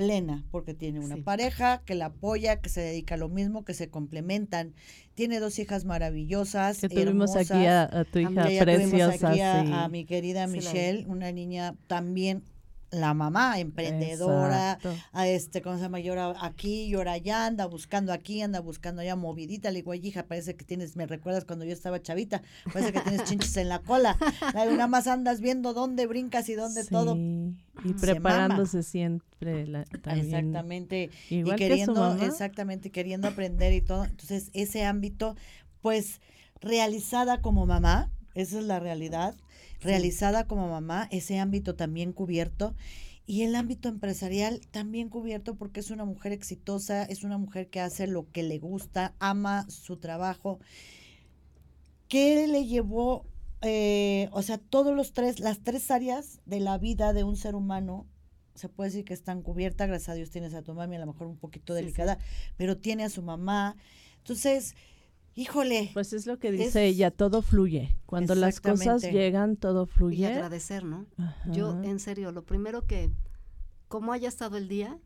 plena, 0.00 0.46
porque 0.50 0.72
tiene 0.72 0.98
una 0.98 1.18
pareja 1.18 1.82
que 1.84 1.94
la 1.94 2.06
apoya, 2.06 2.62
que 2.62 2.70
se 2.70 2.80
dedica 2.80 3.16
a 3.16 3.18
lo 3.18 3.28
mismo, 3.28 3.66
que 3.66 3.74
se 3.74 3.90
complementan. 3.90 4.72
Tiene 5.12 5.40
dos 5.40 5.58
hijas 5.58 5.84
maravillosas. 5.84 6.80
Que 6.80 6.88
tuvimos 6.88 7.36
aquí 7.36 7.66
a, 7.66 8.06
tu 8.10 8.18
hija 8.18 8.46
preciosa. 8.60 9.30
Aquí 9.30 9.40
a, 9.42 9.88
mi 9.90 10.06
querida 10.06 10.46
Michelle, 10.46 11.04
una 11.06 11.32
niña 11.32 11.74
también 11.86 12.42
la 12.90 13.14
mamá 13.14 13.58
emprendedora, 13.60 14.78
a 15.12 15.28
este, 15.28 15.62
¿cómo 15.62 15.76
se 15.76 15.82
llama? 15.82 16.00
Llora 16.00 16.34
aquí, 16.40 16.88
llora 16.88 17.12
allá, 17.12 17.46
anda 17.46 17.66
buscando 17.66 18.12
aquí, 18.12 18.42
anda 18.42 18.60
buscando 18.60 19.02
allá, 19.02 19.16
movidita. 19.16 19.70
Le 19.70 19.76
digo, 19.76 19.94
hija, 19.94 20.24
parece 20.24 20.56
que 20.56 20.64
tienes, 20.64 20.96
me 20.96 21.06
recuerdas 21.06 21.44
cuando 21.44 21.64
yo 21.64 21.72
estaba 21.72 22.02
chavita, 22.02 22.42
parece 22.72 22.92
que 22.92 23.00
tienes 23.00 23.24
chinches 23.24 23.56
en 23.56 23.68
la 23.68 23.80
cola. 23.80 24.16
Nada 24.54 24.86
más 24.86 25.06
andas 25.06 25.40
viendo 25.40 25.72
dónde 25.72 26.06
brincas 26.06 26.48
y 26.48 26.54
dónde 26.54 26.84
todo. 26.84 27.16
Y 27.16 27.92
preparándose 28.00 28.82
siempre. 28.82 29.66
La, 29.66 29.82
exactamente. 29.82 31.10
y 31.28 31.44
queriendo, 31.54 32.14
exactamente, 32.16 32.90
queriendo 32.90 33.28
aprender 33.28 33.72
y 33.72 33.80
todo. 33.80 34.04
Entonces, 34.04 34.50
ese 34.52 34.84
ámbito, 34.84 35.36
pues, 35.80 36.20
realizada 36.60 37.40
como 37.40 37.66
mamá, 37.66 38.10
esa 38.34 38.58
es 38.58 38.64
la 38.64 38.80
realidad 38.80 39.34
realizada 39.80 40.46
como 40.46 40.68
mamá, 40.68 41.08
ese 41.10 41.38
ámbito 41.38 41.74
también 41.74 42.12
cubierto. 42.12 42.74
Y 43.26 43.42
el 43.42 43.54
ámbito 43.54 43.88
empresarial 43.88 44.60
también 44.72 45.08
cubierto 45.08 45.54
porque 45.54 45.80
es 45.80 45.90
una 45.90 46.04
mujer 46.04 46.32
exitosa, 46.32 47.04
es 47.04 47.22
una 47.22 47.38
mujer 47.38 47.68
que 47.68 47.80
hace 47.80 48.06
lo 48.06 48.28
que 48.32 48.42
le 48.42 48.58
gusta, 48.58 49.14
ama 49.20 49.68
su 49.70 49.98
trabajo. 49.98 50.58
¿Qué 52.08 52.48
le 52.48 52.66
llevó, 52.66 53.24
eh, 53.62 54.28
o 54.32 54.42
sea, 54.42 54.58
todos 54.58 54.96
los 54.96 55.12
tres, 55.12 55.38
las 55.38 55.60
tres 55.60 55.92
áreas 55.92 56.40
de 56.44 56.58
la 56.58 56.76
vida 56.76 57.12
de 57.12 57.22
un 57.22 57.36
ser 57.36 57.54
humano, 57.54 58.06
se 58.56 58.68
puede 58.68 58.90
decir 58.90 59.04
que 59.04 59.14
están 59.14 59.42
cubiertas, 59.42 59.86
gracias 59.86 60.08
a 60.08 60.14
Dios 60.14 60.30
tienes 60.30 60.52
a 60.54 60.62
tu 60.62 60.74
mami, 60.74 60.96
a 60.96 60.98
lo 60.98 61.06
mejor 61.06 61.28
un 61.28 61.38
poquito 61.38 61.72
delicada, 61.72 62.18
pero 62.56 62.78
tiene 62.78 63.04
a 63.04 63.10
su 63.10 63.22
mamá. 63.22 63.76
Entonces, 64.18 64.74
híjole. 65.40 65.90
Pues 65.94 66.12
es 66.12 66.26
lo 66.26 66.38
que 66.38 66.52
dice 66.52 66.86
ella, 66.86 67.10
todo 67.10 67.42
fluye. 67.42 67.96
Cuando 68.06 68.34
las 68.34 68.60
cosas 68.60 69.02
llegan, 69.02 69.56
todo 69.56 69.86
fluye. 69.86 70.22
Y 70.22 70.24
agradecer, 70.24 70.84
¿no? 70.84 71.06
Yo, 71.50 71.82
en 71.82 71.98
serio, 71.98 72.32
lo 72.32 72.44
primero 72.44 72.86
que, 72.86 73.10
como 73.88 74.12
haya 74.12 74.28
estado 74.28 74.56
el 74.56 74.68
día, 74.68 74.98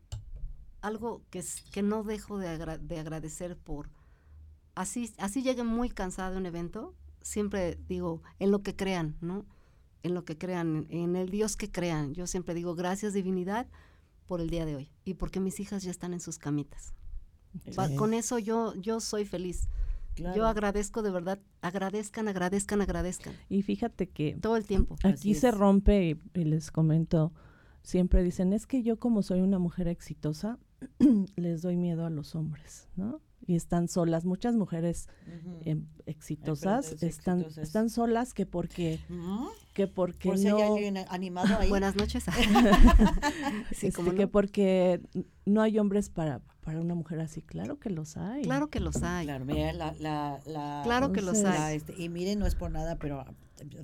algo 0.81 1.23
que, 1.29 1.43
que 1.71 1.81
no 1.81 2.03
dejo 2.03 2.37
de, 2.37 2.79
de 2.79 2.99
agradecer 2.99 3.57
por, 3.57 3.89
así, 4.75 5.11
así 5.17 5.41
llegue 5.41 5.63
muy 5.63 5.89
cansada 5.89 6.31
de 6.31 6.37
un 6.37 6.45
evento, 6.45 6.93
siempre 7.21 7.79
digo, 7.87 8.21
en 8.39 8.51
lo 8.51 8.61
que 8.61 8.75
crean, 8.75 9.15
¿no? 9.21 9.45
En 10.03 10.13
lo 10.13 10.25
que 10.25 10.37
crean, 10.37 10.85
en 10.89 11.15
el 11.15 11.29
Dios 11.29 11.55
que 11.55 11.71
crean. 11.71 12.13
Yo 12.13 12.27
siempre 12.27 12.53
digo, 12.53 12.75
gracias 12.75 13.13
divinidad 13.13 13.67
por 14.27 14.41
el 14.41 14.49
día 14.49 14.65
de 14.65 14.75
hoy 14.75 14.91
y 15.03 15.15
porque 15.15 15.39
mis 15.39 15.59
hijas 15.59 15.81
ya 15.83 15.91
están 15.91 16.13
en 16.13 16.19
sus 16.19 16.37
camitas. 16.37 16.93
Con 17.95 18.13
eso 18.13 18.37
yo, 18.37 18.75
yo 18.75 18.99
soy 18.99 19.25
feliz. 19.25 19.69
Yo 20.15 20.47
agradezco 20.47 21.01
de 21.01 21.11
verdad, 21.11 21.39
agradezcan, 21.61 22.27
agradezcan, 22.27 22.81
agradezcan. 22.81 23.33
Y 23.49 23.61
fíjate 23.61 24.09
que 24.09 24.37
todo 24.41 24.57
el 24.57 24.65
tiempo. 24.65 24.95
Aquí 25.03 25.35
se 25.35 25.51
rompe 25.51 26.17
y, 26.33 26.43
les 26.43 26.71
comento, 26.71 27.33
siempre 27.83 28.23
dicen, 28.23 28.53
es 28.53 28.65
que 28.65 28.83
yo 28.83 28.97
como 28.97 29.23
soy 29.23 29.41
una 29.41 29.59
mujer 29.59 29.87
exitosa, 29.87 30.57
les 31.35 31.61
doy 31.61 31.77
miedo 31.77 32.05
a 32.05 32.09
los 32.09 32.35
hombres, 32.35 32.87
¿no? 32.95 33.21
Y 33.47 33.55
están 33.55 33.87
solas, 33.87 34.25
muchas 34.25 34.55
mujeres 34.55 35.07
em, 35.65 35.85
exitosas 36.07 37.03
están 37.03 37.45
están 37.57 37.91
solas 37.91 38.33
que 38.33 38.47
porque 38.47 38.99
que 39.73 39.85
porque 39.85 40.29
Por 40.29 40.39
no 40.39 40.57
animado 41.09 41.59
ahí. 41.59 41.69
Buenas 41.69 41.95
noches. 41.95 42.23
sí, 43.71 43.87
este, 43.87 44.15
que 44.15 44.27
porque 44.27 44.99
no 45.45 45.61
hay 45.61 45.77
hombres 45.77 46.09
para 46.09 46.41
para 46.65 46.81
una 46.81 46.95
mujer 46.95 47.19
así, 47.19 47.43
claro 47.43 47.79
que 47.79 47.91
los 47.91 48.17
hay. 48.17 48.41
Claro 48.41 48.71
que 48.71 48.79
los 48.79 49.03
hay. 49.03 49.27
Claro, 49.27 49.45
mira, 49.45 49.71
la, 49.71 49.93
la, 49.99 50.41
la 50.47 50.81
claro 50.83 51.13
que 51.13 51.21
los 51.21 51.45
hay. 51.45 51.77
Este, 51.77 51.93
y 51.95 52.09
miren, 52.09 52.39
no 52.39 52.47
es 52.47 52.55
por 52.55 52.71
nada, 52.71 52.97
pero 52.97 53.23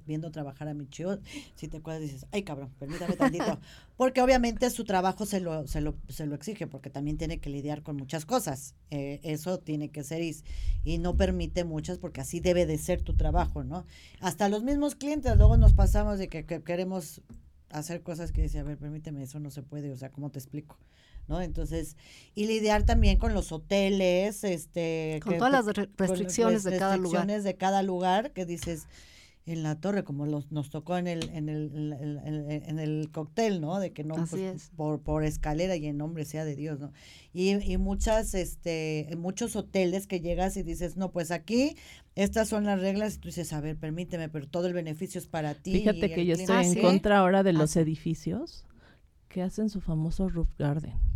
viendo 0.08 0.32
trabajar 0.32 0.68
a 0.68 0.74
mi 0.74 0.88
chico, 0.88 1.20
si 1.56 1.68
te 1.68 1.78
acuerdas 1.78 2.02
dices, 2.02 2.26
ay 2.32 2.42
cabrón, 2.42 2.72
permítame 2.80 3.16
tantito, 3.16 3.60
porque 3.98 4.20
obviamente 4.22 4.68
su 4.72 4.84
trabajo 4.84 5.28
se 5.28 5.40
lo, 5.40 5.68
se 5.68 5.80
lo, 5.80 5.96
se 6.10 6.26
lo 6.26 6.34
exige, 6.34 6.66
porque 6.66 6.90
también 6.90 7.18
tiene 7.18 7.40
que 7.40 7.52
lidiar 7.52 7.84
con 7.84 7.98
muchas 7.98 8.26
cosas, 8.26 8.74
eh, 8.90 9.20
eso 9.22 9.60
tiene 9.60 9.90
que 9.90 10.04
ser 10.04 10.24
y, 10.24 10.36
y, 10.84 10.98
no 10.98 11.16
permite 11.16 11.64
muchas, 11.64 12.00
porque 12.00 12.22
así 12.22 12.40
debe 12.40 12.66
de 12.66 12.80
ser 12.80 13.04
tu 13.04 13.14
trabajo, 13.14 13.64
¿no? 13.64 13.86
Hasta 14.20 14.50
los 14.50 14.64
mismos 14.64 14.96
clientes, 14.96 15.38
luego 15.38 15.56
nos 15.56 15.74
pasamos 15.74 16.18
de 16.18 16.30
que, 16.30 16.46
que 16.48 16.64
queremos 16.64 17.22
hacer 17.70 18.02
cosas 18.02 18.32
que 18.32 18.42
dice, 18.42 18.58
a 18.58 18.64
ver, 18.64 18.78
permíteme, 18.78 19.22
eso 19.22 19.40
no 19.40 19.52
se 19.52 19.62
puede, 19.62 19.92
o 19.92 19.98
sea, 19.98 20.12
¿cómo 20.12 20.32
te 20.32 20.40
explico? 20.40 20.78
¿No? 21.32 21.42
Entonces, 21.42 21.96
y 22.36 22.46
lidiar 22.46 22.84
también 22.84 23.18
con 23.18 23.34
los 23.34 23.54
hoteles, 23.54 24.44
este... 24.44 25.22
Con 25.24 25.38
todas 25.38 25.54
las 25.54 25.66
restricciones 25.98 26.64
de 26.64 26.78
cada 26.78 26.98
lugar. 26.98 27.26
de 27.26 27.56
cada 27.56 27.84
lugar, 27.84 28.32
que 28.32 28.46
dices, 28.46 28.88
en 29.46 29.64
la 29.64 29.80
torre, 29.80 30.04
como 30.04 30.26
los, 30.26 30.52
nos 30.52 30.70
tocó 30.70 30.98
en 30.98 31.08
el, 31.08 31.30
en 31.30 31.48
el, 31.48 31.72
en 32.68 32.80
el, 32.80 33.10
cóctel, 33.12 33.62
¿no? 33.62 33.80
De 33.80 33.94
que 33.94 34.04
no, 34.04 34.16
pues, 34.30 34.72
por, 34.76 35.00
por 35.00 35.24
escalera 35.24 35.78
y 35.78 35.88
en 35.88 35.98
nombre 35.98 36.26
sea 36.26 36.44
de 36.44 36.58
Dios, 36.58 36.82
¿no? 36.82 36.92
Y, 37.34 37.52
y 37.52 37.78
muchas, 37.78 38.34
este, 38.34 39.08
muchos 39.18 39.56
hoteles 39.56 40.08
que 40.08 40.20
llegas 40.20 40.58
y 40.58 40.64
dices, 40.64 40.98
no, 40.98 41.12
pues 41.12 41.32
aquí 41.32 41.78
estas 42.16 42.50
son 42.50 42.66
las 42.66 42.82
reglas, 42.82 43.16
y 43.16 43.18
tú 43.20 43.30
dices, 43.30 43.54
a 43.54 43.62
ver, 43.62 43.78
permíteme, 43.78 44.28
pero 44.28 44.50
todo 44.50 44.68
el 44.68 44.74
beneficio 44.74 45.20
es 45.20 45.28
para 45.28 45.54
ti. 45.54 45.72
Fíjate 45.72 46.14
que 46.14 46.26
yo 46.26 46.34
estoy 46.34 46.66
en 46.66 46.82
contra 46.82 47.20
ahora 47.20 47.42
de 47.42 47.54
los 47.54 47.78
edificios 47.78 48.66
que 49.32 49.42
hacen 49.42 49.70
su 49.70 49.80
famoso 49.80 50.30
roof 50.30 50.50
garden. 50.58 51.11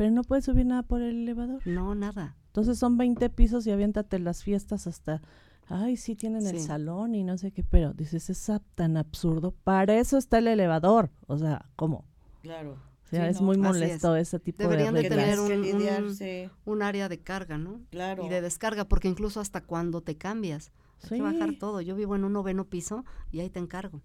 Pero 0.00 0.12
no 0.12 0.24
puedes 0.24 0.46
subir 0.46 0.64
nada 0.64 0.82
por 0.82 1.02
el 1.02 1.14
elevador. 1.14 1.60
No, 1.66 1.94
nada. 1.94 2.34
Entonces 2.46 2.78
son 2.78 2.96
20 2.96 3.28
pisos 3.28 3.66
y 3.66 3.70
aviéntate 3.70 4.18
las 4.18 4.42
fiestas 4.42 4.86
hasta, 4.86 5.20
ay, 5.66 5.98
sí 5.98 6.16
tienen 6.16 6.46
el 6.46 6.58
salón 6.58 7.14
y 7.14 7.22
no 7.22 7.36
sé 7.36 7.52
qué, 7.52 7.62
pero 7.62 7.92
dices, 7.92 8.30
es 8.30 8.50
tan 8.74 8.96
absurdo. 8.96 9.52
Para 9.62 9.98
eso 9.98 10.16
está 10.16 10.38
el 10.38 10.48
elevador. 10.48 11.10
O 11.26 11.36
sea, 11.36 11.66
¿cómo? 11.76 12.06
Claro. 12.40 12.78
O 13.04 13.08
sea, 13.10 13.28
es 13.28 13.42
muy 13.42 13.58
molesto 13.58 14.16
ese 14.16 14.38
tipo 14.38 14.62
Deberían 14.62 14.94
de 14.94 15.02
de 15.02 15.08
tener 15.10 15.38
un, 15.38 16.50
un, 16.64 16.82
área 16.82 17.10
de 17.10 17.20
carga, 17.20 17.58
¿no? 17.58 17.82
Claro. 17.90 18.24
Y 18.24 18.30
de 18.30 18.40
descarga, 18.40 18.86
porque 18.86 19.08
incluso 19.08 19.38
hasta 19.38 19.60
cuando 19.60 20.00
te 20.00 20.16
cambias, 20.16 20.72
hay 21.02 21.18
que 21.18 21.22
bajar 21.22 21.58
todo. 21.58 21.82
Yo 21.82 21.94
vivo 21.94 22.16
en 22.16 22.24
un 22.24 22.32
noveno 22.32 22.64
piso 22.64 23.04
y 23.32 23.40
ahí 23.40 23.50
te 23.50 23.58
encargo. 23.58 24.00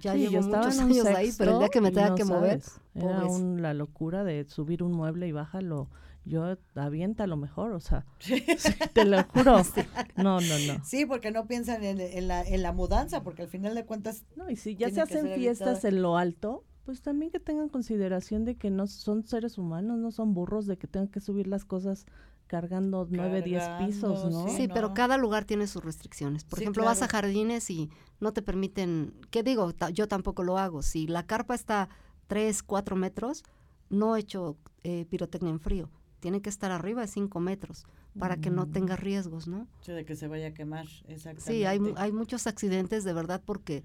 Ya 0.00 0.14
llevo 0.14 0.42
muchos 0.42 0.78
años 0.78 1.06
ahí, 1.06 1.32
pero 1.36 1.52
el 1.52 1.58
día 1.60 1.68
que 1.68 1.80
me 1.80 1.90
tenga 1.90 2.14
que 2.14 2.24
mover, 2.24 2.60
era 2.94 3.24
un, 3.24 3.62
la 3.62 3.74
locura 3.74 4.24
de 4.24 4.44
subir 4.44 4.82
un 4.82 4.92
mueble 4.92 5.28
y 5.28 5.32
bájalo. 5.32 5.88
Yo 6.26 6.56
avienta 6.74 7.26
lo 7.26 7.36
mejor, 7.36 7.72
o 7.72 7.80
sea, 7.80 8.06
te 8.94 9.04
lo 9.04 9.22
juro. 9.24 9.58
No, 10.16 10.40
no, 10.40 10.58
no. 10.66 10.84
Sí, 10.84 11.04
porque 11.04 11.30
no 11.30 11.46
piensan 11.46 11.84
en, 11.84 12.28
la, 12.28 12.42
en 12.42 12.62
la 12.62 12.72
mudanza, 12.72 13.22
porque 13.22 13.42
al 13.42 13.48
final 13.48 13.74
de 13.74 13.84
cuentas. 13.84 14.24
No, 14.36 14.48
y 14.48 14.56
si 14.56 14.74
ya 14.74 14.90
se 14.90 15.02
hacen 15.02 15.28
fiestas 15.34 15.84
en 15.84 16.00
lo 16.00 16.16
alto, 16.16 16.64
pues 16.84 17.02
también 17.02 17.30
que 17.30 17.40
tengan 17.40 17.68
consideración 17.68 18.44
de 18.44 18.56
que 18.56 18.70
no 18.70 18.86
son 18.86 19.24
seres 19.24 19.58
humanos, 19.58 19.98
no 19.98 20.10
son 20.10 20.34
burros, 20.34 20.66
de 20.66 20.78
que 20.78 20.86
tengan 20.86 21.08
que 21.08 21.20
subir 21.20 21.46
las 21.46 21.64
cosas 21.64 22.06
cargando 22.54 23.08
nueve, 23.10 23.42
diez 23.42 23.64
pisos, 23.80 24.30
¿no? 24.30 24.48
Sí, 24.48 24.68
pero 24.72 24.94
cada 24.94 25.16
lugar 25.16 25.44
tiene 25.44 25.66
sus 25.66 25.84
restricciones. 25.84 26.44
Por 26.44 26.60
ejemplo, 26.60 26.84
vas 26.84 27.02
a 27.02 27.08
jardines 27.08 27.68
y 27.68 27.90
no 28.20 28.32
te 28.32 28.42
permiten, 28.42 29.12
¿qué 29.32 29.42
digo? 29.42 29.72
yo 29.92 30.06
tampoco 30.06 30.44
lo 30.44 30.56
hago. 30.56 30.80
Si 30.82 31.08
la 31.08 31.26
carpa 31.26 31.56
está 31.56 31.88
tres, 32.28 32.62
cuatro 32.62 32.94
metros, 32.94 33.42
no 33.90 34.14
he 34.14 34.20
hecho 34.20 34.56
eh, 34.84 35.04
pirotecnia 35.10 35.50
en 35.50 35.58
frío. 35.58 35.90
Tiene 36.20 36.42
que 36.42 36.48
estar 36.48 36.70
arriba 36.70 37.00
de 37.00 37.08
cinco 37.08 37.40
metros 37.40 37.86
para 38.16 38.36
que 38.36 38.50
no 38.50 38.66
mm. 38.66 38.70
tenga 38.70 38.94
riesgos, 38.94 39.48
¿no? 39.48 39.66
Sí, 39.80 39.90
de 39.90 40.04
que 40.04 40.14
se 40.14 40.28
vaya 40.28 40.46
a 40.46 40.54
quemar, 40.54 40.86
exactamente. 41.08 41.42
Sí, 41.42 41.64
hay, 41.64 41.80
hay 41.96 42.12
muchos 42.12 42.46
accidentes 42.46 43.02
de 43.02 43.12
verdad 43.14 43.42
porque, 43.44 43.82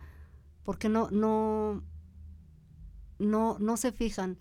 porque 0.63 0.89
no, 0.89 1.09
no, 1.09 1.83
no, 3.17 3.57
no 3.57 3.77
se 3.77 3.91
fijan 3.91 4.37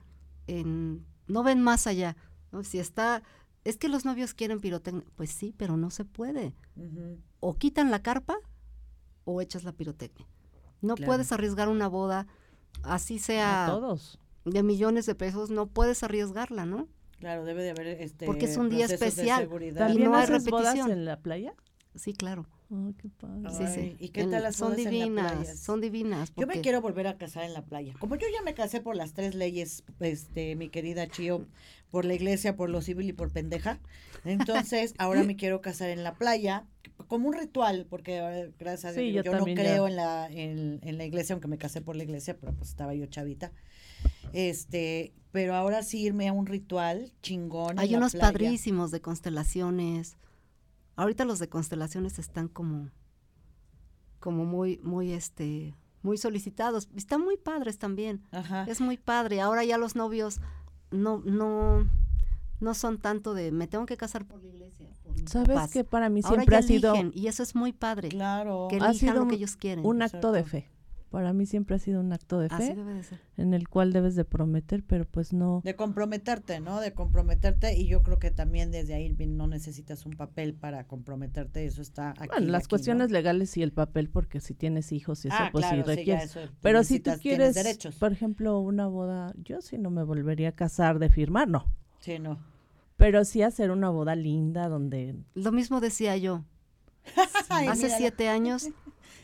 en, 0.47 1.07
no 1.29 1.43
ven 1.43 1.63
más 1.63 1.87
allá. 1.87 2.15
¿no? 2.53 2.63
Si 2.63 2.79
está 2.79 3.23
es 3.69 3.77
que 3.77 3.89
los 3.89 4.05
novios 4.05 4.35
quieren 4.35 4.61
pirotecnia. 4.61 5.05
Pues 5.17 5.31
sí, 5.31 5.55
pero 5.57 5.77
no 5.77 5.91
se 5.91 6.05
puede. 6.05 6.55
O 7.41 7.55
quitan 7.55 7.91
la 7.91 8.03
carpa 8.03 8.37
o 9.25 9.43
echas 9.43 9.65
la 9.65 9.73
pirotecnia. 9.73 10.27
No 10.81 10.95
puedes 10.95 11.33
arriesgar 11.33 11.69
una 11.69 11.89
boda, 11.89 12.27
así 12.83 13.19
sea 13.19 13.67
todos. 13.69 14.19
de 14.45 14.63
millones 14.63 15.07
de 15.07 15.15
pesos, 15.15 15.51
no 15.51 15.67
puedes 15.67 16.03
arriesgarla, 16.03 16.65
¿no? 16.65 16.89
Claro, 17.19 17.45
debe 17.45 17.65
de 17.65 17.71
haber 17.71 17.89
este 17.89 18.27
Porque 18.27 18.47
es 18.47 18.57
un 18.57 18.71
día 18.71 18.87
especial. 18.87 19.49
¿También 19.75 20.03
y 20.03 20.05
no 20.05 20.17
hay 20.17 20.27
repetición. 20.27 20.91
en 20.91 21.05
la 21.05 21.19
playa? 21.19 21.53
Sí, 21.95 22.15
claro. 22.15 22.47
Oh, 22.71 22.93
qué 23.01 23.09
padre. 23.09 23.51
Sí, 23.51 23.67
sí. 23.75 23.97
¿Y 23.99 24.11
qué 24.11 24.25
tal 24.25 24.43
las 24.43 24.57
Son 24.57 24.77
divinas, 24.77 25.59
son 25.59 25.81
divinas. 25.81 26.33
Yo 26.37 26.47
me 26.47 26.61
quiero 26.61 26.83
volver 26.83 27.07
a 27.07 27.17
casar 27.17 27.45
en 27.45 27.55
la 27.55 27.65
playa. 27.65 27.95
Como 27.99 28.17
yo 28.17 28.27
ya 28.33 28.43
me 28.43 28.53
casé 28.53 28.81
por 28.81 28.95
las 28.95 29.15
tres 29.15 29.35
leyes, 29.35 29.85
este, 30.01 30.55
mi 30.55 30.69
querida 30.69 31.09
Chio, 31.09 31.47
por 31.91 32.05
la 32.05 32.13
iglesia, 32.13 32.57
por 32.57 32.69
lo 32.69 32.83
civil 32.83 33.09
y 33.09 33.13
por 33.15 33.31
pendeja. 33.33 33.81
Entonces, 34.25 34.95
ahora 34.99 35.23
me 35.25 35.37
quiero 35.37 35.63
casar 35.63 35.89
en 35.89 36.03
la 36.05 36.15
playa 36.15 36.67
como 37.07 37.29
un 37.29 37.35
ritual, 37.35 37.87
porque 37.89 38.53
gracias 38.59 38.97
a 38.97 39.01
Dios 39.01 39.25
yo, 39.25 39.33
no 39.33 39.45
creo 39.45 39.87
en 39.87 39.97
la, 39.97 40.29
en, 40.31 40.99
la 40.99 41.05
iglesia, 41.05 41.33
aunque 41.33 41.49
me 41.49 41.57
casé 41.57 41.81
por 41.81 41.97
la 41.97 42.03
iglesia, 42.03 42.37
pero 42.39 42.53
pues 42.53 42.69
estaba 42.69 42.95
yo 42.95 43.07
chavita. 43.07 43.53
Este, 44.35 45.15
pero 45.33 45.55
ahora 45.55 45.83
sí 45.83 46.01
irme 46.01 46.29
a 46.29 46.33
un 46.33 46.47
ritual 46.47 47.13
chingón. 47.23 47.79
Hay 47.79 47.95
unos 47.95 48.15
padrísimos 48.15 48.91
de 48.91 49.01
constelaciones. 49.01 50.17
Ahorita 50.99 51.25
los 51.25 51.39
de 51.39 51.49
constelaciones 51.49 52.19
están 52.19 52.49
como, 52.49 52.91
como 54.19 54.45
muy, 54.45 54.81
muy, 54.83 55.13
este, 55.13 55.77
muy 56.03 56.19
solicitados. 56.19 56.89
Están 56.97 57.21
muy 57.21 57.37
padres 57.37 57.79
también. 57.79 58.25
Es 58.67 58.81
muy 58.81 58.97
padre. 58.97 59.41
Ahora 59.41 59.65
ya 59.65 59.79
los 59.79 59.95
novios 59.95 60.41
no, 60.91 61.23
no, 61.25 61.89
no 62.59 62.75
son 62.75 62.99
tanto 62.99 63.33
de 63.33 63.53
me 63.53 63.69
tengo 63.69 63.87
que 63.87 63.97
casar 63.97 64.27
por 64.27 64.43
la 64.43 64.49
iglesia. 64.49 64.89
Sabes 65.27 65.71
que 65.71 65.85
para 65.85 66.09
mí 66.09 66.21
siempre 66.21 66.57
ha 66.57 66.63
sido 66.63 66.93
y 67.13 67.29
eso 67.29 67.45
es 67.45 67.55
muy 67.55 67.73
padre. 67.73 68.09
Claro. 68.09 68.67
Que 68.69 68.79
elijan 68.79 69.15
lo 69.15 69.29
que 69.29 69.37
ellos 69.37 69.55
quieren. 69.55 69.87
Un 69.87 70.03
acto 70.03 70.33
de 70.33 70.43
fe 70.43 70.69
para 71.11 71.33
mí 71.33 71.47
siempre 71.47 71.77
ha 71.77 71.79
sido 71.79 72.01
un 72.01 72.13
acto 72.13 72.39
de 72.39 72.49
fe 72.49 72.77
en 73.37 73.55
el 73.55 73.69
cual 73.69 73.93
debes 73.93 74.15
de 74.15 74.25
prometer, 74.25 74.85
pero 74.85 75.07
pues 75.07 75.33
no. 75.33 75.63
De 75.65 75.75
comprometerte, 75.75 76.61
¿no? 76.61 76.81
De 76.81 76.93
comprometerte 76.93 77.77
y 77.77 77.87
yo 77.87 78.03
creo 78.03 78.19
que 78.19 78.31
también 78.31 78.71
desde 78.71 78.95
ahí 78.95 79.15
no 79.27 79.47
necesitas 79.47 80.07
un 80.07 80.13
papel 80.13 80.55
para 80.55 80.87
comprometerte, 80.87 81.65
eso 81.65 81.83
está 81.83 82.11
aquí. 82.11 82.29
Bueno, 82.29 82.49
las 82.49 82.69
cuestiones 82.69 83.11
legales 83.11 83.57
y 83.57 83.63
el 83.63 83.73
papel, 83.73 84.11
porque 84.11 84.41
si 84.41 84.55
tienes 84.55 84.93
hijos 84.93 85.25
y 85.25 85.29
eso, 85.29 85.37
ah, 85.39 85.49
pues 85.51 85.67
sí 85.67 85.83
requieres. 85.83 86.39
pero 86.61 86.85
si 86.85 87.01
tú 87.01 87.13
quieres, 87.21 87.57
por 87.99 88.13
ejemplo, 88.13 88.61
una 88.61 88.87
boda, 88.87 89.35
yo 89.43 89.61
sí 89.61 89.79
no 89.79 89.91
me 89.91 90.03
volvería 90.03 90.51
a 90.51 90.53
casar 90.53 90.99
de 90.99 91.09
firmar, 91.09 91.49
no. 91.49 91.65
Sí, 92.01 92.19
no. 92.19 92.39
Pero 92.97 93.25
sí 93.25 93.43
hacer 93.43 93.71
una 93.71 93.91
boda 93.91 94.17
linda 94.17 94.69
donde... 94.69 95.17
Lo 95.35 95.53
mismo 95.53 95.81
decía 95.81 96.17
yo. 96.17 96.45
Hace 97.49 97.89
siete 97.91 98.29
años 98.29 98.69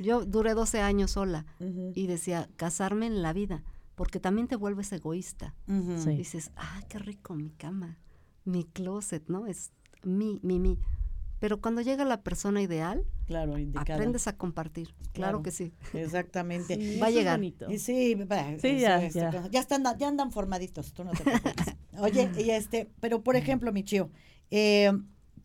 yo 0.01 0.25
duré 0.25 0.55
12 0.55 0.81
años 0.81 1.13
sola 1.13 1.47
y 1.95 2.07
decía, 2.07 2.49
casarme 2.57 3.07
en 3.07 3.23
la 3.23 3.33
vida, 3.33 3.63
porque 3.95 4.21
también 4.21 4.49
te 4.49 4.57
vuelves 4.57 4.93
egoísta. 4.93 5.55
Dices, 5.67 6.51
ah, 6.57 6.81
qué 6.89 6.99
rico 6.99 7.35
mi 7.35 7.51
cama, 7.51 7.99
mi 8.45 8.65
closet, 8.65 9.29
¿no? 9.29 9.47
Es 9.47 9.73
mi, 10.03 10.41
mi, 10.43 10.59
mi. 10.59 10.79
Pero 11.41 11.61
cuando 11.61 11.83
llega 11.83 12.05
la 12.05 12.23
persona 12.23 12.63
ideal, 12.63 13.05
claro, 13.27 13.57
aprendes 13.75 14.27
a 14.29 14.37
compartir. 14.37 14.95
Claro, 15.13 15.43
que 15.43 15.51
sí. 15.51 15.73
Exactamente. 15.93 16.99
Va 17.01 17.07
a 17.07 17.11
llegar. 17.11 17.43
Y 17.43 17.79
sí, 17.79 18.17
ya, 18.79 19.07
ya. 19.09 19.49
ya. 19.51 19.61
están, 19.61 19.85
ya 19.99 20.09
andan 20.09 20.33
formaditos, 20.33 20.93
tú 20.93 21.05
no 21.05 21.13
te 21.13 21.23
preocupes. 21.23 21.77
Oye, 21.99 22.31
y 22.39 22.51
este, 22.51 22.91
pero 23.01 23.23
por 23.23 23.37
ejemplo, 23.37 23.73
mi 23.73 23.85
chío, 23.85 24.11
eh, 24.51 24.93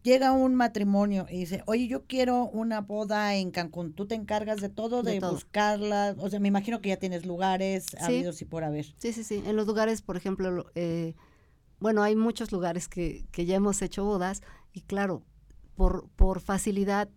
llega 0.04 0.32
un 0.32 0.56
matrimonio 0.56 1.26
y 1.30 1.40
dice, 1.40 1.64
oye, 1.66 1.88
yo 1.88 2.06
quiero 2.06 2.46
una 2.46 2.82
boda 2.82 3.36
en 3.36 3.52
Cancún, 3.52 3.94
tú 3.94 4.06
te 4.06 4.16
encargas 4.16 4.62
de 4.62 4.70
todo, 4.70 5.04
de, 5.04 5.20
buscarla, 5.20 6.16
o 6.18 6.30
sea, 6.30 6.40
me 6.40 6.48
imagino 6.48 6.82
que 6.82 6.90
ya 6.90 6.98
tienes 6.98 7.26
lugares 7.26 7.88
habidos 8.00 8.42
y 8.42 8.46
por 8.46 8.64
haber. 8.64 8.86
Sí, 8.98 9.14
sí, 9.14 9.24
sí, 9.24 9.44
en 9.46 9.56
los 9.56 9.68
lugares, 9.68 10.02
por 10.02 10.18
ejemplo, 10.18 10.66
eh, 10.76 11.16
bueno, 11.80 12.04
hay 12.04 12.16
muchos 12.16 12.52
lugares 12.52 12.88
que, 12.88 13.26
que 13.32 13.46
ya 13.46 13.56
hemos 13.56 13.82
hecho 13.82 14.04
bodas 14.04 14.42
y 14.74 14.82
claro, 14.82 15.24
por, 15.76 16.10
por 16.16 16.42
facilidad 16.42 17.10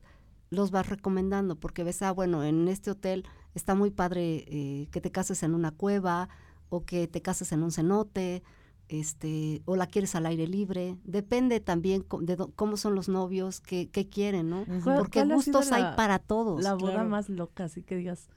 los 0.50 0.70
vas 0.70 0.88
recomendando, 0.88 1.56
porque 1.58 1.82
ves, 1.82 2.02
ah, 2.02 2.12
bueno, 2.12 2.44
en 2.44 2.68
este 2.68 2.90
hotel 2.90 3.24
está 3.54 3.74
muy 3.74 3.90
padre 3.90 4.44
eh, 4.46 4.88
que 4.90 5.00
te 5.00 5.10
cases 5.10 5.42
en 5.42 5.54
una 5.54 5.70
cueva 5.70 6.28
o 6.68 6.84
que 6.84 7.08
te 7.08 7.22
cases 7.22 7.52
en 7.52 7.62
un 7.62 7.72
cenote, 7.72 8.42
este, 8.88 9.62
o 9.64 9.76
la 9.76 9.86
quieres 9.86 10.14
al 10.14 10.26
aire 10.26 10.46
libre, 10.46 10.96
depende 11.04 11.60
también 11.60 12.04
de 12.20 12.36
cómo 12.56 12.76
son 12.76 12.94
los 12.94 13.08
novios, 13.08 13.60
qué, 13.60 13.88
qué 13.90 14.08
quieren, 14.08 14.50
¿no? 14.50 14.64
Porque 14.84 15.24
gustos 15.24 15.72
hay 15.72 15.84
para 15.96 16.18
todos. 16.18 16.62
La 16.62 16.74
boda 16.74 17.04
más 17.04 17.28
loca, 17.28 17.64
así 17.64 17.82
que 17.82 17.96
digas, 17.96 18.28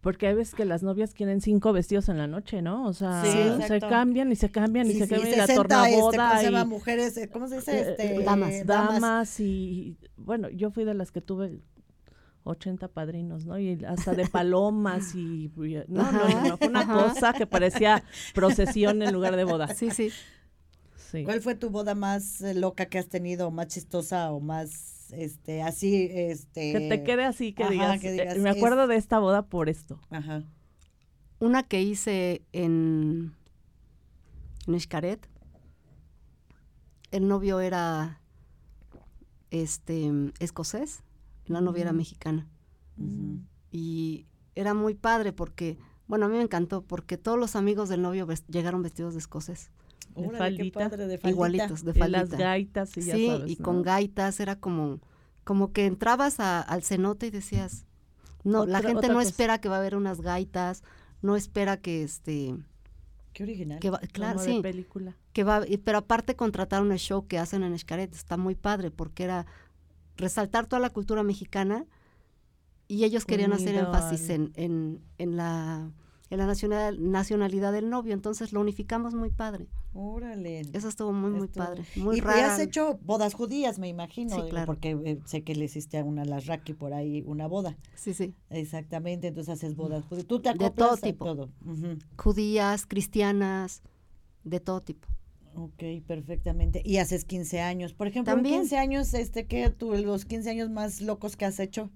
Porque 0.00 0.26
hay 0.26 0.34
veces 0.34 0.54
que 0.54 0.64
las 0.64 0.82
novias 0.82 1.14
quieren 1.14 1.40
cinco 1.40 1.72
vestidos 1.72 2.08
en 2.08 2.18
la 2.18 2.26
noche, 2.26 2.62
¿no? 2.62 2.86
O 2.86 2.92
sea, 2.92 3.22
se 3.22 3.80
cambian 3.80 4.32
y 4.32 4.36
se 4.36 4.50
cambian 4.50 4.86
y 4.86 4.94
se 4.94 5.08
cambian 5.08 5.32
y 5.32 5.36
la 5.36 5.46
tornaboda. 5.46 6.40
Este, 6.40 6.52
¿cómo, 6.52 6.66
mujeres, 6.66 7.16
eh, 7.16 7.28
¿Cómo 7.28 7.48
se 7.48 7.56
dice? 7.56 7.78
Eh, 7.78 7.90
este, 7.90 8.22
damas. 8.22 8.66
damas. 8.66 9.40
y, 9.40 9.96
bueno, 10.16 10.48
yo 10.50 10.70
fui 10.70 10.84
de 10.84 10.94
las 10.94 11.10
que 11.10 11.20
tuve 11.20 11.60
80 12.44 12.88
padrinos, 12.88 13.46
¿no? 13.46 13.58
Y 13.58 13.84
hasta 13.84 14.14
de 14.14 14.26
palomas 14.28 15.14
y... 15.14 15.50
No, 15.88 16.12
no, 16.12 16.48
no, 16.48 16.56
fue 16.58 16.68
una 16.68 16.86
cosa 16.86 17.32
que 17.32 17.46
parecía 17.46 18.04
procesión 18.34 19.02
en 19.02 19.12
lugar 19.12 19.36
de 19.36 19.44
boda. 19.44 19.74
Sí, 19.74 19.90
sí. 19.90 20.10
sí. 21.10 21.24
¿Cuál 21.24 21.40
fue 21.40 21.54
tu 21.54 21.70
boda 21.70 21.94
más 21.94 22.42
eh, 22.42 22.54
loca 22.54 22.86
que 22.86 22.98
has 22.98 23.08
tenido, 23.08 23.50
más 23.50 23.68
chistosa 23.68 24.30
o 24.30 24.40
más 24.40 25.10
este, 25.12 25.62
así, 25.62 26.08
este... 26.12 26.72
Que 26.72 26.88
te 26.88 27.02
quede 27.02 27.24
así, 27.24 27.52
que, 27.52 27.68
digas, 27.68 28.04
eh, 28.04 28.36
me 28.38 28.50
acuerdo 28.50 28.86
de 28.86 28.96
esta 28.96 29.18
boda 29.18 29.46
por 29.46 29.68
esto. 29.68 29.98
Ajá. 30.10 30.44
Una 31.40 31.62
que 31.62 31.82
hice 31.82 32.42
en, 32.52 33.34
en 34.66 34.80
Xcaret, 34.80 35.28
el 37.10 37.28
novio 37.28 37.60
era, 37.60 38.20
este, 39.50 40.10
escocés, 40.40 41.02
la 41.46 41.60
novia 41.60 41.82
era 41.82 41.92
mexicana. 41.92 42.46
Y 43.70 44.26
era 44.54 44.74
muy 44.74 44.94
padre 44.94 45.32
porque, 45.32 45.78
bueno, 46.06 46.26
a 46.26 46.28
mí 46.28 46.36
me 46.36 46.42
encantó 46.42 46.82
porque 46.82 47.18
todos 47.18 47.38
los 47.38 47.56
amigos 47.56 47.88
del 47.88 48.02
novio 48.02 48.26
llegaron 48.48 48.82
vestidos 48.82 49.14
de 49.14 49.20
escocés. 49.20 49.70
De 50.14 50.22
Igualitos, 51.24 51.84
de 51.84 51.92
faldita. 51.92 52.08
las 52.08 52.30
gaitas 52.30 52.96
y 52.96 53.02
Sí, 53.02 53.30
y 53.46 53.56
con 53.56 53.82
gaitas 53.82 54.38
era 54.38 54.56
como, 54.56 55.00
como 55.42 55.72
que 55.72 55.86
entrabas 55.86 56.38
al 56.38 56.82
cenote 56.84 57.26
y 57.26 57.30
decías, 57.30 57.84
no, 58.44 58.66
la 58.66 58.80
gente 58.80 59.08
no 59.08 59.20
espera 59.20 59.60
que 59.60 59.68
va 59.68 59.76
a 59.76 59.78
haber 59.80 59.96
unas 59.96 60.20
gaitas, 60.20 60.84
no 61.22 61.36
espera 61.36 61.78
que 61.78 62.02
este... 62.02 62.54
Qué 63.32 63.42
original. 63.42 63.80
Que 63.80 63.90
claro, 64.12 64.38
sí. 64.38 64.60
película. 64.62 65.16
Que 65.32 65.42
va, 65.42 65.62
pero 65.82 65.98
aparte 65.98 66.36
contrataron 66.36 66.92
el 66.92 66.98
show 66.98 67.26
que 67.26 67.40
hacen 67.40 67.64
en 67.64 67.72
Escaret, 67.72 68.14
está 68.14 68.36
muy 68.36 68.54
padre 68.54 68.92
porque 68.92 69.24
era 69.24 69.46
resaltar 70.16 70.66
toda 70.66 70.80
la 70.80 70.90
cultura 70.90 71.22
mexicana 71.22 71.86
y 72.88 73.04
ellos 73.04 73.24
querían 73.24 73.52
hacer 73.52 73.74
énfasis 73.74 74.28
en, 74.30 74.52
en, 74.56 75.00
en 75.18 75.36
la 75.36 75.90
en 76.30 76.38
la 76.38 76.46
nacional, 76.46 77.10
nacionalidad 77.10 77.72
del 77.72 77.90
novio, 77.90 78.12
entonces 78.12 78.52
lo 78.52 78.60
unificamos 78.60 79.14
muy 79.14 79.30
padre. 79.30 79.68
Órale. 79.92 80.62
Eso 80.72 80.88
estuvo 80.88 81.12
muy, 81.12 81.30
muy 81.30 81.48
padre. 81.48 81.84
Muy 81.96 82.16
y, 82.16 82.20
raro. 82.20 82.46
has 82.46 82.58
hecho 82.58 82.98
bodas 83.02 83.34
judías, 83.34 83.78
me 83.78 83.88
imagino, 83.88 84.34
sí, 84.34 84.48
claro. 84.50 84.66
porque 84.66 84.98
eh, 85.04 85.20
sé 85.26 85.44
que 85.44 85.54
le 85.54 85.66
hiciste 85.66 85.98
a 85.98 86.04
una 86.04 86.24
Lasraki 86.24 86.72
por 86.72 86.92
ahí 86.92 87.22
una 87.26 87.46
boda. 87.46 87.76
Sí, 87.94 88.14
sí. 88.14 88.34
Exactamente, 88.50 89.28
entonces 89.28 89.52
haces 89.52 89.76
bodas 89.76 90.04
judías. 90.06 90.26
Tú 90.26 90.40
te 90.40 90.52
de 90.54 90.70
todo 90.70 90.96
tipo. 90.96 91.24
Todo. 91.24 91.50
Judías, 92.16 92.86
cristianas, 92.86 93.82
de 94.42 94.60
todo 94.60 94.80
tipo. 94.80 95.06
Ok, 95.56 95.82
perfectamente. 96.06 96.82
Y 96.84 96.98
haces 96.98 97.24
15 97.24 97.60
años. 97.60 97.94
Por 97.94 98.08
ejemplo, 98.08 98.34
¿También? 98.34 98.60
15 98.62 98.76
años, 98.76 99.14
este, 99.14 99.46
¿qué 99.46 99.70
tú, 99.70 99.92
los 99.94 100.24
15 100.24 100.50
años 100.50 100.70
más 100.70 101.00
locos 101.00 101.36
que 101.36 101.44
has 101.44 101.60
hecho? 101.60 101.90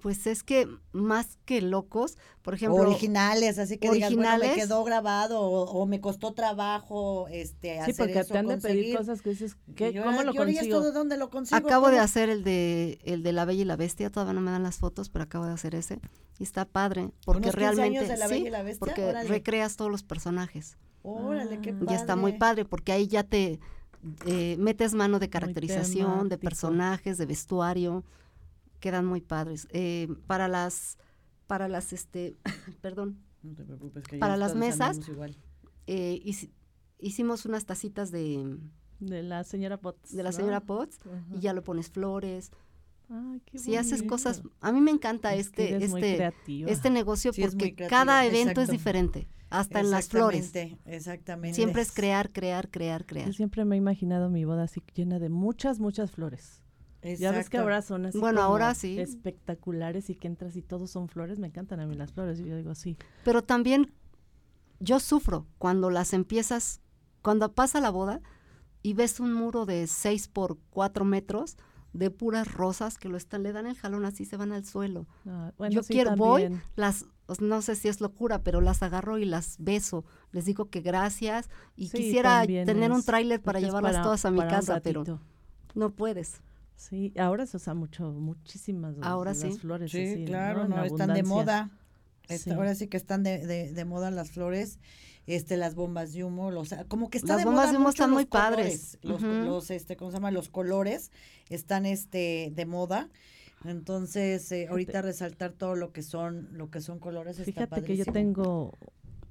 Pues 0.00 0.26
es 0.26 0.42
que 0.42 0.68
más 0.92 1.38
que 1.44 1.60
locos, 1.60 2.16
por 2.42 2.54
ejemplo. 2.54 2.82
Originales, 2.82 3.58
así 3.58 3.78
que 3.78 3.88
originales, 3.88 4.42
digas, 4.42 4.56
me 4.56 4.62
quedó 4.62 4.84
grabado 4.84 5.40
o, 5.40 5.86
me 5.86 6.00
costó 6.00 6.32
trabajo 6.32 7.26
este, 7.28 7.80
sí, 7.84 7.92
porque 7.96 8.24
te 8.24 8.38
han 8.38 8.46
de 8.46 8.58
pedir 8.58 8.96
cosas 8.96 9.22
que 9.22 9.30
dices, 9.30 9.56
¿qué, 9.74 10.00
¿cómo 10.02 10.22
lo 10.22 10.34
consigo? 10.34 10.92
¿Dónde 10.92 11.16
lo 11.16 11.30
consigo? 11.30 11.56
Acabo 11.56 11.90
de 11.90 11.98
hacer 11.98 12.28
el 12.30 12.44
de, 12.44 12.98
el 13.04 13.22
de 13.22 13.32
La 13.32 13.44
Bella 13.44 13.62
y 13.62 13.64
la 13.64 13.76
Bestia, 13.76 14.10
todavía 14.10 14.34
no 14.34 14.40
me 14.40 14.50
dan 14.50 14.62
las 14.62 14.76
fotos, 14.76 15.08
pero 15.08 15.24
acabo 15.24 15.46
de 15.46 15.52
hacer 15.52 15.74
ese. 15.74 16.00
Y 16.38 16.44
está 16.44 16.64
padre, 16.64 17.10
porque 17.24 17.50
realmente, 17.50 18.06
de 18.06 18.16
la 18.16 18.28
Bella 18.28 18.48
y 18.48 18.50
la 18.50 18.62
Bestia? 18.62 18.78
porque 18.78 19.12
recreas 19.24 19.76
todos 19.76 19.90
los 19.90 20.02
personajes. 20.02 20.76
Órale, 21.02 21.60
qué 21.60 21.72
padre. 21.72 21.86
Y 21.90 21.94
está 21.94 22.16
muy 22.16 22.32
padre, 22.32 22.64
porque 22.64 22.92
ahí 22.92 23.08
ya 23.08 23.24
te 23.24 23.58
eh, 24.26 24.56
metes 24.58 24.94
mano 24.94 25.18
de 25.18 25.28
caracterización, 25.28 26.28
de 26.28 26.38
personajes, 26.38 27.18
de 27.18 27.26
vestuario 27.26 28.04
quedan 28.80 29.06
muy 29.06 29.20
padres. 29.20 29.66
Eh, 29.70 30.08
para 30.26 30.48
las, 30.48 30.98
para 31.46 31.68
las, 31.68 31.92
este, 31.92 32.36
perdón, 32.80 33.18
para 34.18 34.36
las 34.36 34.54
mesas, 34.54 35.00
eh, 35.86 36.20
hicimos 36.98 37.46
unas 37.46 37.64
tacitas 37.64 38.10
de 38.10 38.58
de 39.00 39.22
la 39.22 39.44
señora 39.44 39.78
Potts. 39.78 40.14
De 40.14 40.22
la 40.22 40.32
señora 40.32 40.60
Potts 40.60 40.98
y 41.34 41.40
ya 41.40 41.52
lo 41.52 41.62
pones 41.62 41.90
flores. 41.90 42.50
si 43.54 43.76
haces 43.76 44.02
cosas, 44.02 44.42
a 44.60 44.72
mí 44.72 44.80
me 44.80 44.90
encanta 44.90 45.34
este 45.34 45.76
este 45.76 46.32
este 46.66 46.90
negocio 46.90 47.32
porque 47.32 47.74
cada 47.74 48.24
evento 48.26 48.60
es 48.60 48.70
diferente, 48.70 49.28
hasta 49.50 49.80
en 49.80 49.90
las 49.90 50.08
flores. 50.08 50.52
Exactamente. 50.84 51.54
Siempre 51.54 51.82
es 51.82 51.92
crear, 51.92 52.32
crear, 52.32 52.70
crear, 52.70 53.06
crear. 53.06 53.26
Yo 53.26 53.32
siempre 53.32 53.64
me 53.64 53.76
he 53.76 53.78
imaginado 53.78 54.30
mi 54.30 54.44
boda 54.44 54.64
así 54.64 54.82
llena 54.94 55.18
de 55.18 55.28
muchas 55.28 55.78
muchas 55.78 56.10
flores. 56.10 56.62
Ya 57.02 57.30
ves 57.32 57.48
que 57.48 57.58
ahora 57.58 57.80
son 57.82 58.06
así 58.06 58.18
bueno, 58.18 58.42
ahora 58.42 58.74
sí. 58.74 58.98
espectaculares 58.98 60.10
y 60.10 60.16
que 60.16 60.26
entras 60.26 60.56
y 60.56 60.62
todos 60.62 60.90
son 60.90 61.08
flores. 61.08 61.38
Me 61.38 61.46
encantan 61.46 61.80
a 61.80 61.86
mí 61.86 61.94
las 61.94 62.12
flores. 62.12 62.38
yo 62.38 62.56
digo, 62.56 62.74
sí. 62.74 62.96
Pero 63.24 63.42
también 63.42 63.92
yo 64.80 65.00
sufro 65.00 65.46
cuando 65.58 65.90
las 65.90 66.12
empiezas, 66.12 66.80
cuando 67.22 67.52
pasa 67.52 67.80
la 67.80 67.90
boda 67.90 68.20
y 68.82 68.94
ves 68.94 69.20
un 69.20 69.32
muro 69.32 69.66
de 69.66 69.86
6 69.86 70.28
por 70.28 70.58
4 70.70 71.04
metros 71.04 71.56
de 71.92 72.10
puras 72.10 72.52
rosas 72.52 72.98
que 72.98 73.08
lo 73.08 73.16
están, 73.16 73.42
le 73.42 73.52
dan 73.52 73.66
el 73.66 73.76
jalón 73.76 74.04
así, 74.04 74.24
se 74.24 74.36
van 74.36 74.52
al 74.52 74.64
suelo. 74.64 75.06
Ah, 75.26 75.52
yo 75.70 75.82
quiero, 75.82 76.16
voy, 76.16 76.50
las, 76.76 77.06
no 77.40 77.62
sé 77.62 77.76
si 77.76 77.88
es 77.88 78.00
locura, 78.00 78.42
pero 78.42 78.60
las 78.60 78.82
agarro 78.82 79.18
y 79.18 79.24
las 79.24 79.56
beso. 79.58 80.04
Les 80.30 80.44
digo 80.44 80.68
que 80.68 80.80
gracias 80.80 81.48
y 81.76 81.88
quisiera 81.88 82.44
tener 82.46 82.92
un 82.92 83.02
tráiler 83.02 83.40
para 83.40 83.60
llevarlas 83.60 84.02
todas 84.02 84.24
a 84.24 84.30
mi 84.30 84.40
casa, 84.40 84.80
pero 84.80 85.20
no 85.74 85.90
puedes. 85.90 86.40
Sí, 86.78 87.12
ahora 87.18 87.44
se 87.44 87.56
usa 87.56 87.74
mucho, 87.74 88.12
muchísimas 88.12 88.94
ahora 89.02 89.34
las 89.34 89.58
flores. 89.58 89.90
Sí, 89.90 90.22
claro, 90.24 90.68
¿no? 90.68 90.84
están 90.84 91.12
de 91.12 91.24
moda. 91.24 91.70
Ahora 92.54 92.74
sí 92.76 92.86
que 92.86 92.96
están 92.96 93.24
de, 93.24 93.46
de, 93.46 93.84
moda 93.84 94.10
las 94.12 94.30
flores, 94.30 94.78
este, 95.26 95.56
las 95.56 95.74
bombas 95.74 96.12
de 96.12 96.22
humo, 96.22 96.50
los, 96.50 96.74
como 96.86 97.10
que 97.10 97.18
están 97.18 97.38
las 97.38 97.46
bombas 97.46 97.72
de 97.72 97.78
humo 97.78 97.88
están 97.88 98.10
muy 98.10 98.26
padres. 98.26 98.96
Los, 99.02 99.22
los, 99.22 99.70
este, 99.70 99.96
¿cómo 99.96 100.12
se 100.12 100.18
llama? 100.18 100.30
Los 100.30 100.50
colores 100.50 101.10
están, 101.48 101.84
este, 101.84 102.52
de 102.54 102.64
moda. 102.64 103.08
Entonces, 103.64 104.52
eh, 104.52 104.68
ahorita 104.70 105.02
resaltar 105.02 105.52
todo 105.52 105.74
lo 105.74 105.90
que 105.90 106.02
son, 106.02 106.48
lo 106.52 106.70
que 106.70 106.80
son 106.80 107.00
colores. 107.00 107.42
Fíjate 107.42 107.82
que 107.82 107.96
yo 107.96 108.04
tengo. 108.04 108.78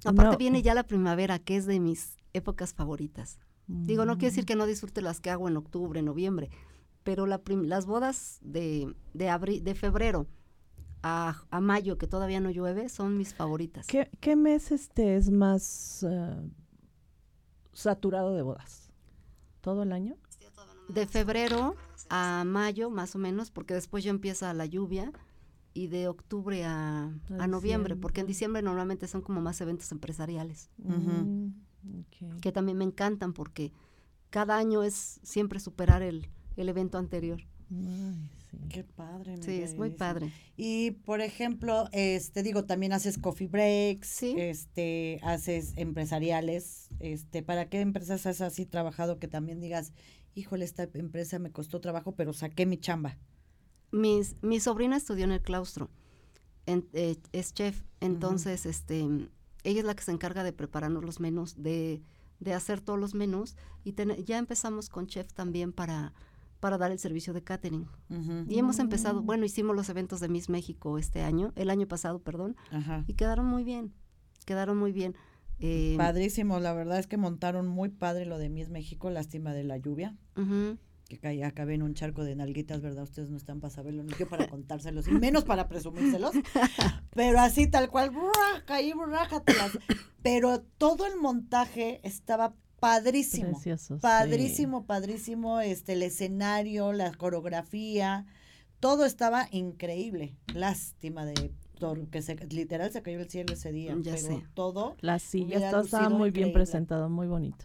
Aparte 0.04 0.36
viene 0.36 0.60
ya 0.60 0.74
la 0.74 0.82
primavera, 0.82 1.38
que 1.38 1.56
es 1.56 1.64
de 1.64 1.80
mis 1.80 2.16
épocas 2.34 2.74
favoritas. 2.74 3.38
Digo, 3.68 4.04
no 4.04 4.18
quiere 4.18 4.30
decir 4.30 4.44
mm. 4.44 4.46
que 4.46 4.56
no 4.56 4.66
disfrute 4.66 5.02
las 5.02 5.20
que 5.20 5.30
hago 5.30 5.48
en 5.48 5.56
octubre, 5.56 6.02
noviembre, 6.02 6.50
pero 7.08 7.24
las 7.24 7.86
bodas 7.86 8.38
de, 8.42 8.94
de, 9.14 9.30
abril, 9.30 9.64
de 9.64 9.74
febrero 9.74 10.26
a, 11.02 11.42
a, 11.50 11.58
mayo, 11.58 11.96
que 11.96 12.06
todavía 12.06 12.38
no 12.38 12.50
llueve, 12.50 12.90
son 12.90 13.16
mis 13.16 13.32
favoritas. 13.32 13.86
¿Qué, 13.86 14.10
qué 14.20 14.36
mes 14.36 14.72
este 14.72 15.16
es 15.16 15.30
más 15.30 16.04
uh, 16.06 16.50
saturado 17.72 18.34
de 18.34 18.42
bodas? 18.42 18.92
¿Todo 19.62 19.84
el 19.84 19.92
año? 19.92 20.16
De 20.90 21.06
febrero 21.06 21.76
a 22.10 22.44
mayo, 22.44 22.90
más 22.90 23.14
o 23.14 23.18
menos, 23.18 23.50
porque 23.50 23.72
después 23.72 24.04
ya 24.04 24.10
empieza 24.10 24.52
la 24.52 24.66
lluvia 24.66 25.10
y 25.72 25.86
de 25.86 26.08
octubre 26.08 26.66
a, 26.66 27.10
a, 27.38 27.46
noviembre, 27.46 27.96
porque 27.96 28.20
en 28.20 28.26
diciembre 28.26 28.60
normalmente 28.60 29.08
son 29.08 29.22
como 29.22 29.40
más 29.40 29.58
eventos 29.62 29.90
empresariales, 29.92 30.68
que 32.42 32.52
también 32.52 32.76
me 32.76 32.84
encantan 32.84 33.32
porque 33.32 33.72
cada 34.28 34.58
año 34.58 34.82
es 34.82 35.20
siempre 35.22 35.58
superar 35.58 36.02
el, 36.02 36.28
el 36.58 36.68
evento 36.68 36.98
anterior. 36.98 37.40
sí. 37.70 38.58
Qué 38.70 38.82
padre. 38.84 39.42
Sí, 39.42 39.62
es 39.62 39.76
muy 39.76 39.90
padre. 39.90 40.32
Y 40.56 40.92
por 40.92 41.20
ejemplo, 41.20 41.88
este 41.92 42.42
digo, 42.42 42.64
también 42.64 42.92
haces 42.92 43.18
coffee 43.18 43.46
breaks, 43.46 44.08
¿Sí? 44.08 44.34
este, 44.38 45.20
haces 45.22 45.74
empresariales, 45.76 46.88
este, 47.00 47.42
¿para 47.42 47.68
qué 47.68 47.80
empresas 47.80 48.26
has 48.26 48.40
así 48.40 48.64
trabajado 48.64 49.18
que 49.18 49.28
también 49.28 49.60
digas, 49.60 49.92
híjole, 50.34 50.64
esta 50.64 50.88
empresa 50.94 51.38
me 51.38 51.52
costó 51.52 51.80
trabajo, 51.80 52.12
pero 52.12 52.32
saqué 52.32 52.64
mi 52.64 52.78
chamba? 52.78 53.18
Mis, 53.92 54.42
mi 54.42 54.60
sobrina 54.60 54.96
estudió 54.96 55.24
en 55.24 55.32
el 55.32 55.42
claustro, 55.42 55.90
eh, 56.66 57.16
es 57.32 57.54
chef, 57.54 57.82
entonces, 58.00 58.66
este, 58.66 59.00
ella 59.64 59.80
es 59.80 59.84
la 59.84 59.94
que 59.94 60.04
se 60.04 60.12
encarga 60.12 60.44
de 60.44 60.52
prepararnos 60.52 61.04
los 61.04 61.20
menús, 61.20 61.62
de, 61.62 62.02
de 62.40 62.54
hacer 62.54 62.80
todos 62.80 62.98
los 62.98 63.14
menús, 63.14 63.56
y 63.84 63.94
ya 64.24 64.38
empezamos 64.38 64.88
con 64.88 65.06
chef 65.06 65.32
también 65.32 65.72
para 65.72 66.12
para 66.60 66.78
dar 66.78 66.90
el 66.90 66.98
servicio 66.98 67.32
de 67.32 67.42
catering. 67.42 67.86
Y 68.48 68.58
hemos 68.58 68.78
empezado, 68.78 69.22
bueno, 69.22 69.44
hicimos 69.44 69.76
los 69.76 69.88
eventos 69.88 70.20
de 70.20 70.28
Miss 70.28 70.48
México 70.48 70.98
este 70.98 71.22
año, 71.22 71.52
el 71.56 71.70
año 71.70 71.86
pasado, 71.86 72.20
perdón, 72.20 72.56
y 73.06 73.14
quedaron 73.14 73.46
muy 73.46 73.64
bien, 73.64 73.92
quedaron 74.44 74.78
muy 74.78 74.92
bien. 74.92 75.14
Eh, 75.60 75.94
Padrísimo, 75.96 76.60
la 76.60 76.72
verdad 76.72 76.98
es 77.00 77.06
que 77.08 77.16
montaron 77.16 77.66
muy 77.66 77.88
padre 77.88 78.26
lo 78.26 78.38
de 78.38 78.48
Miss 78.48 78.70
México, 78.70 79.10
lástima 79.10 79.52
de 79.52 79.64
la 79.64 79.76
lluvia. 79.76 80.16
que 81.08 81.44
acabé 81.44 81.74
en 81.74 81.82
un 81.82 81.94
charco 81.94 82.22
de 82.22 82.36
nalguitas, 82.36 82.82
¿verdad? 82.82 83.04
Ustedes 83.04 83.30
no 83.30 83.38
están 83.38 83.60
para 83.60 83.72
saberlo, 83.72 84.02
ni 84.02 84.12
yo 84.18 84.28
para 84.28 84.46
contárselos, 84.46 85.08
y 85.08 85.12
menos 85.12 85.44
para 85.44 85.66
presumírselos. 85.66 86.32
Pero 87.14 87.40
así, 87.40 87.66
tal 87.66 87.88
cual, 87.88 88.12
caí, 88.66 88.92
rájatelas. 88.92 89.78
Pero 90.22 90.60
todo 90.60 91.06
el 91.06 91.16
montaje 91.16 92.00
estaba 92.06 92.54
padrísimo. 92.80 93.60
padrísimo, 94.00 94.84
padrísimo. 94.84 95.60
Este, 95.60 95.94
el 95.94 96.02
escenario, 96.02 96.92
la 96.92 97.12
coreografía, 97.12 98.26
todo 98.80 99.04
estaba 99.04 99.48
increíble. 99.50 100.34
Lástima 100.54 101.24
de 101.24 101.52
que 102.10 102.22
se, 102.22 102.34
literal 102.48 102.90
se 102.90 103.02
cayó 103.02 103.20
el 103.20 103.30
cielo 103.30 103.54
ese 103.54 103.72
día. 103.72 103.94
Ya 104.00 104.14
pero 104.14 104.42
todo. 104.54 104.96
La 105.00 105.18
silla 105.18 105.56
estaba 105.56 106.08
muy 106.08 106.30
bien 106.30 106.52
presentado, 106.52 107.08
muy 107.08 107.26
bonito. 107.26 107.64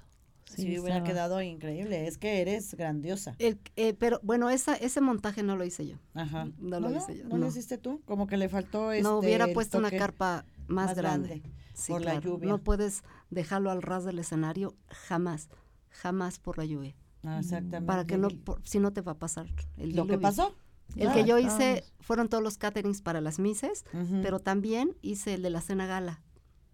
Sí, 0.56 0.78
hubiera 0.78 1.04
quedado 1.04 1.42
increíble. 1.42 2.08
Es 2.08 2.20
que 2.20 2.42
eres 2.42 2.76
grandiosa. 2.76 3.36
El, 3.40 3.58
eh, 3.76 3.94
pero 3.94 4.20
bueno, 4.22 4.52
esa, 4.52 4.76
ese 4.76 5.02
montaje 5.02 5.42
no 5.42 5.56
lo 5.56 5.64
hice 5.64 5.88
yo. 5.88 5.98
Ajá. 6.14 6.48
No, 6.60 6.80
lo 6.80 6.96
hice 6.96 7.18
yo. 7.18 7.28
¿No, 7.28 7.38
lo 7.38 7.48
hiciste 7.48 7.80
tú? 7.80 8.02
Como 8.06 8.28
que 8.28 8.38
le 8.38 8.50
faltó 8.50 8.92
este, 8.92 9.04
No, 9.04 9.18
hubiera 9.18 9.48
puesto 9.48 9.80
una 9.80 9.90
carpa 9.90 10.46
más, 10.68 10.96
grande. 10.96 11.44
por 11.88 12.02
la 12.02 12.20
lluvia. 12.20 12.50
No 12.50 12.58
puedes 12.60 13.04
dejarlo 13.30 13.72
al 13.72 13.82
ras 13.82 14.06
del 14.06 14.20
escenario 14.20 14.76
jamás. 14.88 15.50
Jamás 15.90 16.40
por 16.40 16.58
la 16.58 16.66
lluvia. 16.66 16.96
Ah, 17.24 17.40
exactamente. 17.40 17.88
Para 17.88 18.06
que 18.06 18.18
no, 18.18 18.30
si 18.64 18.80
no 18.80 18.92
te 18.92 19.02
va 19.02 19.14
a 19.14 19.20
pasar. 19.20 19.48
El 19.78 19.96
¿Lo 19.96 20.08
que 20.08 20.18
pasó? 20.18 20.56
El 20.96 21.12
que 21.12 21.26
yo 21.26 21.40
hice 21.40 21.84
fueron 22.02 22.30
todos 22.30 22.44
los 22.44 22.58
caterings 22.58 23.02
para 23.02 23.22
las 23.22 23.40
mises, 23.40 23.86
pero 24.22 24.40
también 24.40 24.96
hice 25.02 25.36
el 25.36 25.42
de 25.42 25.50
la 25.50 25.62
cena 25.62 25.88
gala. 25.88 26.22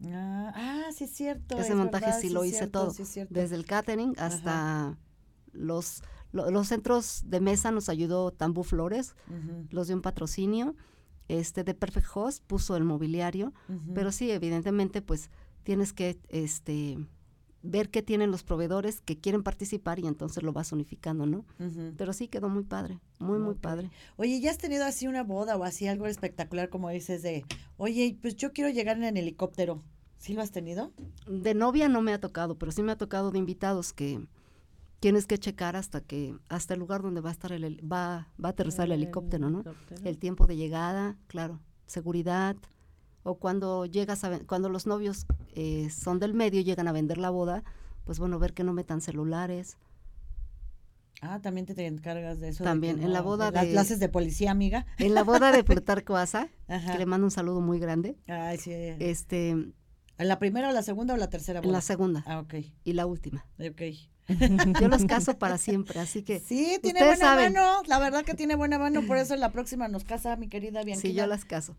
Ah, 0.06 0.54
ah 0.56 0.92
sí 0.94 1.06
es 1.06 1.12
cierto. 1.12 1.58
Ese 1.58 1.76
montaje 1.76 2.12
sí, 2.20 2.30
lo 2.30 2.44
hice 2.44 2.68
todo, 2.68 2.94
desde 3.30 3.56
el 3.56 3.66
catering 3.66 4.16
hasta 4.18 4.98
los 5.52 6.02
los 6.32 6.68
centros 6.68 7.24
de 7.26 7.40
mesa 7.40 7.72
nos 7.72 7.90
ayudó 7.90 8.32
Tambú 8.32 8.64
Flores, 8.64 9.16
los 9.72 9.88
dio 9.88 9.96
un 9.96 10.02
patrocinio, 10.02 10.76
este 11.30 11.64
de 11.64 11.74
Perfect 11.74 12.08
Host 12.14 12.44
puso 12.46 12.76
el 12.76 12.84
mobiliario, 12.84 13.54
pero 13.96 14.12
sí, 14.12 14.30
evidentemente, 14.32 15.02
pues 15.02 15.30
tienes 15.64 15.94
que 15.94 16.20
este 16.28 16.98
ver 17.62 17.90
qué 17.90 18.02
tienen 18.02 18.32
los 18.32 18.44
proveedores 18.44 19.02
que 19.02 19.20
quieren 19.20 19.44
participar 19.44 20.00
y 20.00 20.08
entonces 20.08 20.44
lo 20.44 20.54
vas 20.54 20.72
unificando, 20.72 21.26
¿no? 21.26 21.46
Pero 21.98 22.14
sí 22.14 22.28
quedó 22.28 22.50
muy 22.50 22.64
padre, 22.64 23.00
muy, 23.20 23.40
muy 23.40 23.56
padre. 23.56 23.92
Oye, 24.18 24.40
¿ya 24.40 24.52
has 24.52 24.58
tenido 24.58 24.86
así 24.86 25.08
una 25.08 25.24
boda 25.24 25.58
o 25.58 25.64
así 25.64 25.88
algo 25.88 26.08
espectacular 26.08 26.70
como 26.70 26.90
dices 26.90 27.22
de, 27.22 27.46
oye, 27.78 28.18
pues 28.22 28.36
yo 28.36 28.54
quiero 28.54 28.70
llegar 28.70 28.98
en 28.98 29.04
el 29.04 29.18
helicóptero? 29.18 29.84
¿Sí 30.18 30.34
lo 30.34 30.42
has 30.42 30.52
tenido? 30.52 30.92
De 31.28 31.54
novia 31.54 31.88
no 31.88 32.02
me 32.02 32.14
ha 32.14 32.20
tocado, 32.20 32.58
pero 32.58 32.72
sí 32.72 32.84
me 32.84 32.92
ha 32.92 32.98
tocado 32.98 33.32
de 33.32 33.40
invitados 33.40 33.94
que 33.94 34.26
tienes 35.00 35.28
que 35.28 35.38
checar 35.38 35.76
hasta 35.76 36.02
que 36.02 36.36
hasta 36.50 36.74
el 36.74 36.80
lugar 36.80 37.02
donde 37.02 37.22
va 37.22 37.30
a 37.30 37.32
estar 37.32 37.52
el 37.52 37.80
va 37.91 38.28
va 38.43 38.50
a 38.50 38.52
aterrizar 38.52 38.86
el, 38.86 38.93
helicóptero, 38.93 39.50
¿no? 39.50 39.64
El 40.04 40.18
tiempo 40.18 40.47
de 40.47 40.56
llegada, 40.56 41.18
claro, 41.28 41.60
seguridad, 41.86 42.56
o 43.24 43.36
cuando 43.36 43.86
llegas 43.86 44.24
a, 44.24 44.39
cuando 44.39 44.70
los 44.70 44.88
novios 44.88 45.26
eh, 45.54 45.89
son 45.89 46.20
del 46.20 46.34
medio 46.34 46.62
y 46.62 46.64
llegan 46.64 46.88
a 46.88 46.91
vender 46.91 47.18
la 47.18 47.30
boda, 47.30 47.64
pues 48.06 48.20
bueno, 48.20 48.39
ver 48.39 48.54
que 48.54 48.64
no 48.64 48.74
metan 48.74 49.02
celulares. 49.02 49.78
Ah, 51.22 51.41
también 51.41 51.66
te, 51.66 51.86
encargas 51.86 52.39
de 52.39 52.50
eso. 52.50 52.64
También, 52.64 53.04
en 53.04 53.12
la 53.12 53.22
boda 53.22 53.52
de... 53.52 53.58
Las 53.58 53.66
clases 53.66 54.00
de 54.00 54.08
policía, 54.08 54.52
amiga. 54.52 54.86
En 54.97 55.14
la 55.14 55.24
boda 55.24 55.52
de 55.52 55.64
Plutarco 55.66 56.16
Asa, 56.16 56.47
que 56.68 56.97
le 56.97 57.06
mando 57.06 57.28
un 57.28 57.32
saludo 57.32 57.60
muy 57.60 57.78
grande. 57.78 58.16
Ay, 58.28 58.58
sí. 58.58 58.72
Este... 58.72 59.74
¿En 60.20 60.28
la 60.28 60.38
primera 60.38 60.72
la 60.72 60.84
segunda 60.84 61.16
o 61.16 61.18
la 61.18 61.30
tercera 61.30 61.62
boda? 61.62 61.70
En 61.70 61.74
la 61.74 61.82
segunda. 61.82 62.24
Ah, 62.28 62.40
ok. 62.40 62.54
Y 62.84 62.94
la 62.94 63.08
última. 63.08 63.46
Ok. 63.60 63.82
Yo 64.80 64.88
los 64.88 65.06
caso 65.06 65.40
para 65.40 65.58
siempre, 65.58 66.00
así 66.00 66.22
que. 66.22 66.40
Sí, 66.40 66.78
tiene 66.84 67.04
buena 67.04 67.34
mano. 67.34 67.82
La 67.88 67.98
verdad 67.98 68.24
que 68.24 68.36
tiene 68.36 68.54
buena 68.54 68.78
mano, 68.78 69.02
por 69.08 69.18
eso 69.18 69.34
en 69.34 69.40
la 69.40 69.52
próxima 69.52 69.88
nos 69.88 70.04
casa 70.04 70.36
mi 70.36 70.48
querida 70.48 70.84
Bianca. 70.84 71.02
Sí, 71.02 71.14
yo 71.14 71.26
las 71.26 71.46
caso 71.46 71.76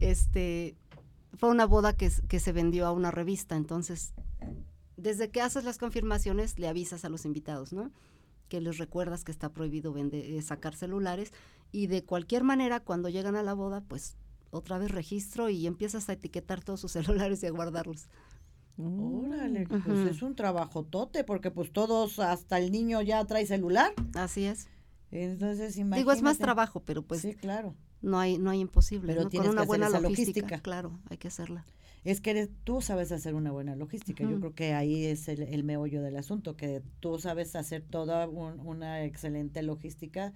este, 0.00 0.76
fue 1.34 1.50
una 1.50 1.66
boda 1.66 1.94
que, 1.94 2.10
que 2.28 2.40
se 2.40 2.52
vendió 2.52 2.86
a 2.86 2.92
una 2.92 3.10
revista, 3.10 3.56
entonces, 3.56 4.12
desde 4.96 5.30
que 5.30 5.40
haces 5.40 5.64
las 5.64 5.78
confirmaciones, 5.78 6.58
le 6.58 6.68
avisas 6.68 7.04
a 7.04 7.08
los 7.08 7.24
invitados, 7.24 7.72
¿no? 7.72 7.90
Que 8.48 8.60
les 8.60 8.78
recuerdas 8.78 9.24
que 9.24 9.32
está 9.32 9.50
prohibido 9.50 9.92
vender, 9.92 10.24
eh, 10.24 10.42
sacar 10.42 10.76
celulares 10.76 11.32
y 11.72 11.88
de 11.88 12.04
cualquier 12.04 12.44
manera, 12.44 12.80
cuando 12.80 13.08
llegan 13.08 13.36
a 13.36 13.42
la 13.42 13.54
boda, 13.54 13.82
pues 13.86 14.16
otra 14.50 14.78
vez 14.78 14.90
registro 14.90 15.48
y 15.48 15.66
empiezas 15.66 16.08
a 16.08 16.14
etiquetar 16.14 16.62
todos 16.62 16.80
sus 16.80 16.92
celulares 16.92 17.42
y 17.42 17.46
a 17.46 17.50
guardarlos. 17.50 18.08
Órale, 18.78 19.66
pues 19.66 19.86
es 19.86 20.20
un 20.20 20.34
trabajo 20.34 20.84
tote, 20.84 21.24
porque 21.24 21.50
pues 21.50 21.72
todos, 21.72 22.18
hasta 22.18 22.58
el 22.58 22.70
niño 22.70 23.00
ya 23.00 23.24
trae 23.24 23.46
celular. 23.46 23.94
Así 24.14 24.44
es. 24.44 24.68
Entonces, 25.10 25.78
imagínate. 25.78 26.00
Digo, 26.00 26.12
es 26.12 26.20
más 26.20 26.36
trabajo, 26.36 26.82
pero 26.84 27.00
pues. 27.02 27.22
Sí, 27.22 27.34
claro 27.34 27.74
no 28.02 28.18
hay 28.18 28.38
no 28.38 28.50
hay 28.50 28.60
imposible 28.60 29.14
pero 29.14 29.30
con 29.30 29.48
una 29.48 29.64
buena 29.64 29.88
logística, 29.88 30.60
claro 30.60 30.98
hay 31.10 31.18
que 31.18 31.28
hacerla 31.28 31.64
es 32.04 32.20
que 32.20 32.48
tú 32.62 32.80
sabes 32.80 33.10
hacer 33.10 33.34
una 33.34 33.50
buena 33.50 33.74
logística 33.74 34.22
yo 34.22 34.38
creo 34.38 34.54
que 34.54 34.74
ahí 34.74 35.06
es 35.06 35.26
el, 35.28 35.42
el, 35.42 35.64
meollo 35.64 36.02
del 36.02 36.16
asunto 36.16 36.56
que 36.56 36.80
tú 37.00 37.18
sabes 37.18 37.56
hacer 37.56 37.82
toda 37.82 38.28
una 38.28 39.02
excelente 39.02 39.62
logística 39.62 40.32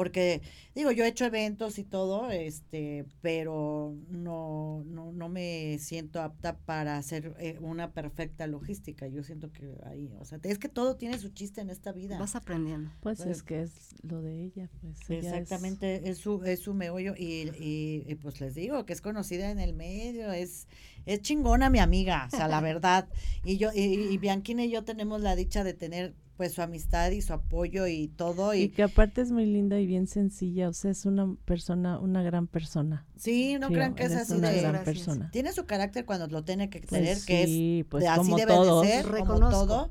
porque 0.00 0.40
digo 0.74 0.92
yo 0.92 1.04
he 1.04 1.08
hecho 1.08 1.26
eventos 1.26 1.78
y 1.78 1.84
todo 1.84 2.30
este 2.30 3.04
pero 3.20 3.94
no 4.08 4.82
no, 4.86 5.12
no 5.12 5.28
me 5.28 5.76
siento 5.78 6.22
apta 6.22 6.56
para 6.56 6.96
hacer 6.96 7.34
eh, 7.38 7.58
una 7.60 7.92
perfecta 7.92 8.46
logística. 8.46 9.06
Yo 9.08 9.22
siento 9.22 9.52
que 9.52 9.76
ahí 9.84 10.10
o 10.18 10.24
sea 10.24 10.40
es 10.42 10.58
que 10.58 10.70
todo 10.70 10.96
tiene 10.96 11.18
su 11.18 11.28
chiste 11.28 11.60
en 11.60 11.68
esta 11.68 11.92
vida. 11.92 12.18
Vas 12.18 12.34
aprendiendo. 12.34 12.90
Pues, 13.00 13.20
es 13.20 13.42
que 13.42 13.60
es 13.60 13.94
lo 14.02 14.22
de 14.22 14.42
ella 14.42 14.70
pues 14.80 15.10
exactamente 15.10 16.08
es... 16.08 16.16
su 16.16 16.42
es 16.44 16.60
su 16.60 16.72
meollo 16.72 17.12
y, 17.14 17.50
y, 17.58 18.14
pues 18.14 18.40
les 18.40 18.54
digo 18.54 18.86
que 18.86 18.94
es 18.94 19.02
conocida 19.02 19.50
en 19.50 19.58
el 19.58 19.74
medio 19.74 20.32
es 20.32 20.66
es 21.06 21.20
chingona 21.22 21.70
mi 21.70 21.78
amiga 21.78 22.28
o 22.32 22.36
sea 22.36 22.48
la 22.48 22.60
verdad 22.60 23.08
y 23.44 23.56
yo 23.56 23.70
y, 23.74 23.80
y 23.80 24.18
Bianquina 24.18 24.64
y 24.64 24.70
yo 24.70 24.84
tenemos 24.84 25.20
la 25.20 25.36
dicha 25.36 25.64
de 25.64 25.74
tener 25.74 26.14
pues 26.40 26.54
su 26.54 26.62
amistad 26.62 27.10
y 27.10 27.20
su 27.20 27.34
apoyo 27.34 27.86
y 27.86 28.08
todo. 28.08 28.54
Y, 28.54 28.70
que 28.70 28.82
aparte 28.82 29.20
es 29.20 29.30
muy 29.30 29.44
linda 29.44 29.78
y 29.78 29.84
bien 29.84 30.06
sencilla, 30.06 30.70
o 30.70 30.72
sea, 30.72 30.90
es 30.90 31.04
una 31.04 31.36
persona, 31.44 31.98
una 31.98 32.22
gran 32.22 32.46
persona. 32.46 33.06
Sí, 33.14 33.58
no 33.60 33.68
crean 33.68 33.94
que 33.94 34.04
es 34.04 34.12
así 34.12 34.32
una 34.32 34.50
gran 34.50 34.82
persona. 34.82 35.30
Tiene 35.32 35.52
su 35.52 35.66
carácter 35.66 36.06
cuando 36.06 36.28
lo 36.28 36.42
tiene 36.42 36.70
que 36.70 36.80
pues 36.80 36.88
tener, 36.88 37.18
que 37.26 37.80
es 37.80 37.86
pues 37.90 38.06
así 38.06 38.32
debe 38.34 38.54
de 38.54 38.86
ser, 38.86 39.06
como 39.26 39.50
todo. 39.50 39.90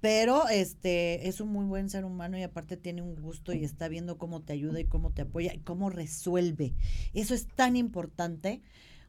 Pero 0.00 0.48
este 0.48 1.28
es 1.28 1.42
un 1.42 1.48
muy 1.48 1.66
buen 1.66 1.90
ser 1.90 2.06
humano 2.06 2.38
y 2.38 2.42
aparte 2.42 2.78
tiene 2.78 3.02
un 3.02 3.14
gusto 3.14 3.52
y 3.52 3.62
está 3.62 3.88
viendo 3.88 4.16
cómo 4.16 4.40
te 4.40 4.54
ayuda 4.54 4.80
y 4.80 4.86
cómo 4.86 5.10
te 5.10 5.20
apoya 5.20 5.52
y 5.52 5.58
cómo 5.58 5.90
resuelve. 5.90 6.72
Eso 7.12 7.34
es 7.34 7.48
tan 7.48 7.76
importante 7.76 8.62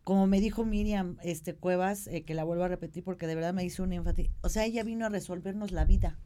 como 0.03 0.27
me 0.27 0.41
dijo 0.41 0.65
Miriam 0.65 1.17
este 1.23 1.55
Cuevas, 1.55 2.07
eh, 2.07 2.23
que 2.23 2.33
la 2.33 2.43
vuelvo 2.43 2.63
a 2.63 2.67
repetir 2.67 3.03
porque 3.03 3.27
de 3.27 3.35
verdad 3.35 3.53
me 3.53 3.63
hizo 3.63 3.83
un 3.83 3.93
énfasis, 3.93 4.29
o 4.41 4.49
sea, 4.49 4.65
ella 4.65 4.83
vino 4.83 5.05
a 5.05 5.09
resolvernos 5.09 5.71
la 5.71 5.85
vida. 5.85 6.17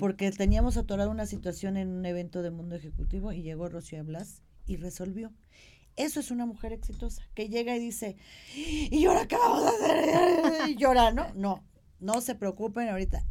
Porque 0.00 0.32
teníamos 0.32 0.76
atorado 0.76 1.12
una 1.12 1.26
situación 1.26 1.76
en 1.76 1.86
un 1.86 2.04
evento 2.06 2.42
de 2.42 2.50
mundo 2.50 2.74
ejecutivo 2.74 3.30
y 3.30 3.42
llegó 3.42 3.68
Rocío 3.68 4.02
Blas 4.04 4.42
y 4.66 4.78
resolvió. 4.78 5.32
Eso 5.94 6.18
es 6.18 6.32
una 6.32 6.44
mujer 6.44 6.72
exitosa, 6.72 7.22
que 7.34 7.48
llega 7.48 7.76
y 7.76 7.78
dice, 7.78 8.16
¿y 8.54 9.06
ahora 9.06 9.28
qué 9.28 9.36
vamos 9.36 9.64
a 9.64 9.68
hacer? 9.68 10.68
Y 10.70 10.74
llora, 10.76 11.12
¿no? 11.12 11.32
No, 11.34 11.64
no 12.00 12.20
se 12.20 12.34
preocupen 12.34 12.88
ahorita. 12.88 13.24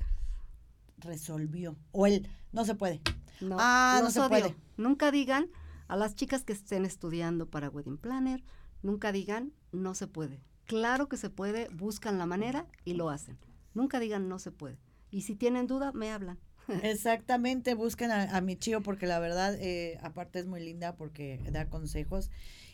Resolvió. 0.98 1.76
O 1.91 2.08
él, 2.08 2.30
no 2.54 2.64
se 2.64 2.74
puede. 2.74 3.02
No, 3.41 3.58
ah, 3.60 4.00
no 4.02 4.10
se 4.10 4.22
puede. 4.30 4.56
Nunca 4.78 5.12
digan 5.12 5.48
a 5.88 5.96
las 5.96 6.16
chicas 6.16 6.43
que 6.43 6.54
estén 6.54 6.86
estudiando 6.86 7.50
para 7.50 7.70
Wedding 7.70 7.98
Planner, 7.98 8.43
nunca 8.86 9.12
digan, 9.12 9.52
no 9.72 9.96
se 9.96 10.08
puede. 10.08 10.40
Claro 10.66 11.10
que 11.10 11.18
se 11.18 11.30
puede, 11.30 11.68
buscan 11.70 12.18
la 12.18 12.26
manera 12.26 12.68
y 12.86 12.94
lo 12.94 13.10
hacen. 13.10 13.38
Nunca 13.74 14.00
digan, 14.00 14.30
no 14.30 14.40
se 14.40 14.52
puede. 14.52 14.78
Y 15.12 15.22
si 15.22 15.36
tienen 15.36 15.68
duda, 15.68 15.92
me 15.92 16.12
hablan. 16.12 16.40
Exactamente, 16.84 17.74
busquen 17.76 18.12
a, 18.12 18.42
mi 18.42 18.56
chío 18.56 18.82
porque 18.82 19.06
la 19.06 19.20
verdad, 19.20 19.56
eh, 19.60 20.00
aparte 20.02 20.40
es 20.40 20.46
muy 20.46 20.64
linda 20.64 20.96
porque 20.96 21.40
da 21.52 21.70
consejos. 21.70 22.30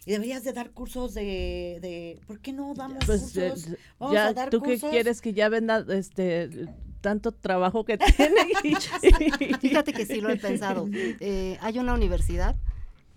Y 0.05 0.11
deberías 0.11 0.43
de 0.43 0.53
dar 0.53 0.71
cursos 0.71 1.13
de, 1.13 1.79
de 1.81 2.19
¿por 2.25 2.39
qué 2.39 2.53
no 2.53 2.73
damos 2.73 3.05
pues, 3.05 3.21
cursos? 3.21 3.69
Vamos 3.99 4.15
ya, 4.15 4.27
a 4.27 4.33
dar 4.33 4.49
¿Tú 4.49 4.61
qué 4.61 4.79
quieres 4.79 5.21
que 5.21 5.33
ya 5.33 5.47
venda 5.49 5.85
este 5.89 6.67
tanto 7.01 7.31
trabajo 7.31 7.85
que 7.85 7.97
tiene? 8.17 8.47
Fíjate 9.61 9.93
que 9.93 10.05
sí 10.05 10.21
lo 10.21 10.29
he 10.29 10.37
pensado. 10.37 10.89
Eh, 10.91 11.57
hay 11.61 11.77
una 11.77 11.93
universidad 11.93 12.55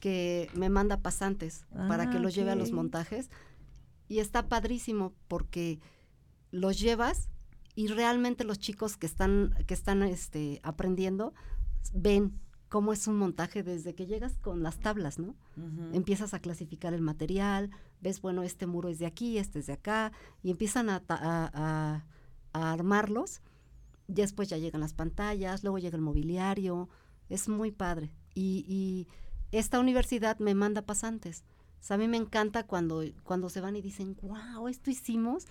que 0.04 0.50
me 0.52 0.68
manda 0.68 1.00
pasantes 1.00 1.64
para 1.88 2.10
que 2.10 2.18
ah, 2.18 2.20
los 2.20 2.34
lleve 2.34 2.50
a 2.50 2.56
los 2.56 2.72
montajes 2.72 3.30
y 4.06 4.18
está 4.18 4.50
padrísimo 4.50 5.14
porque 5.28 5.80
los 6.50 6.78
llevas 6.78 7.30
y 7.74 7.86
realmente 7.86 8.44
los 8.44 8.58
chicos 8.58 8.98
que 8.98 9.06
están, 9.06 9.54
que 9.66 9.72
están 9.72 10.02
este, 10.02 10.60
aprendiendo 10.62 11.32
ven 11.94 12.38
cómo 12.68 12.92
es 12.92 13.06
un 13.06 13.16
montaje 13.16 13.62
desde 13.62 13.94
que 13.94 14.04
llegas 14.04 14.36
con 14.36 14.62
las 14.62 14.78
tablas, 14.78 15.18
¿no? 15.18 15.36
Empiezas 15.94 16.34
a 16.34 16.38
clasificar 16.38 16.92
el 16.92 17.00
material, 17.00 17.70
ves, 18.02 18.20
bueno, 18.20 18.42
este 18.42 18.66
muro 18.66 18.90
es 18.90 18.98
de 18.98 19.06
aquí, 19.06 19.38
este 19.38 19.60
es 19.60 19.68
de 19.68 19.72
acá, 19.72 20.12
y 20.42 20.50
empiezan 20.50 20.90
a, 20.90 21.02
a, 21.08 22.04
a, 22.52 22.72
armarlos. 22.72 23.40
Después 24.06 24.50
ya 24.50 24.58
llegan 24.58 24.82
las 24.82 24.92
pantallas, 24.92 25.62
luego 25.62 25.78
llega 25.78 25.96
el 25.96 26.02
mobiliario, 26.02 26.90
Es 27.30 27.48
muy 27.48 27.70
padre. 27.72 28.12
Y, 28.34 28.66
y 28.68 29.08
esta 29.58 29.78
universidad 29.78 30.38
me 30.38 30.54
manda 30.54 30.82
pasantes. 30.82 31.44
O 31.84 31.86
sea, 31.86 31.94
a 31.96 31.98
mí 31.98 32.08
me 32.08 32.16
encanta 32.16 32.64
cuando, 32.64 33.04
cuando 33.24 33.50
se 33.50 33.60
van 33.60 33.76
y 33.76 33.82
dicen, 33.82 34.16
wow, 34.22 34.68
esto 34.68 34.90
hicimos. 34.90 35.46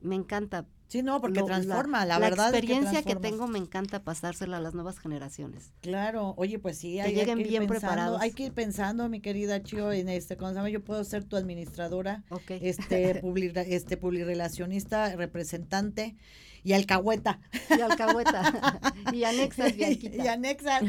Me 0.00 0.14
encanta. 0.14 0.66
Sí, 0.86 1.02
no, 1.02 1.20
porque 1.20 1.42
transforma, 1.42 2.06
la, 2.06 2.18
verdad. 2.18 2.52
La 2.52 2.58
experiencia 2.58 3.02
que, 3.02 3.16
tengo 3.16 3.48
me 3.48 3.58
encanta 3.58 4.04
pasársela 4.04 4.58
a 4.58 4.60
las 4.60 4.74
nuevas 4.74 4.98
generaciones. 5.00 5.72
Claro, 5.80 6.34
oye, 6.36 6.58
pues 6.58 6.78
sí, 6.78 7.00
hay, 7.00 7.14
lleguen 7.14 7.38
que 7.38 7.42
ir 7.42 7.48
bien 7.48 7.66
pensando, 7.66 7.80
preparados. 7.80 8.20
Hay 8.20 8.32
que 8.32 8.44
ir 8.44 8.52
pensando, 8.52 9.08
mi 9.08 9.20
querida 9.20 9.62
Chio, 9.62 9.90
en 9.90 10.08
este, 10.08 10.36
cuando 10.36 10.68
yo 10.68 10.84
puedo 10.84 11.02
ser 11.02 11.24
tu 11.24 11.36
administradora, 11.36 12.22
este, 12.48 13.14
public, 13.22 13.56
este, 13.56 13.96
publirelacionista, 13.96 15.16
representante 15.16 16.16
y 16.62 16.74
alcahueta. 16.74 17.40
Y 17.76 17.80
alcahueta. 17.80 18.80
y 19.12 19.24
anexas, 19.24 19.74
Y 19.76 20.28
anexas. 20.28 20.84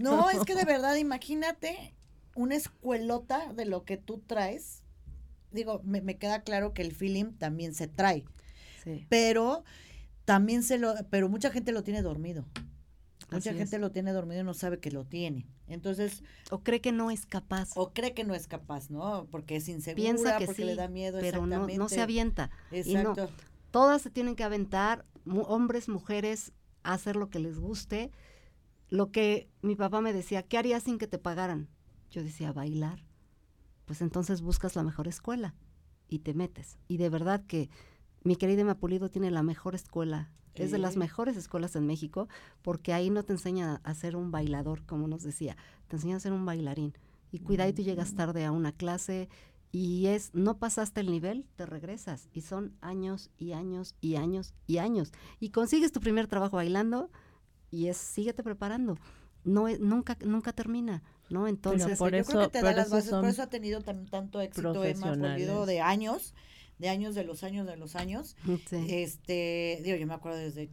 No, 0.00 0.30
es 0.30 0.40
que 0.44 0.54
de 0.54 0.64
verdad, 0.64 0.94
imagínate 0.94 1.94
una 2.34 2.54
escuelota 2.54 3.52
de 3.52 3.64
lo 3.64 3.84
que 3.84 3.96
tú 3.96 4.22
traes. 4.26 4.82
Digo, 5.50 5.80
me, 5.84 6.00
me 6.00 6.16
queda 6.16 6.42
claro 6.42 6.72
que 6.74 6.82
el 6.82 6.94
feeling 6.94 7.32
también 7.32 7.74
se 7.74 7.88
trae. 7.88 8.24
Pero 9.08 9.64
también 10.24 10.62
se 10.62 10.78
lo, 10.78 10.94
pero 11.10 11.28
mucha 11.28 11.50
gente 11.50 11.72
lo 11.72 11.82
tiene 11.82 12.02
dormido. 12.02 12.46
Mucha 13.30 13.54
gente 13.54 13.78
lo 13.78 13.90
tiene 13.92 14.12
dormido 14.12 14.40
y 14.40 14.44
no 14.44 14.54
sabe 14.54 14.80
que 14.80 14.90
lo 14.90 15.04
tiene. 15.04 15.46
Entonces. 15.68 16.22
O 16.50 16.60
cree 16.62 16.80
que 16.80 16.92
no 16.92 17.10
es 17.10 17.26
capaz. 17.26 17.70
O 17.76 17.92
cree 17.92 18.12
que 18.12 18.24
no 18.24 18.34
es 18.34 18.46
capaz, 18.48 18.90
¿no? 18.90 19.28
Porque 19.30 19.56
es 19.56 19.68
insegura, 19.68 20.02
Piensa 20.02 20.38
que 20.38 20.46
porque 20.46 20.64
le 20.64 20.74
da 20.74 20.88
miedo. 20.88 21.18
Pero 21.20 21.46
no, 21.46 21.68
no, 21.68 21.88
se 21.88 22.00
avienta. 22.00 22.50
Exacto. 22.72 23.28
todas 23.70 24.02
se 24.02 24.10
tienen 24.10 24.34
que 24.34 24.42
aventar, 24.42 25.04
hombres, 25.26 25.88
mujeres, 25.88 26.52
a 26.82 26.94
hacer 26.94 27.16
lo 27.16 27.30
que 27.30 27.38
les 27.38 27.58
guste. 27.58 28.10
Lo 28.88 29.12
que 29.12 29.48
mi 29.62 29.76
papá 29.76 30.00
me 30.00 30.12
decía, 30.12 30.42
¿qué 30.42 30.58
harías 30.58 30.82
sin 30.82 30.98
que 30.98 31.06
te 31.06 31.18
pagaran? 31.18 31.68
Yo 32.10 32.22
decía, 32.22 32.52
bailar. 32.52 33.04
Pues 33.84 34.02
entonces 34.02 34.40
buscas 34.42 34.76
la 34.76 34.82
mejor 34.82 35.08
escuela 35.08 35.54
y 36.08 36.20
te 36.20 36.34
metes. 36.34 36.78
Y 36.88 36.96
de 36.96 37.08
verdad 37.08 37.44
que 37.46 37.70
mi 38.22 38.36
querida 38.36 38.64
Mapulido 38.64 39.08
tiene 39.08 39.30
la 39.30 39.42
mejor 39.42 39.74
escuela, 39.74 40.30
es 40.54 40.70
de 40.72 40.78
las 40.78 40.96
mejores 40.96 41.36
escuelas 41.36 41.74
en 41.76 41.86
México, 41.86 42.28
porque 42.60 42.92
ahí 42.92 43.08
no 43.08 43.22
te 43.22 43.32
enseña 43.32 43.80
a 43.82 43.94
ser 43.94 44.16
un 44.16 44.30
bailador, 44.30 44.84
como 44.84 45.08
nos 45.08 45.22
decía, 45.22 45.56
te 45.88 45.96
enseña 45.96 46.16
a 46.16 46.20
ser 46.20 46.32
un 46.32 46.44
bailarín. 46.44 46.92
Y 47.32 47.38
cuidado, 47.38 47.72
tú 47.72 47.82
llegas 47.82 48.12
mm. 48.12 48.16
tarde 48.16 48.44
a 48.44 48.52
una 48.52 48.72
clase 48.72 49.28
y 49.72 50.06
es, 50.06 50.34
no 50.34 50.58
pasaste 50.58 51.00
el 51.00 51.10
nivel, 51.10 51.46
te 51.56 51.64
regresas. 51.64 52.28
Y 52.32 52.40
son 52.40 52.76
años 52.80 53.30
y 53.38 53.52
años 53.52 53.94
y 54.00 54.16
años 54.16 54.54
y 54.66 54.78
años. 54.78 55.12
Y 55.38 55.50
consigues 55.50 55.92
tu 55.92 56.00
primer 56.00 56.26
trabajo 56.26 56.56
bailando 56.56 57.10
y 57.70 57.86
es, 57.86 57.96
síguete 57.96 58.42
preparando. 58.42 58.98
No, 59.44 59.66
nunca, 59.78 60.18
nunca 60.24 60.52
termina, 60.52 61.02
¿no? 61.30 61.48
Entonces, 61.48 61.98
por 61.98 62.14
yo 62.14 62.24
creo 62.24 62.42
que 62.42 62.58
te 62.58 62.62
da 62.62 62.72
las 62.72 62.90
bases, 62.90 63.10
por 63.10 63.26
eso 63.26 63.42
ha 63.42 63.48
tenido 63.48 63.80
tanto 63.82 64.40
éxito 64.40 64.84
Emma 64.84 65.16
de 65.16 65.80
años 65.80 66.34
de 66.80 66.88
años 66.88 67.14
de 67.14 67.24
los 67.24 67.44
años 67.44 67.66
de 67.66 67.76
los 67.76 67.94
años. 67.94 68.36
Este, 68.72 69.80
digo, 69.84 69.98
yo 69.98 70.06
me 70.06 70.14
acuerdo 70.14 70.38
desde 70.38 70.70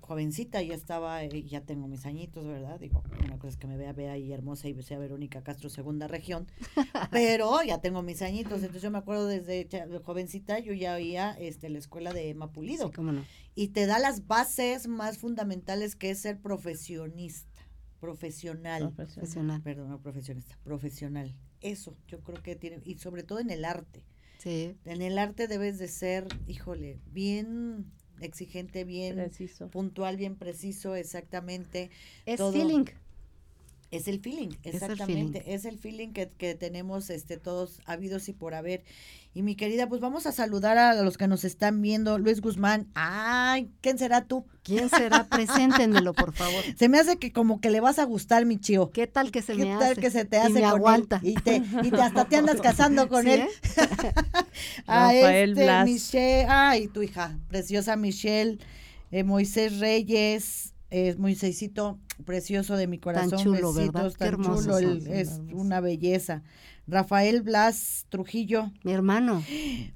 jovencita, 0.00 0.60
ya 0.62 0.74
estaba, 0.74 1.24
eh, 1.24 1.44
ya 1.44 1.62
tengo 1.62 1.88
mis 1.88 2.04
añitos, 2.04 2.46
¿verdad? 2.46 2.78
Digo, 2.78 3.02
una 3.24 3.38
cosa 3.38 3.48
es 3.48 3.56
que 3.56 3.66
me 3.66 3.78
vea, 3.78 3.94
vea 3.94 4.12
ahí 4.12 4.32
hermosa 4.32 4.68
y 4.68 4.80
sea 4.82 4.98
Verónica 4.98 5.42
Castro, 5.42 5.70
segunda 5.70 6.08
región, 6.08 6.46
pero 7.10 7.62
ya 7.62 7.80
tengo 7.80 8.02
mis 8.02 8.20
añitos, 8.20 8.58
entonces 8.60 8.82
yo 8.82 8.90
me 8.90 8.98
acuerdo 8.98 9.26
desde 9.26 9.66
jovencita, 10.04 10.58
yo 10.58 10.74
ya 10.74 10.94
oía 10.94 11.32
este, 11.40 11.70
la 11.70 11.78
escuela 11.78 12.12
de 12.12 12.36
cómo 12.94 13.12
no. 13.12 13.24
Y 13.54 13.68
te 13.68 13.86
da 13.86 13.98
las 13.98 14.26
bases 14.26 14.88
más 14.88 15.18
fundamentales 15.18 15.96
que 15.96 16.10
es 16.10 16.20
ser 16.20 16.38
profesionista, 16.38 17.49
profesional. 18.00 18.92
Profesional. 18.92 19.62
Perdón, 19.62 19.90
no 19.90 20.00
profesionista, 20.00 20.58
profesional. 20.64 21.34
Eso, 21.60 21.96
yo 22.08 22.20
creo 22.20 22.42
que 22.42 22.56
tiene, 22.56 22.80
y 22.84 22.96
sobre 22.96 23.22
todo 23.22 23.38
en 23.38 23.50
el 23.50 23.64
arte 23.64 24.02
en 24.44 25.02
el 25.02 25.18
arte 25.18 25.48
debes 25.48 25.78
de 25.78 25.88
ser, 25.88 26.26
híjole, 26.46 26.98
bien 27.06 27.92
exigente, 28.20 28.84
bien 28.84 29.30
puntual, 29.70 30.16
bien 30.16 30.36
preciso, 30.36 30.94
exactamente. 30.94 31.90
Es 32.26 32.40
feeling. 32.40 32.86
Es 33.90 34.06
el 34.06 34.20
feeling, 34.20 34.50
exactamente. 34.62 35.42
Es 35.52 35.64
el 35.64 35.76
feeling, 35.76 36.12
que, 36.12 36.28
que, 36.28 36.54
tenemos 36.54 37.10
este, 37.10 37.38
todos 37.38 37.80
habidos 37.86 38.28
y 38.28 38.32
por 38.32 38.54
haber. 38.54 38.84
Y 39.34 39.42
mi 39.42 39.56
querida, 39.56 39.88
pues 39.88 40.00
vamos 40.00 40.26
a 40.26 40.32
saludar 40.32 40.78
a 40.78 40.94
los 41.02 41.18
que 41.18 41.26
nos 41.26 41.44
están 41.44 41.82
viendo. 41.82 42.16
Luis 42.18 42.40
Guzmán. 42.40 42.86
Ay, 42.94 43.68
¿quién 43.80 43.98
será 43.98 44.24
tú? 44.24 44.44
¿Quién 44.62 44.88
será? 44.90 45.24
Preséntenmelo, 45.28 46.12
por 46.12 46.32
favor. 46.32 46.62
Se 46.76 46.88
me 46.88 47.00
hace 47.00 47.16
que 47.16 47.32
como 47.32 47.60
que 47.60 47.70
le 47.70 47.80
vas 47.80 47.98
a 47.98 48.04
gustar, 48.04 48.46
mi 48.46 48.58
chío. 48.58 48.92
¿Qué 48.92 49.08
tal 49.08 49.32
que 49.32 49.42
se 49.42 49.54
me 49.56 49.72
hace? 49.72 49.88
¿Qué 49.88 49.94
tal 49.94 50.02
que 50.02 50.10
se 50.10 50.24
te 50.24 50.38
hace 50.38 50.50
y 50.50 50.54
me 50.54 50.64
aguanta. 50.64 51.20
Y, 51.24 51.34
te, 51.34 51.56
y 51.82 51.90
te, 51.90 52.00
hasta 52.00 52.26
te 52.26 52.36
andas 52.36 52.60
casando 52.62 53.08
con 53.08 53.26
él. 53.26 53.42
a 54.86 55.12
Rafael 55.12 55.50
este, 55.50 55.64
Blas. 55.64 55.84
Michelle. 55.84 56.46
Ay, 56.48 56.86
tu 56.86 57.02
hija, 57.02 57.36
preciosa 57.48 57.96
Michelle. 57.96 58.58
Eh, 59.10 59.24
Moisés 59.24 59.80
Reyes. 59.80 60.74
Eh, 60.92 61.14
Moisésito, 61.18 62.00
precioso 62.22 62.76
de 62.76 62.86
mi 62.86 62.98
corazón. 62.98 63.30
Tan 63.30 63.38
chulo, 63.38 63.72
¿verdad? 63.72 64.12
Tan 64.16 64.42
chulo, 64.42 64.78
es 64.78 65.40
una 65.52 65.80
belleza. 65.80 66.42
Rafael 66.86 67.42
Blas 67.42 68.06
Trujillo. 68.08 68.70
Mi 68.82 68.92
hermano. 68.92 69.42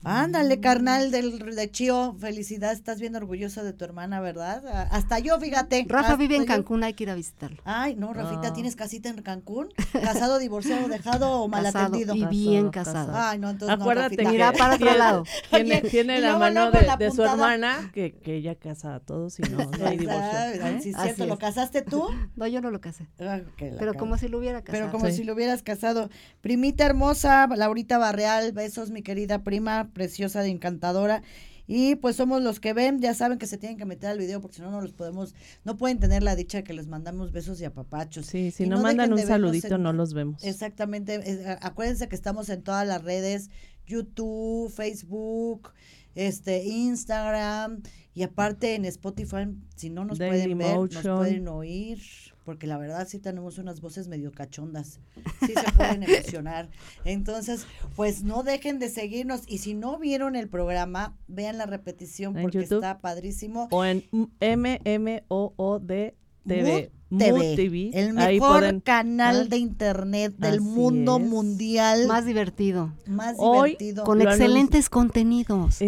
Ándale, 0.04 0.60
carnal 0.60 1.10
del 1.10 1.38
de 1.38 1.70
Chío. 1.70 2.14
Felicidad, 2.20 2.72
estás 2.72 3.00
bien 3.00 3.16
orgullosa 3.16 3.62
de 3.62 3.72
tu 3.72 3.84
hermana, 3.84 4.20
¿verdad? 4.20 4.62
Hasta 4.90 5.18
yo, 5.18 5.38
fíjate. 5.40 5.84
Rafa 5.88 6.16
vive 6.16 6.36
en 6.36 6.44
Cancún, 6.44 6.84
hay 6.84 6.94
que 6.94 7.04
ir 7.04 7.10
a 7.10 7.14
visitarlo. 7.14 7.60
Ay, 7.64 7.96
no, 7.96 8.12
Rafita, 8.12 8.52
¿tienes 8.52 8.76
casita 8.76 9.08
en 9.08 9.22
Cancún? 9.22 9.68
¿Casado, 9.92 10.38
divorciado, 10.38 10.88
dejado 10.88 11.42
o 11.42 11.48
malatendido? 11.48 12.14
Y 12.14 12.26
bien 12.26 12.70
casado. 12.70 13.12
Ay, 13.14 13.38
no, 13.38 13.50
entonces 13.50 13.78
Acuérdate 13.78 14.22
no, 14.22 14.30
mira 14.30 14.52
para 14.52 14.76
otro 14.76 14.94
lado. 14.96 15.24
Tiene, 15.50 15.80
tiene 15.82 16.20
la 16.20 16.38
mano 16.38 16.70
de, 16.70 17.10
su 17.10 17.22
hermana, 17.22 17.90
que, 17.92 18.14
que 18.14 18.36
ella 18.36 18.54
casa 18.54 18.96
a 18.96 19.00
todos 19.00 19.38
y 19.38 19.42
no, 19.42 19.64
no 19.64 19.86
hay 19.86 19.96
divorcio. 19.98 20.38
¿eh? 20.38 20.78
Sí, 20.82 20.92
cierto. 20.92 21.26
¿Lo 21.26 21.38
casaste 21.38 21.82
tú? 21.82 22.08
No, 22.36 22.46
yo 22.46 22.60
no 22.60 22.70
lo 22.70 22.80
casé. 22.80 23.06
Ah, 23.20 23.40
Pero 23.56 23.94
como 23.94 24.18
si 24.18 24.28
lo 24.28 24.38
hubiera 24.38 24.62
casado. 24.62 24.86
Pero 24.86 24.92
como 24.92 25.10
si 25.12 25.24
lo 25.24 25.34
hubieras 25.34 25.62
casado. 25.62 26.10
Primita 26.40 26.73
hermosa, 26.82 27.46
Laurita 27.46 27.98
Barreal, 27.98 28.52
besos, 28.52 28.90
mi 28.90 29.02
querida 29.02 29.44
prima, 29.44 29.90
preciosa 29.92 30.42
de 30.42 30.48
encantadora. 30.48 31.22
Y 31.66 31.94
pues 31.96 32.16
somos 32.16 32.42
los 32.42 32.60
que 32.60 32.74
ven, 32.74 33.00
ya 33.00 33.14
saben 33.14 33.38
que 33.38 33.46
se 33.46 33.56
tienen 33.56 33.78
que 33.78 33.86
meter 33.86 34.10
al 34.10 34.18
video 34.18 34.40
porque 34.40 34.56
si 34.56 34.62
no, 34.62 34.70
no 34.70 34.82
los 34.82 34.92
podemos, 34.92 35.34
no 35.64 35.76
pueden 35.78 35.98
tener 35.98 36.22
la 36.22 36.36
dicha 36.36 36.58
de 36.58 36.64
que 36.64 36.74
les 36.74 36.88
mandamos 36.88 37.32
besos 37.32 37.60
y 37.60 37.64
apapachos. 37.64 38.26
Sí, 38.26 38.50
si 38.50 38.66
no, 38.66 38.80
mandan 38.80 39.12
un 39.12 39.18
saludito, 39.20 39.78
no 39.78 39.92
los 39.92 40.12
vemos. 40.12 40.44
Exactamente, 40.44 41.56
acuérdense 41.62 42.08
que 42.08 42.16
estamos 42.16 42.50
en 42.50 42.62
todas 42.62 42.86
las 42.86 43.02
redes, 43.02 43.50
YouTube, 43.86 44.70
Facebook, 44.70 45.72
este, 46.14 46.64
Instagram, 46.64 47.82
y 48.12 48.24
aparte 48.24 48.74
en 48.74 48.84
Spotify, 48.84 49.48
si 49.74 49.88
no 49.88 50.04
nos 50.04 50.18
pueden 50.18 50.58
ver, 50.58 50.76
nos 50.76 51.02
pueden 51.02 51.48
oír 51.48 52.33
porque 52.44 52.66
la 52.66 52.78
verdad 52.78 53.08
sí 53.08 53.18
tenemos 53.18 53.58
unas 53.58 53.80
voces 53.80 54.08
medio 54.08 54.32
cachondas, 54.32 55.00
sí 55.40 55.54
se 55.54 55.72
pueden 55.72 56.02
emocionar. 56.02 56.68
Entonces, 57.04 57.66
pues 57.96 58.22
no 58.22 58.42
dejen 58.42 58.78
de 58.78 58.88
seguirnos 58.88 59.42
y 59.46 59.58
si 59.58 59.74
no 59.74 59.98
vieron 59.98 60.36
el 60.36 60.48
programa, 60.48 61.16
vean 61.26 61.58
la 61.58 61.66
repetición 61.66 62.34
porque 62.34 62.60
está 62.60 62.98
padrísimo. 62.98 63.68
O 63.70 63.84
en 63.84 64.04
MMOOD 64.40 66.12
TV. 66.46 66.90
TV, 67.18 67.90
el 67.94 68.12
mejor 68.12 68.82
canal 68.82 69.48
de 69.48 69.58
internet 69.58 70.34
del 70.36 70.60
mundo 70.60 71.18
mundial. 71.18 72.06
Más 72.06 72.26
divertido. 72.26 72.92
Más 73.06 73.36
divertido. 73.36 74.04
Con 74.04 74.20
excelentes 74.20 74.88
contenidos. 74.88 75.78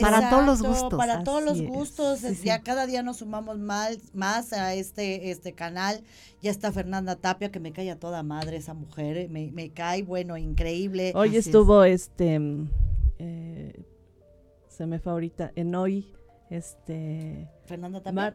Para 0.00 0.30
todos 0.30 0.44
los 0.44 0.62
gustos. 0.62 0.98
Para 0.98 1.24
todos 1.24 1.42
los 1.42 1.62
gustos. 1.62 2.20
Ya 2.42 2.62
cada 2.62 2.86
día 2.86 3.02
nos 3.02 3.18
sumamos 3.18 3.58
más, 3.58 3.98
más 4.14 4.52
a 4.52 4.74
este, 4.74 5.30
este 5.30 5.52
canal. 5.52 6.02
Ya 6.42 6.50
está 6.50 6.70
Fernanda 6.72 7.16
Tapia, 7.16 7.50
que 7.50 7.60
me 7.60 7.72
cae 7.72 7.90
a 7.90 7.98
toda 7.98 8.22
madre 8.22 8.56
esa 8.56 8.74
mujer. 8.74 9.16
Eh, 9.16 9.28
me, 9.28 9.50
me 9.52 9.70
cae, 9.70 10.02
bueno, 10.02 10.36
increíble. 10.36 11.12
Hoy 11.14 11.36
estuvo 11.36 11.82
este. 11.84 12.40
Eh, 13.18 13.84
se 14.68 14.86
me 14.86 14.98
fue 14.98 15.12
ahorita. 15.12 15.52
En 15.56 15.74
hoy. 15.74 16.12
Este. 16.50 17.48
Fernanda 17.66 18.02
Tapia. 18.02 18.34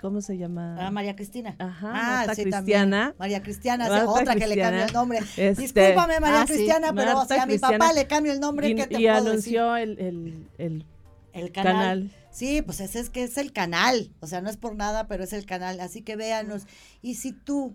¿Cómo 0.00 0.20
se 0.20 0.38
llama? 0.38 0.76
Ah, 0.78 0.90
María 0.92 1.16
Cristina. 1.16 1.56
Ajá, 1.58 2.22
ah, 2.22 2.34
sí, 2.34 2.44
Cristiana. 2.44 3.14
María 3.18 3.42
Cristiana, 3.42 3.86
es 3.86 4.04
otra 4.06 4.36
que 4.36 4.46
le 4.46 4.56
cambió 4.56 4.84
el 4.84 4.92
nombre. 4.92 5.18
Este, 5.18 5.54
Discúlpame, 5.54 6.20
María 6.20 6.42
ah, 6.42 6.46
Cristiana, 6.46 6.92
pero 6.94 7.24
si 7.26 7.34
a 7.34 7.46
mi 7.46 7.58
papá 7.58 7.92
le 7.92 8.06
cambio 8.06 8.32
el 8.32 8.38
nombre, 8.38 8.68
y, 8.68 8.74
¿qué 8.76 8.86
te 8.86 9.00
y 9.00 9.08
anunció 9.08 9.76
El, 9.76 9.98
el, 10.58 10.86
el, 11.32 11.52
canal. 11.52 12.12
Sí, 12.30 12.62
pues 12.62 12.78
ese 12.80 13.00
es 13.00 13.10
que 13.10 13.24
es 13.24 13.38
el 13.38 13.52
canal. 13.52 14.12
O 14.20 14.28
sea, 14.28 14.40
no 14.40 14.50
es 14.50 14.56
por 14.56 14.76
nada, 14.76 15.08
pero 15.08 15.24
es 15.24 15.32
el 15.32 15.46
canal. 15.46 15.80
Así 15.80 16.02
que 16.02 16.14
véanos. 16.14 16.66
Y 17.02 17.16
si 17.16 17.32
tú 17.32 17.74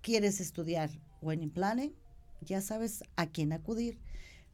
quieres 0.00 0.40
estudiar 0.40 0.88
Wedding 1.20 1.50
Planning, 1.50 1.94
ya 2.40 2.62
sabes 2.62 3.04
a 3.16 3.26
quién 3.26 3.52
acudir. 3.52 3.98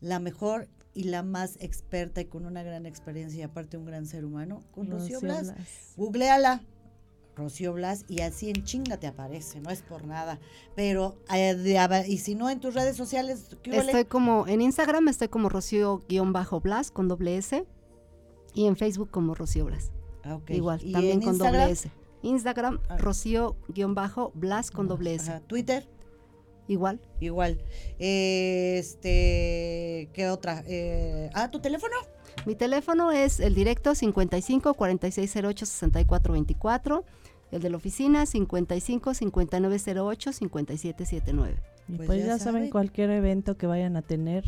La 0.01 0.19
mejor 0.19 0.69
y 0.93 1.05
la 1.05 1.23
más 1.23 1.57
experta 1.61 2.21
y 2.21 2.25
con 2.25 2.47
una 2.47 2.63
gran 2.63 2.87
experiencia 2.87 3.39
y 3.39 3.43
aparte 3.43 3.77
un 3.77 3.85
gran 3.85 4.07
ser 4.07 4.25
humano, 4.25 4.65
con 4.73 4.91
Rocío 4.91 5.21
Blas. 5.21 5.53
Googleala, 5.97 6.63
Rocío 7.37 7.75
Blas 7.75 8.05
y 8.09 8.23
así 8.23 8.49
en 8.49 8.65
chinga 8.65 8.97
te 8.97 9.07
aparece, 9.07 9.61
no 9.61 9.71
es 9.71 9.83
por 9.83 10.05
nada. 10.05 10.41
Pero, 10.75 11.19
eh, 11.33 12.05
y 12.09 12.19
si 12.19 12.35
no 12.35 12.49
en 12.51 12.61
tus 12.61 12.75
redes 12.75 12.97
sociales, 12.97 13.57
¿qué 13.63 13.77
Estoy 13.77 14.07
como, 14.07 14.47
en 14.49 14.63
Instagram 14.63 15.09
estoy 15.09 15.29
como 15.29 15.49
Rocío-Blas 15.51 16.91
con 16.91 17.09
doble 17.09 17.37
S 17.37 17.65
y 18.55 18.67
en 18.67 18.77
Facebook 18.77 19.11
como 19.11 19.35
Rocío 19.35 19.67
Blas. 19.67 19.93
Ah, 20.25 20.41
Igual, 20.49 20.81
también 20.91 21.21
con 21.21 21.37
doble 21.39 21.71
S. 21.71 21.91
Instagram, 22.23 22.81
ah. 22.89 22.97
Rocío-Blas 22.97 24.71
con 24.71 24.89
doble 24.89 25.15
S. 25.15 25.41
Twitter. 25.47 25.87
Igual. 26.69 27.01
Igual. 27.21 27.63
este, 27.99 28.89
¿qué 30.13 30.29
otra? 30.31 30.65
Eh, 30.67 31.31
ah, 31.35 31.51
¿tu 31.51 31.61
teléfono? 31.61 31.95
Mi 32.45 32.55
teléfono 32.55 33.13
es 33.13 33.41
el 33.41 33.55
directo 33.55 33.95
55 33.95 34.75
4608 34.75 35.67
6424, 35.67 37.05
el 37.53 37.63
de 37.63 37.71
la 37.71 37.77
oficina 37.77 38.27
55 38.27 39.15
5908 39.15 40.33
5779. 40.33 41.63
Y 41.89 41.93
pues, 41.97 42.07
pues 42.07 42.25
ya, 42.25 42.39
saben, 42.39 42.71
cualquier 42.71 43.11
evento 43.11 43.57
que 43.57 43.67
vayan 43.67 43.97
a 43.97 44.03
tener, 44.03 44.45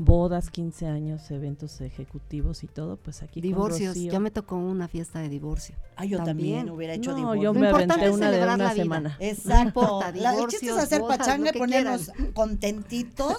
bodas, 0.00 0.48
15 0.48 0.86
años, 0.86 1.30
eventos 1.30 1.80
ejecutivos 1.82 2.64
y 2.64 2.66
todo, 2.66 2.96
pues 2.96 3.22
aquí 3.22 3.42
Divorcios, 3.42 3.94
ya 3.94 4.18
me 4.18 4.30
tocó 4.30 4.56
una 4.56 4.88
fiesta 4.88 5.20
de 5.20 5.28
divorcio. 5.28 5.74
Ah, 5.94 6.06
yo 6.06 6.24
también, 6.24 6.70
hubiera 6.70 6.94
hecho 6.94 7.16
no, 7.16 7.34
yo 7.34 7.52
me 7.52 7.68
aventé 7.68 8.08
una 8.08 8.30
de 8.30 8.42
una 8.42 8.74
semana. 8.74 9.16
Exacto. 9.20 10.00
la, 10.14 10.34
el 10.34 10.46
chiste 10.46 10.66
es 10.68 10.76
hacer 10.78 11.02
pachanga 11.02 11.50
y 11.54 11.58
ponernos 11.58 12.10
contentitos, 12.34 13.36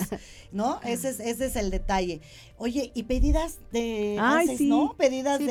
¿no? 0.52 0.80
Ese 0.84 1.10
es, 1.10 1.20
ese 1.20 1.48
es 1.48 1.56
el 1.56 1.72
detalle. 1.72 2.22
Oye, 2.58 2.92
y 2.94 3.04
pedidas 3.04 3.58
de 3.72 4.18
Ay, 4.20 4.56
sí. 4.56 4.70
¿no? 4.70 4.94
Pedidas 4.96 5.40
de 5.40 5.48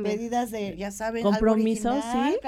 pedidas, 0.00 0.52
de, 0.52 0.76
ya 0.76 0.92
saben, 0.92 1.24
compromisos, 1.24 2.04
sí. 2.12 2.38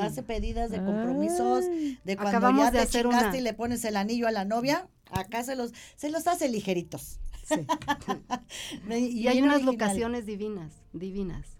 Hace 0.00 0.24
pedidas 0.24 0.72
de 0.72 0.78
compromisos, 0.78 1.66
de 1.66 2.16
cuando 2.16 2.38
Acabamos 2.38 2.64
ya 2.64 2.70
te 2.72 2.78
de 2.78 2.82
hacer 2.82 3.06
una... 3.06 3.36
y 3.36 3.40
le 3.40 3.54
pones 3.54 3.84
el 3.84 3.96
anillo 3.96 4.26
a 4.26 4.32
la 4.32 4.44
novia, 4.44 4.88
acá 5.12 5.44
se 5.44 5.54
los 5.54 5.72
se 5.94 6.10
los 6.10 6.26
hace 6.26 6.48
ligeritos. 6.48 7.20
y, 8.90 9.26
hay 9.28 9.42
unas 9.42 9.62
locaciones 9.62 10.26
divinas, 10.26 10.82
divinas. 10.92 11.58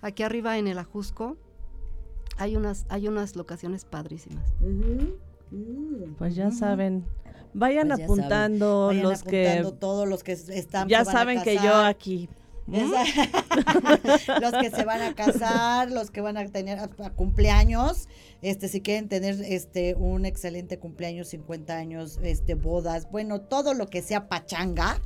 Aquí 0.00 0.22
arriba 0.22 0.58
en 0.58 0.66
el 0.66 0.78
Ajusco 0.78 1.36
hay 2.36 2.56
unas, 2.56 2.86
hay 2.88 3.08
unas 3.08 3.36
locaciones 3.36 3.84
padrísimas. 3.84 4.52
Mm, 4.60 6.14
pues 6.18 6.34
ya 6.34 6.50
saben, 6.50 7.04
vayan 7.54 7.88
pues 7.88 8.00
apuntando 8.00 8.92
los 8.92 9.22
que 9.22 9.64
todos 9.78 10.08
los 10.08 10.22
que 10.22 10.32
están 10.32 10.88
ya 10.88 11.04
saben 11.04 11.42
que 11.42 11.56
yo 11.56 11.74
aquí 11.74 12.28
los 14.40 14.52
que 14.60 14.70
se 14.70 14.84
van 14.84 15.02
a 15.02 15.14
casar, 15.14 15.90
los 15.90 16.10
que 16.10 16.20
van 16.20 16.36
a 16.36 16.46
tener 16.46 16.78
cumpleaños, 17.16 18.08
este 18.42 18.68
si 18.68 18.80
quieren 18.80 19.08
tener 19.08 19.40
este 19.42 19.96
un 19.96 20.24
excelente 20.24 20.78
cumpleaños, 20.78 21.28
50 21.28 21.76
años, 21.76 22.20
este 22.22 22.54
bodas, 22.54 23.10
bueno, 23.10 23.40
todo 23.40 23.74
lo 23.74 23.88
que 23.88 24.02
sea 24.02 24.28
pachanga, 24.28 25.00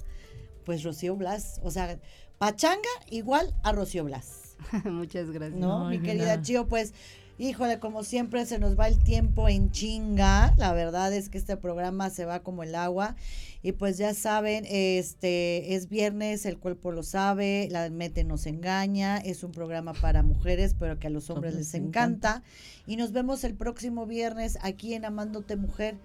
pues 0.64 0.82
Rocío 0.82 1.16
Blas, 1.16 1.60
o 1.62 1.70
sea, 1.70 1.98
pachanga 2.38 2.88
igual 3.10 3.54
a 3.62 3.72
Rocío 3.72 4.04
Blas. 4.04 4.56
Muchas 4.84 5.30
gracias. 5.30 5.58
No, 5.58 5.88
mi 5.88 6.00
querida 6.00 6.40
Chio, 6.42 6.66
pues 6.66 6.94
Híjole, 7.36 7.80
como 7.80 8.04
siempre 8.04 8.46
se 8.46 8.60
nos 8.60 8.78
va 8.78 8.86
el 8.86 9.02
tiempo 9.02 9.48
en 9.48 9.72
chinga. 9.72 10.54
La 10.56 10.72
verdad 10.72 11.12
es 11.12 11.28
que 11.28 11.38
este 11.38 11.56
programa 11.56 12.08
se 12.10 12.24
va 12.24 12.44
como 12.44 12.62
el 12.62 12.76
agua. 12.76 13.16
Y 13.60 13.72
pues 13.72 13.98
ya 13.98 14.14
saben, 14.14 14.64
este 14.68 15.74
es 15.74 15.88
viernes, 15.88 16.46
el 16.46 16.58
cuerpo 16.58 16.92
lo 16.92 17.02
sabe, 17.02 17.66
la 17.72 17.90
mente 17.90 18.22
nos 18.22 18.46
engaña, 18.46 19.16
es 19.18 19.42
un 19.42 19.50
programa 19.50 19.94
para 19.94 20.22
mujeres, 20.22 20.76
pero 20.78 21.00
que 21.00 21.08
a 21.08 21.10
los 21.10 21.28
hombres 21.28 21.56
les 21.56 21.74
encanta. 21.74 22.44
Y 22.86 22.94
nos 22.94 23.10
vemos 23.10 23.42
el 23.42 23.54
próximo 23.54 24.06
viernes 24.06 24.56
aquí 24.62 24.94
en 24.94 25.04
Amándote 25.04 25.56
Mujer 25.56 25.96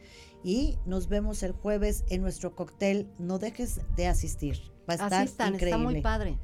y 0.44 0.78
nos 0.86 1.10
vemos 1.10 1.44
el 1.44 1.52
jueves 1.52 2.04
en 2.10 2.22
nuestro 2.22 2.56
cóctel. 2.56 3.08
No 3.18 3.40
dejes 3.40 3.82
de 3.96 4.08
asistir. 4.08 4.60
Va 4.90 4.94
a 4.94 5.24
estar 5.24 5.54
increíble. 5.54 5.66
Está 5.66 5.78
muy 5.78 6.02
padre. 6.02 6.40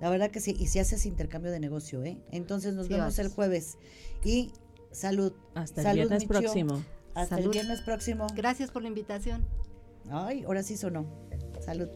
La 0.00 0.08
verdad 0.08 0.30
que 0.30 0.40
sí, 0.40 0.56
y 0.58 0.68
si 0.68 0.78
haces 0.78 1.04
intercambio 1.04 1.52
de 1.52 1.60
negocio, 1.60 2.02
¿eh? 2.04 2.18
Entonces 2.30 2.74
nos 2.74 2.88
vemos 2.88 3.18
el 3.18 3.28
jueves. 3.28 3.76
Y 4.24 4.52
salud. 4.90 5.32
Hasta 5.54 5.90
el 5.90 5.96
viernes 5.96 6.24
próximo. 6.24 6.82
Hasta 7.14 7.38
el 7.38 7.48
viernes 7.50 7.82
próximo. 7.82 8.26
Gracias 8.34 8.70
por 8.70 8.82
la 8.82 8.88
invitación. 8.88 9.46
Ay, 10.10 10.44
ahora 10.44 10.62
sí 10.62 10.76
sonó. 10.76 11.06
Salud. 11.60 11.88